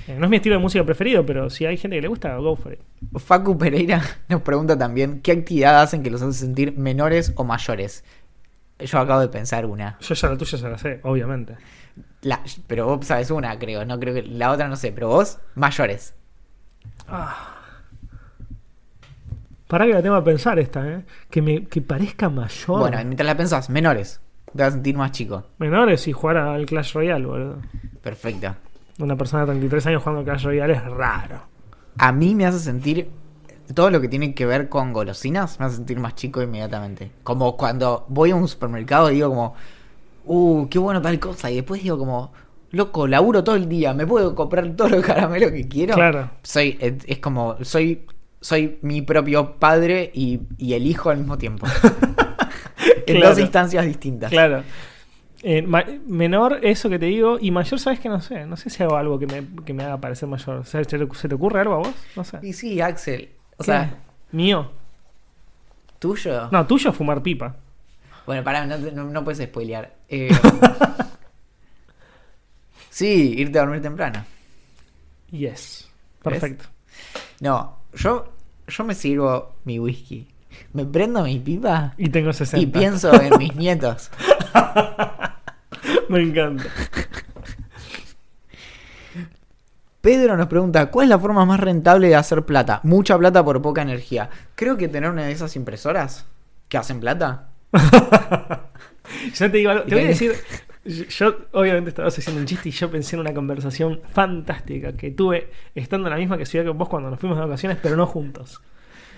[0.06, 2.36] Eh, no es mi estilo de música preferido, pero si hay gente que le gusta,
[2.36, 2.80] go for it.
[3.18, 8.04] Facu Pereira nos pregunta también qué actividad hacen que los hace sentir menores o mayores.
[8.78, 9.96] Yo acabo de pensar una.
[10.00, 11.56] Yo ya la tuya ya la sé, obviamente.
[12.22, 13.84] La- pero vos sabes una, creo.
[13.84, 14.92] No creo que la otra no sé.
[14.92, 16.14] Pero vos, mayores.
[19.74, 21.04] Para que la tengo que pensar esta, ¿eh?
[21.28, 22.78] Que, me, que parezca mayor.
[22.78, 24.20] Bueno, mientras la pensás, menores.
[24.54, 25.42] Te vas a sentir más chico.
[25.58, 27.56] Menores y jugar al Clash Royale, boludo.
[28.00, 28.54] Perfecto.
[29.00, 31.40] Una persona de 33 años jugando al Clash Royale es raro.
[31.98, 33.10] A mí me hace sentir
[33.74, 37.10] todo lo que tiene que ver con golosinas, me hace sentir más chico inmediatamente.
[37.24, 39.54] Como cuando voy a un supermercado y digo como,
[40.26, 41.50] uh, qué bueno tal cosa.
[41.50, 42.32] Y después digo como,
[42.70, 45.94] loco, laburo todo el día, me puedo comprar todos los caramelos que quiero.
[45.96, 46.30] Claro.
[46.44, 48.06] Soy, es, es como, soy,
[48.44, 51.66] soy mi propio padre y, y el hijo al mismo tiempo.
[53.06, 53.30] en Claro.
[53.30, 54.30] dos instancias distintas.
[54.30, 54.62] Claro.
[55.42, 55.62] Eh,
[56.06, 58.44] menor, eso que te digo, y mayor, sabes que no sé.
[58.44, 60.56] No sé si hago algo que me, que me haga parecer mayor.
[60.58, 61.94] O sea, ¿Se te, se te ocurre algo a vos?
[62.16, 62.38] No sé.
[62.42, 63.30] Y sí, Axel.
[63.56, 63.64] O ¿Qué?
[63.64, 63.98] sea,
[64.32, 64.70] mío.
[65.98, 66.50] tuyo.
[66.50, 67.56] No, tuyo es fumar pipa.
[68.26, 69.90] Bueno, pará, no, no, no puedes spoilear.
[70.08, 70.28] Eh,
[72.90, 74.24] sí, irte a dormir temprano.
[75.30, 75.88] Yes.
[76.22, 76.64] Perfecto.
[77.40, 78.33] No, yo,
[78.68, 80.28] yo me sirvo mi whisky.
[80.72, 82.58] Me prendo mi pipa Y tengo 60.
[82.62, 84.10] y pienso en mis nietos.
[86.08, 86.64] Me encanta.
[90.00, 92.80] Pedro nos pregunta, ¿cuál es la forma más rentable de hacer plata?
[92.82, 94.28] Mucha plata por poca energía.
[94.54, 96.26] Creo que tener una de esas impresoras
[96.68, 97.48] que hacen plata.
[99.34, 99.84] Yo te digo algo.
[99.84, 100.32] Te voy a decir.
[100.84, 105.50] Yo, obviamente estabas haciendo un chiste y yo pensé en una conversación fantástica que tuve
[105.74, 108.06] estando en la misma que ciudad que vos cuando nos fuimos de vacaciones, pero no
[108.06, 108.60] juntos.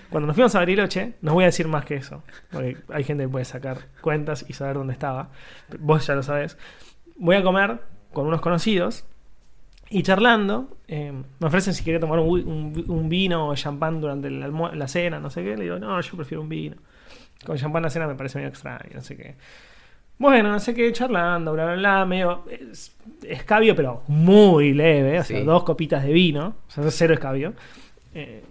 [0.09, 3.23] Cuando nos fuimos a Bariloche, no voy a decir más que eso, porque hay gente
[3.25, 5.31] que puede sacar cuentas y saber dónde estaba.
[5.79, 6.57] Vos ya lo sabés.
[7.17, 7.81] Voy a comer
[8.13, 9.03] con unos conocidos
[9.89, 14.29] y charlando, eh, me ofrecen si quería tomar un, un- un vino o champán durante
[14.29, 15.57] almuer- la cena, no sé qué.
[15.57, 16.77] Le digo, no, yo prefiero un vino.
[17.45, 19.35] Con champán la cena me parece medio extraño, no sé qué.
[20.19, 22.95] Bueno, no sé qué, charlando, bla, bla, bla, medio es-
[23.27, 27.53] escabio, pero muy leve, o sea, dos copitas de vino, o sea, cero escabio.
[28.15, 28.41] Eh,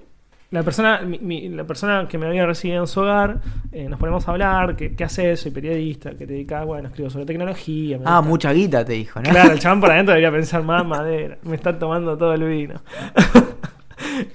[0.53, 3.41] la persona, mi- mi- la persona que me había recibido en su hogar,
[3.73, 5.41] eh, nos ponemos a hablar, ¿qué, qué haces?
[5.41, 6.64] Soy periodista, ¿qué te dedicas?
[6.64, 7.97] Bueno, escribo sobre tecnología.
[7.97, 9.29] Ah, gusta- mucha guita te dijo, ¿no?
[9.29, 11.37] Claro, el chabón por adentro debería pensar más madera.
[11.43, 12.81] Me están tomando todo el vino.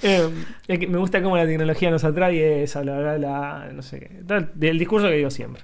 [0.04, 0.30] Eh,
[0.88, 4.08] me gusta cómo la tecnología nos atraviesa, bla, bla, bla, no sé qué.
[4.28, 5.64] Tal, El discurso que digo siempre.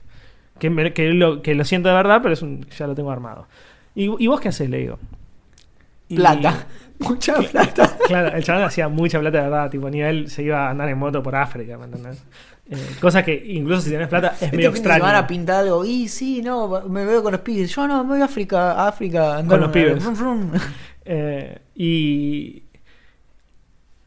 [0.59, 3.11] Que, me- que lo, que lo siento de verdad, pero es un- ya lo tengo
[3.11, 3.47] armado.
[3.95, 4.69] ¿Y, y vos qué haces?
[4.69, 4.99] Le digo.
[6.09, 6.65] Y- Plata.
[6.99, 7.95] Mucha plata.
[8.07, 10.87] Claro, el chaval hacía mucha plata de verdad, tipo a nivel se iba a andar
[10.89, 12.23] en moto por África, ¿me entendés?
[12.71, 15.27] Eh, cosa que incluso si tenés plata es Este medio fin de semana extraño.
[15.27, 15.85] pinta algo.
[15.85, 17.69] Y sí, no, me veo con los pibes.
[17.75, 19.35] Yo no, me voy a África, a África.
[19.35, 20.03] a andar Con los pibes.
[21.09, 22.63] Eh, y,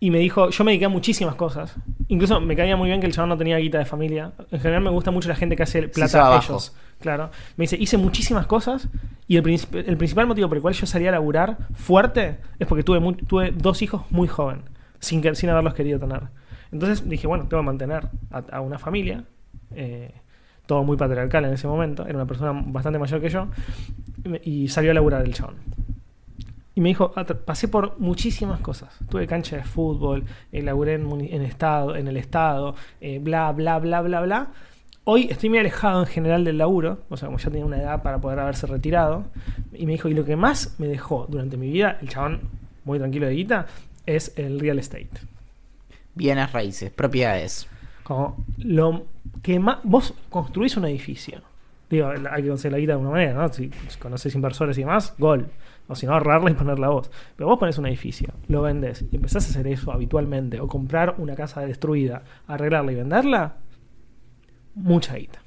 [0.01, 1.77] y me dijo, yo me dediqué a muchísimas cosas.
[2.09, 4.33] Incluso me caía muy bien que el chabón no tenía guita de familia.
[4.51, 6.75] En general me gusta mucho la gente que hace plata a ellos.
[7.01, 7.31] Claro.
[7.57, 8.89] Me dice, hice muchísimas cosas
[9.29, 12.67] y el, princip- el principal motivo por el cual yo salí a laburar fuerte es
[12.67, 14.63] porque tuve, tuve dos hijos muy joven,
[14.99, 16.23] sin, que- sin haberlos querido tener.
[16.73, 19.25] Entonces dije, bueno, tengo que mantener a, a una familia.
[19.75, 20.13] eh,
[20.67, 22.07] todo muy patriarcal en ese momento.
[22.07, 23.49] Era una persona bastante mayor que yo.
[24.45, 25.57] Y salió a laburar el chabón.
[26.81, 28.89] Y me dijo, "Atra- pasé por muchísimas cosas.
[29.11, 34.01] Tuve cancha de fútbol, eh, laburé en, estado, en el estado, eh, bla, bla, bla,
[34.01, 34.47] bla, bla.
[35.05, 38.03] Hoy estoy muy alejado en general del laburo, o sea, como ya tenía una edad
[38.03, 39.24] para poder haberse retirado.
[39.74, 42.41] Y, y me dijo, y lo que más me dejó durante mi vida, el chabón
[42.87, 43.66] muy tranquilo de guita,
[44.07, 45.11] es el real estate.
[46.14, 47.68] Bienes raíces, propiedades.
[48.05, 49.05] Como lo
[49.43, 49.81] que más.
[49.83, 51.43] Vos construís un edificio.
[51.91, 53.53] Digo, hay que conseguir la guita de alguna manera, ¿no?
[53.53, 55.49] Si, si conoces inversores y demás, gol.
[55.91, 57.11] O si no, ahorrarla y ponerla vos.
[57.36, 61.16] Pero vos pones un edificio, lo vendés y empezás a hacer eso habitualmente, o comprar
[61.18, 63.57] una casa destruida, arreglarla y venderla,
[64.74, 65.43] mucha guita.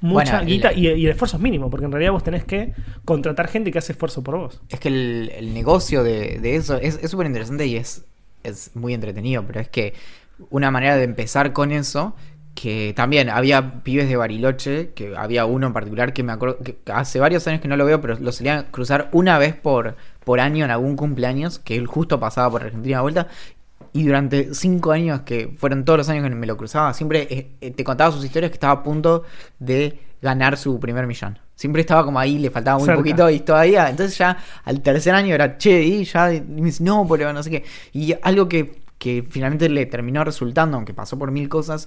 [0.00, 2.44] Mucha Bueno, y guita la- y, el esfuerzo es mínimo, porque en realidad vos tenés
[2.44, 2.72] que
[3.04, 4.62] contratar gente que hace esfuerzo por vos.
[4.68, 8.04] Es que el, el negocio de, de eso es es súper interesante y es,
[8.44, 9.94] es muy entretenido, pero es que
[10.50, 12.14] una manera de empezar con eso,
[12.56, 16.78] que también había pibes de Bariloche, que había uno en particular que me acuerdo, que
[16.86, 19.94] hace varios años que no lo veo, pero lo solían cruzar una vez por,
[20.24, 23.28] por año en algún cumpleaños, que él justo pasaba por Argentina de vuelta.
[23.92, 27.50] Y durante cinco años, que fueron todos los años que me lo cruzaba, siempre eh,
[27.60, 29.24] eh, te contaba sus historias que estaba a punto
[29.58, 31.38] de ganar su primer millón.
[31.54, 32.98] Siempre estaba como ahí, le faltaba muy Cerca.
[32.98, 33.90] poquito y todavía.
[33.90, 37.42] Entonces ya al tercer año era che, y ya y me dice, no, pero no
[37.42, 37.64] sé qué.
[37.92, 41.86] Y algo que, que finalmente le terminó resultando, aunque pasó por mil cosas,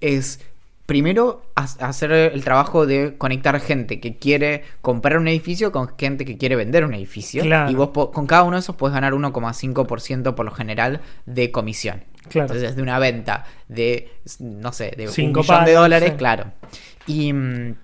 [0.00, 0.40] es
[0.86, 6.24] primero ha- hacer el trabajo de conectar gente que quiere comprar un edificio con gente
[6.24, 7.42] que quiere vender un edificio.
[7.42, 7.70] Claro.
[7.70, 12.04] Y vos con cada uno de esos puedes ganar 1,5% por lo general de comisión.
[12.28, 12.46] Claro.
[12.46, 16.16] Entonces, de una venta de, no sé, de Cinco un millón de dólares, sí.
[16.16, 16.52] claro.
[17.06, 17.74] Y mm,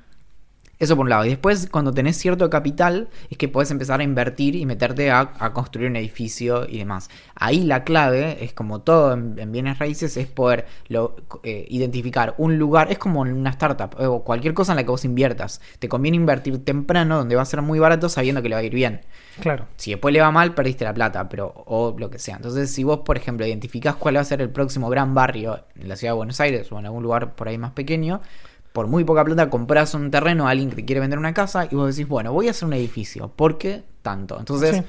[0.79, 1.25] eso por un lado.
[1.25, 5.33] Y después, cuando tenés cierto capital, es que podés empezar a invertir y meterte a,
[5.39, 7.11] a construir un edificio y demás.
[7.35, 12.35] Ahí la clave es como todo en, en bienes raíces, es poder lo- eh, identificar
[12.39, 15.61] un lugar, es como en una startup o cualquier cosa en la que vos inviertas.
[15.79, 18.65] Te conviene invertir temprano, donde va a ser muy barato, sabiendo que le va a
[18.65, 19.03] ir bien.
[19.41, 19.67] Claro.
[19.77, 22.37] Si después le va mal, perdiste la plata, pero o lo que sea.
[22.37, 25.89] Entonces, si vos, por ejemplo, identificás cuál va a ser el próximo gran barrio en
[25.89, 28.21] la ciudad de Buenos Aires o en algún lugar por ahí más pequeño,
[28.75, 31.69] por muy poca plata compras un terreno a alguien que te quiere vender una casa
[31.71, 33.29] y vos decís, bueno, voy a hacer un edificio.
[33.29, 34.37] ¿Por qué tanto?
[34.37, 34.83] Entonces,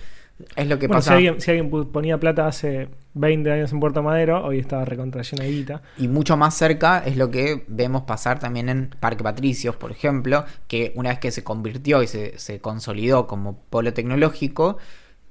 [0.56, 1.14] es lo que Bueno, si pasa.
[1.14, 5.44] alguien, si alguien ponía plata hace 20 años en Puerto Madero, hoy estaba recontra llena
[5.44, 5.82] de guita.
[6.00, 10.46] Y mucho más cerca es lo que vemos pasar también en Parque Patricios, por ejemplo,
[10.68, 14.80] que una vez que se convirtió y se, se consolidó como polo tecnológico,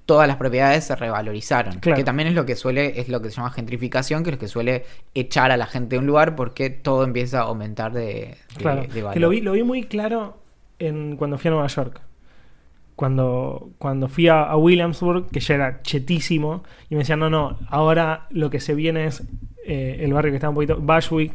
[0.06, 1.78] todas las propiedades se revalorizaron.
[1.80, 1.96] Claro.
[1.96, 4.40] Que también es lo que suele, es lo que se llama gentrificación, que es lo
[4.40, 4.84] que suele
[5.14, 8.82] echar a la gente de un lugar porque todo empieza a aumentar de, de- Claro.
[8.82, 9.14] de valor.
[9.14, 10.36] que lo vi, lo vi muy claro
[10.78, 12.00] en, cuando fui a Nueva York.
[12.96, 17.58] Cuando, cuando fui a, a Williamsburg, que ya era chetísimo, y me decían, no, no,
[17.68, 19.24] ahora lo que se viene es
[19.66, 21.34] eh, el barrio que está un poquito, Bushwick,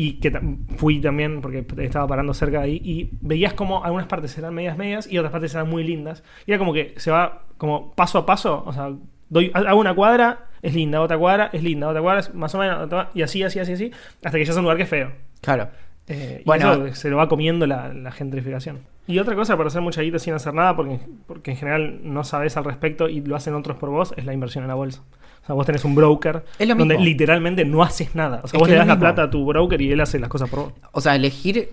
[0.00, 0.30] y que
[0.76, 4.76] fui también porque estaba parando cerca de ahí, y veías como algunas partes eran medias
[4.78, 6.22] medias y otras partes eran muy lindas.
[6.46, 8.92] Y era como que se va como paso a paso, o sea,
[9.28, 12.58] doy, hago una cuadra, es linda, otra cuadra, es linda, otra cuadra, es más o
[12.58, 13.90] menos, otra- y así, así, así, así,
[14.22, 15.10] hasta que ya es un lugar que es feo.
[15.40, 15.68] Claro.
[16.06, 16.86] Eh, Bueno.
[16.86, 18.78] y eso se lo va comiendo la, la gentrificación.
[19.08, 22.22] Y otra cosa para hacer mucha guita sin hacer nada, porque, porque en general no
[22.24, 25.02] sabes al respecto y lo hacen otros por vos, es la inversión en la bolsa.
[25.42, 27.06] O sea, vos tenés un broker Es lo donde mismo.
[27.06, 28.40] literalmente no haces nada.
[28.44, 30.28] O sea, Es vos le das la plata a tu broker y él hace las
[30.28, 30.72] cosas por vos.
[30.92, 31.70] O sea, elegir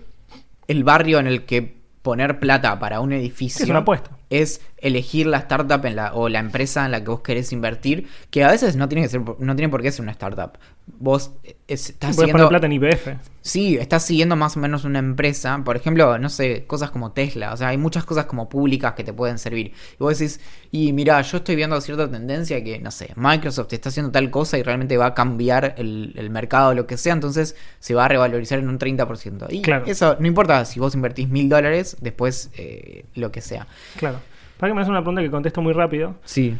[0.66, 4.10] el barrio en el que poner plata para un edificio Es una apuesta.
[4.30, 8.08] Es elegir la startup en la, o la empresa en la que vos querés invertir,
[8.30, 10.58] que a veces no tiene que ser, no tiene por qué ser una startup.
[10.98, 13.08] Vos eh, es- estás Puedes siguiendo, plata en IPF.
[13.40, 17.52] sí, estás siguiendo más o menos una empresa, por ejemplo, no sé, cosas como Tesla,
[17.52, 19.72] o sea, hay muchas cosas como públicas que te pueden servir.
[19.94, 23.88] Y vos decís, y mira, yo estoy viendo cierta tendencia que, no sé, Microsoft está
[23.88, 27.14] haciendo tal cosa y realmente va a cambiar el, el mercado o lo que sea,
[27.14, 29.46] entonces se va a revalorizar en un 30%.
[29.50, 29.86] Y Claro.
[29.86, 33.66] eso no importa si vos invertís mil dólares, después eh, lo que sea.
[33.96, 34.15] Claro.
[34.58, 36.16] Para que me hagas una pregunta que contesto muy rápido.
[36.24, 36.56] Sí.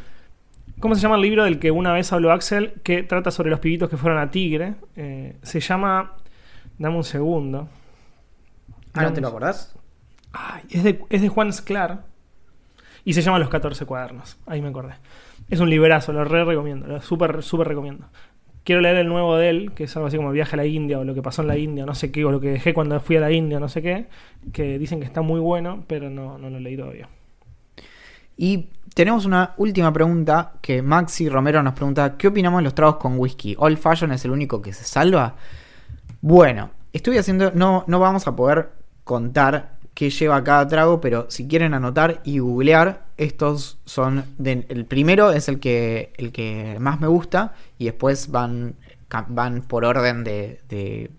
[0.81, 3.61] ¿Cómo se llama el libro del que una vez habló Axel que trata sobre los
[3.61, 4.75] pibitos que fueron a Tigre?
[4.97, 6.13] Eh, se llama.
[6.79, 7.69] Dame un segundo.
[8.93, 9.75] Ah, ¿no te lo acordás?
[10.33, 12.05] Ay, es, de, es de Juan Sclar.
[13.05, 14.37] Y se llama Los 14 cuadernos.
[14.47, 14.95] Ahí me acordé.
[15.49, 16.87] Es un librazo, lo re recomiendo.
[16.87, 18.09] Lo súper, súper recomiendo.
[18.65, 20.99] Quiero leer el nuevo de él, que es algo así como viaje a la India
[20.99, 22.99] o lo que pasó en la India, no sé qué, o lo que dejé cuando
[22.99, 24.09] fui a la India, no sé qué.
[24.53, 27.09] Que dicen que está muy bueno, pero no, no lo leí todavía.
[28.37, 32.97] Y tenemos una última pregunta que Maxi Romero nos pregunta, ¿qué opinamos de los tragos
[32.97, 33.55] con whisky?
[33.59, 35.37] ¿Old Fashion es el único que se salva?
[36.21, 38.71] Bueno, estoy haciendo, no, no vamos a poder
[39.05, 45.31] contar qué lleva cada trago, pero si quieren anotar y googlear, estos son, el primero
[45.33, 48.75] es el que, el que más me gusta y después van,
[49.29, 51.11] van por orden de, de-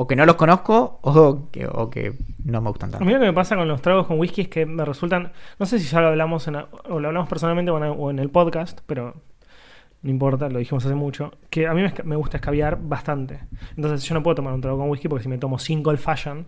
[0.00, 2.14] o que no los conozco o que, o que
[2.46, 3.04] no me gustan A tanto.
[3.04, 5.30] mí lo que me pasa con los tragos con whisky es que me resultan.
[5.58, 8.80] No sé si ya lo hablamos en, o lo hablamos personalmente o en, el podcast,
[8.86, 9.14] pero
[10.00, 11.34] no importa, lo dijimos hace mucho.
[11.50, 13.40] Que a mí me, me gusta escabiar bastante.
[13.76, 15.98] Entonces yo no puedo tomar un trago con whisky porque si me tomo 5 old
[15.98, 16.46] fashion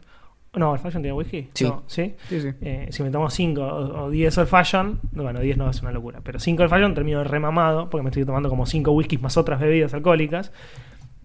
[0.54, 1.50] No, el fashion tiene whisky.
[1.52, 1.64] Sí.
[1.64, 2.14] No, ¿sí?
[2.30, 2.48] Sí, sí.
[2.62, 6.20] Eh, si me tomo 5 o 10 el fashion, bueno, 10 no es una locura,
[6.24, 9.60] pero 5 el fashion termino remamado porque me estoy tomando como 5 whiskies más otras
[9.60, 10.52] bebidas alcohólicas.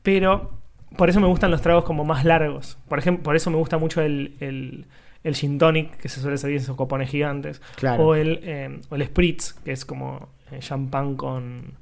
[0.04, 2.78] Pero por eso me gustan los tragos como más largos.
[2.88, 4.86] Por ejemplo, por eso me gusta mucho el, el,
[5.24, 7.62] el gin tonic, que se suele servir en esos copones gigantes.
[7.76, 8.04] Claro.
[8.04, 11.74] O el, eh, o el spritz, que es como eh, champán con,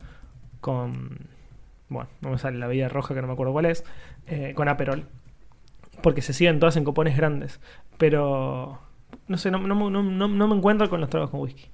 [0.62, 1.20] con.
[1.88, 3.84] Bueno, no me sale la bebida roja que no me acuerdo cuál es.
[4.28, 5.06] eh, con aperol.
[6.02, 7.60] Porque se siguen todas en copones grandes.
[7.98, 8.80] Pero.
[9.28, 11.66] No sé, no, no, no, no, no me encuentro con los tragos con whisky.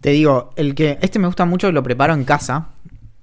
[0.00, 0.98] Te digo, el que.
[1.00, 2.70] Este me gusta mucho, lo preparo en casa.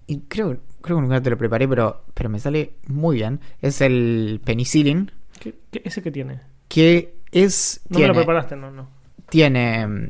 [0.05, 3.39] Y creo, creo que nunca te lo preparé, pero, pero me sale muy bien.
[3.61, 5.09] Es el penicillin.
[5.39, 6.41] ¿Qué, qué- ese que tiene?
[6.67, 7.81] Que es.
[7.89, 8.87] No tiene, me lo preparaste, no, no.
[9.29, 10.09] tiene mm,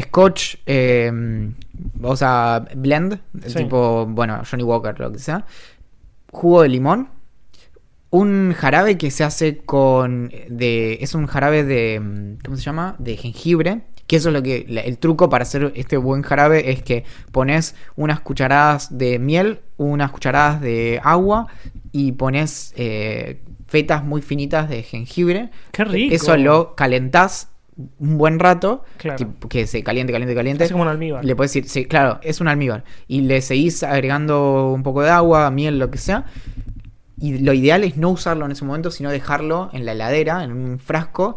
[0.00, 1.12] scotch, eh,
[2.02, 3.58] o sea, blend, Sí.
[3.58, 5.46] tipo, bueno, Johnny Walker, lo que sea,
[6.32, 7.08] jugo de limón,
[8.10, 12.94] un jarabe que se hace con, de, es un jarabe de, mm, ¿cómo se llama?
[12.98, 16.82] De jengibre, que eso es lo que, el truco para hacer este buen jarabe es
[16.82, 21.48] que pones unas cucharadas de miel, unas cucharadas de agua
[21.92, 25.50] y pones eh, fetas muy finitas de jengibre.
[25.72, 26.14] Qué rico.
[26.14, 27.48] Eso lo calentás
[27.98, 29.16] un buen rato, Claro.
[29.16, 30.64] tipo, que se caliente, caliente, caliente.
[30.64, 31.24] Hace como un almíbar.
[31.24, 32.84] Le puedes decir, sí, claro, es un almíbar.
[33.06, 36.24] Y le seguís agregando un poco de agua, miel, lo que sea.
[37.18, 40.52] Y lo ideal es no usarlo en ese momento, sino dejarlo en la heladera, en
[40.52, 41.36] un frasco,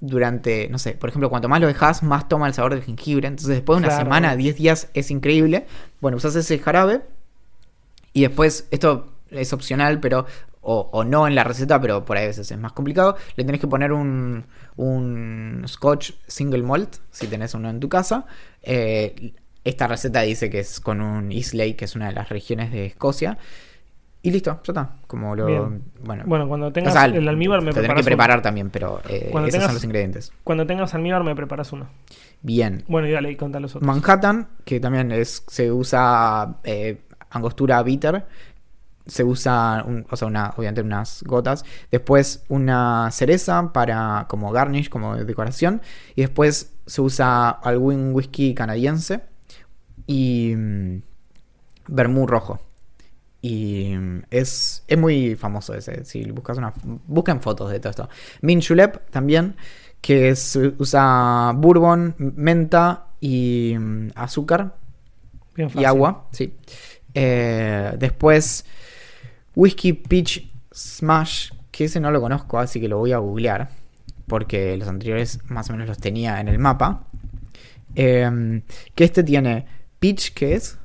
[0.00, 3.26] durante, no sé, por ejemplo, cuanto más lo dejas, más toma el sabor del jengibre.
[3.28, 4.04] Entonces, después de una Claro.
[4.04, 5.66] semana, 10 días, es increíble.
[6.00, 7.02] Bueno, usas ese jarabe.
[8.12, 10.26] Y después, esto es opcional, pero.
[10.60, 13.16] O, o no en la receta, pero por ahí a veces es más complicado.
[13.36, 14.44] Le tenés que poner un,
[14.76, 18.26] un scotch single malt, si tenés uno en tu casa.
[18.62, 19.32] Eh,
[19.64, 22.84] esta receta dice que es con un Islay, que es una de las regiones de
[22.86, 23.38] Escocia.
[24.20, 24.96] Y listo, ya está.
[25.06, 25.46] Como lo.
[25.46, 25.82] Bien.
[26.02, 28.42] Bueno, Bueno, cuando tengas o sea, el almíbar me preparas que preparar uno.
[28.42, 30.32] también, pero eh, Cuando esos tengas- son los ingredientes.
[30.44, 31.86] Cuando tengas almíbar me preparas uno.
[32.42, 32.84] Bien.
[32.88, 33.86] Bueno, y dale, y contá los otros.
[33.86, 37.00] Manhattan, que también es, se usa eh,
[37.30, 38.26] angostura bitter,
[39.06, 44.88] se usa, un- o sea, una, obviamente unas gotas, después una cereza para como garnish,
[44.88, 45.80] como decoración,
[46.16, 49.20] y después se usa algún whisky canadiense
[50.06, 51.02] y mm,
[51.88, 52.60] vermú rojo.
[53.40, 56.04] Y mm, es, es muy famoso ese.
[56.04, 56.72] Si buscas una.
[57.06, 58.08] Busquen fotos de todo esto.
[58.42, 59.54] Min Julep también.
[60.00, 64.76] Que se usa bourbon, menta y mm, azúcar
[65.56, 66.26] Bien y agua.
[66.32, 66.54] Sí.
[67.14, 68.64] Eh, después.
[69.54, 71.50] Whisky Peach Smash.
[71.70, 73.68] Que ese no lo conozco, así que lo voy a googlear.
[74.26, 77.04] Porque los anteriores más o menos los tenía en el mapa.
[77.94, 78.62] Eh,
[78.94, 79.66] que este tiene
[79.98, 80.78] peach, que es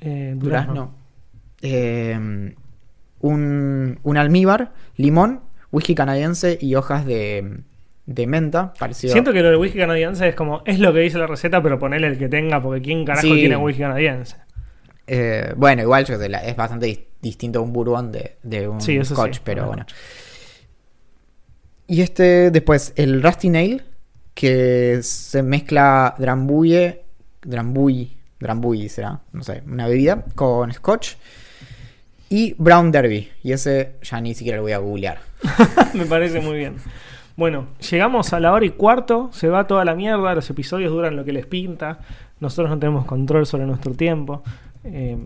[0.00, 0.74] Eh, durazno.
[0.74, 0.94] durazno,
[1.62, 2.54] eh,
[3.20, 5.40] un, un almíbar, limón,
[5.72, 7.60] whisky canadiense y hojas de,
[8.06, 9.12] de menta, parecido.
[9.12, 11.78] Siento que lo del whisky canadiense es como, es lo que dice la receta, pero
[11.78, 13.34] ponele el que tenga, porque ¿quién carajo Sí.
[13.34, 14.36] tiene whisky canadiense?
[15.06, 18.68] Eh, bueno, igual yo sé, la- es bastante dis- distinto a un bourbon de, de
[18.68, 19.86] un Sí, scotch, sí, pero bueno.
[21.86, 23.84] Y este, después, el Rusty Nail,
[24.34, 27.04] que se mezcla drambuie,
[27.42, 31.14] drambuie, drambuie será, no sé, una bebida con scotch.
[32.28, 35.18] Y Brown Derby, y ese ya ni siquiera lo voy a googlear.
[35.94, 36.76] Me parece muy bien.
[37.36, 41.16] Bueno, llegamos a la hora y cuarto, se va toda la mierda, los episodios duran
[41.16, 42.00] lo que les pinta,
[42.40, 44.42] nosotros no tenemos control sobre nuestro tiempo.
[44.84, 45.18] eh,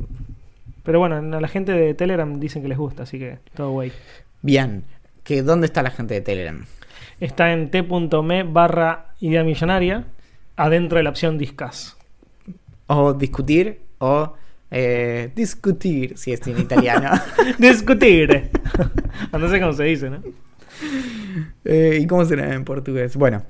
[0.82, 3.93] pero bueno, a la gente de Telegram dicen que les gusta, así que todo güey.
[4.43, 4.85] Bien,
[5.22, 6.64] que ¿dónde está la gente de Telegram?
[7.20, 10.05] Está en t.me barra idea millonaria,
[10.56, 11.97] adentro de la opción Discuss.
[12.86, 14.35] O discutir, o
[14.70, 17.10] eh, discutir, si es en italiano.
[17.59, 18.51] Discutir.
[19.32, 20.22] no sé cómo se dice, ¿no?
[21.64, 23.16] Eh, ¿Y cómo será en portugués?
[23.16, 23.42] Bueno,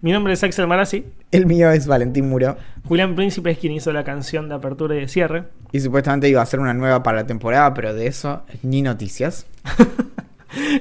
[0.00, 1.04] Mi nombre es Axel Marazzi.
[1.32, 2.56] el mío es Valentín Muro.
[2.84, 5.44] Julián Príncipe es quien hizo la canción de apertura y de cierre.
[5.72, 9.46] Y supuestamente iba a hacer una nueva para la temporada, pero de eso ni noticias.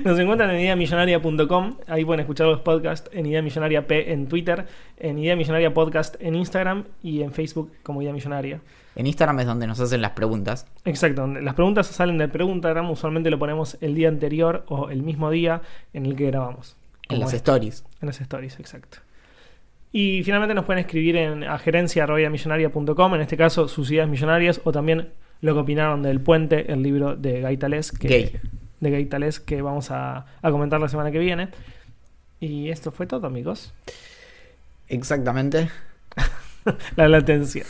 [0.03, 1.77] Nos encuentran en ideamillonaria.com.
[1.87, 4.65] Ahí pueden escuchar los podcasts en Idea Millonaria P en Twitter,
[4.97, 8.61] en Idea Millonaria Podcast en Instagram y en Facebook como Idea Millonaria.
[8.95, 10.67] En Instagram es donde nos hacen las preguntas.
[10.85, 12.89] Exacto, donde las preguntas salen del Preguntagram.
[12.89, 15.61] Usualmente lo ponemos el día anterior o el mismo día
[15.93, 16.77] en el que grabamos.
[17.09, 17.37] En las este.
[17.37, 17.83] stories.
[18.01, 18.99] En las stories, exacto.
[19.91, 24.71] Y finalmente nos pueden escribir en a gerencia.millonaria.com, en este caso sus ideas millonarias, o
[24.71, 25.09] también
[25.41, 28.31] lo que opinaron del puente, el libro de Gaitales, que, Gay.
[28.79, 31.49] De Gaitales, que vamos a, a comentar la semana que viene.
[32.39, 33.73] Y esto fue todo, amigos.
[34.87, 35.69] Exactamente.
[36.95, 37.65] La latencia.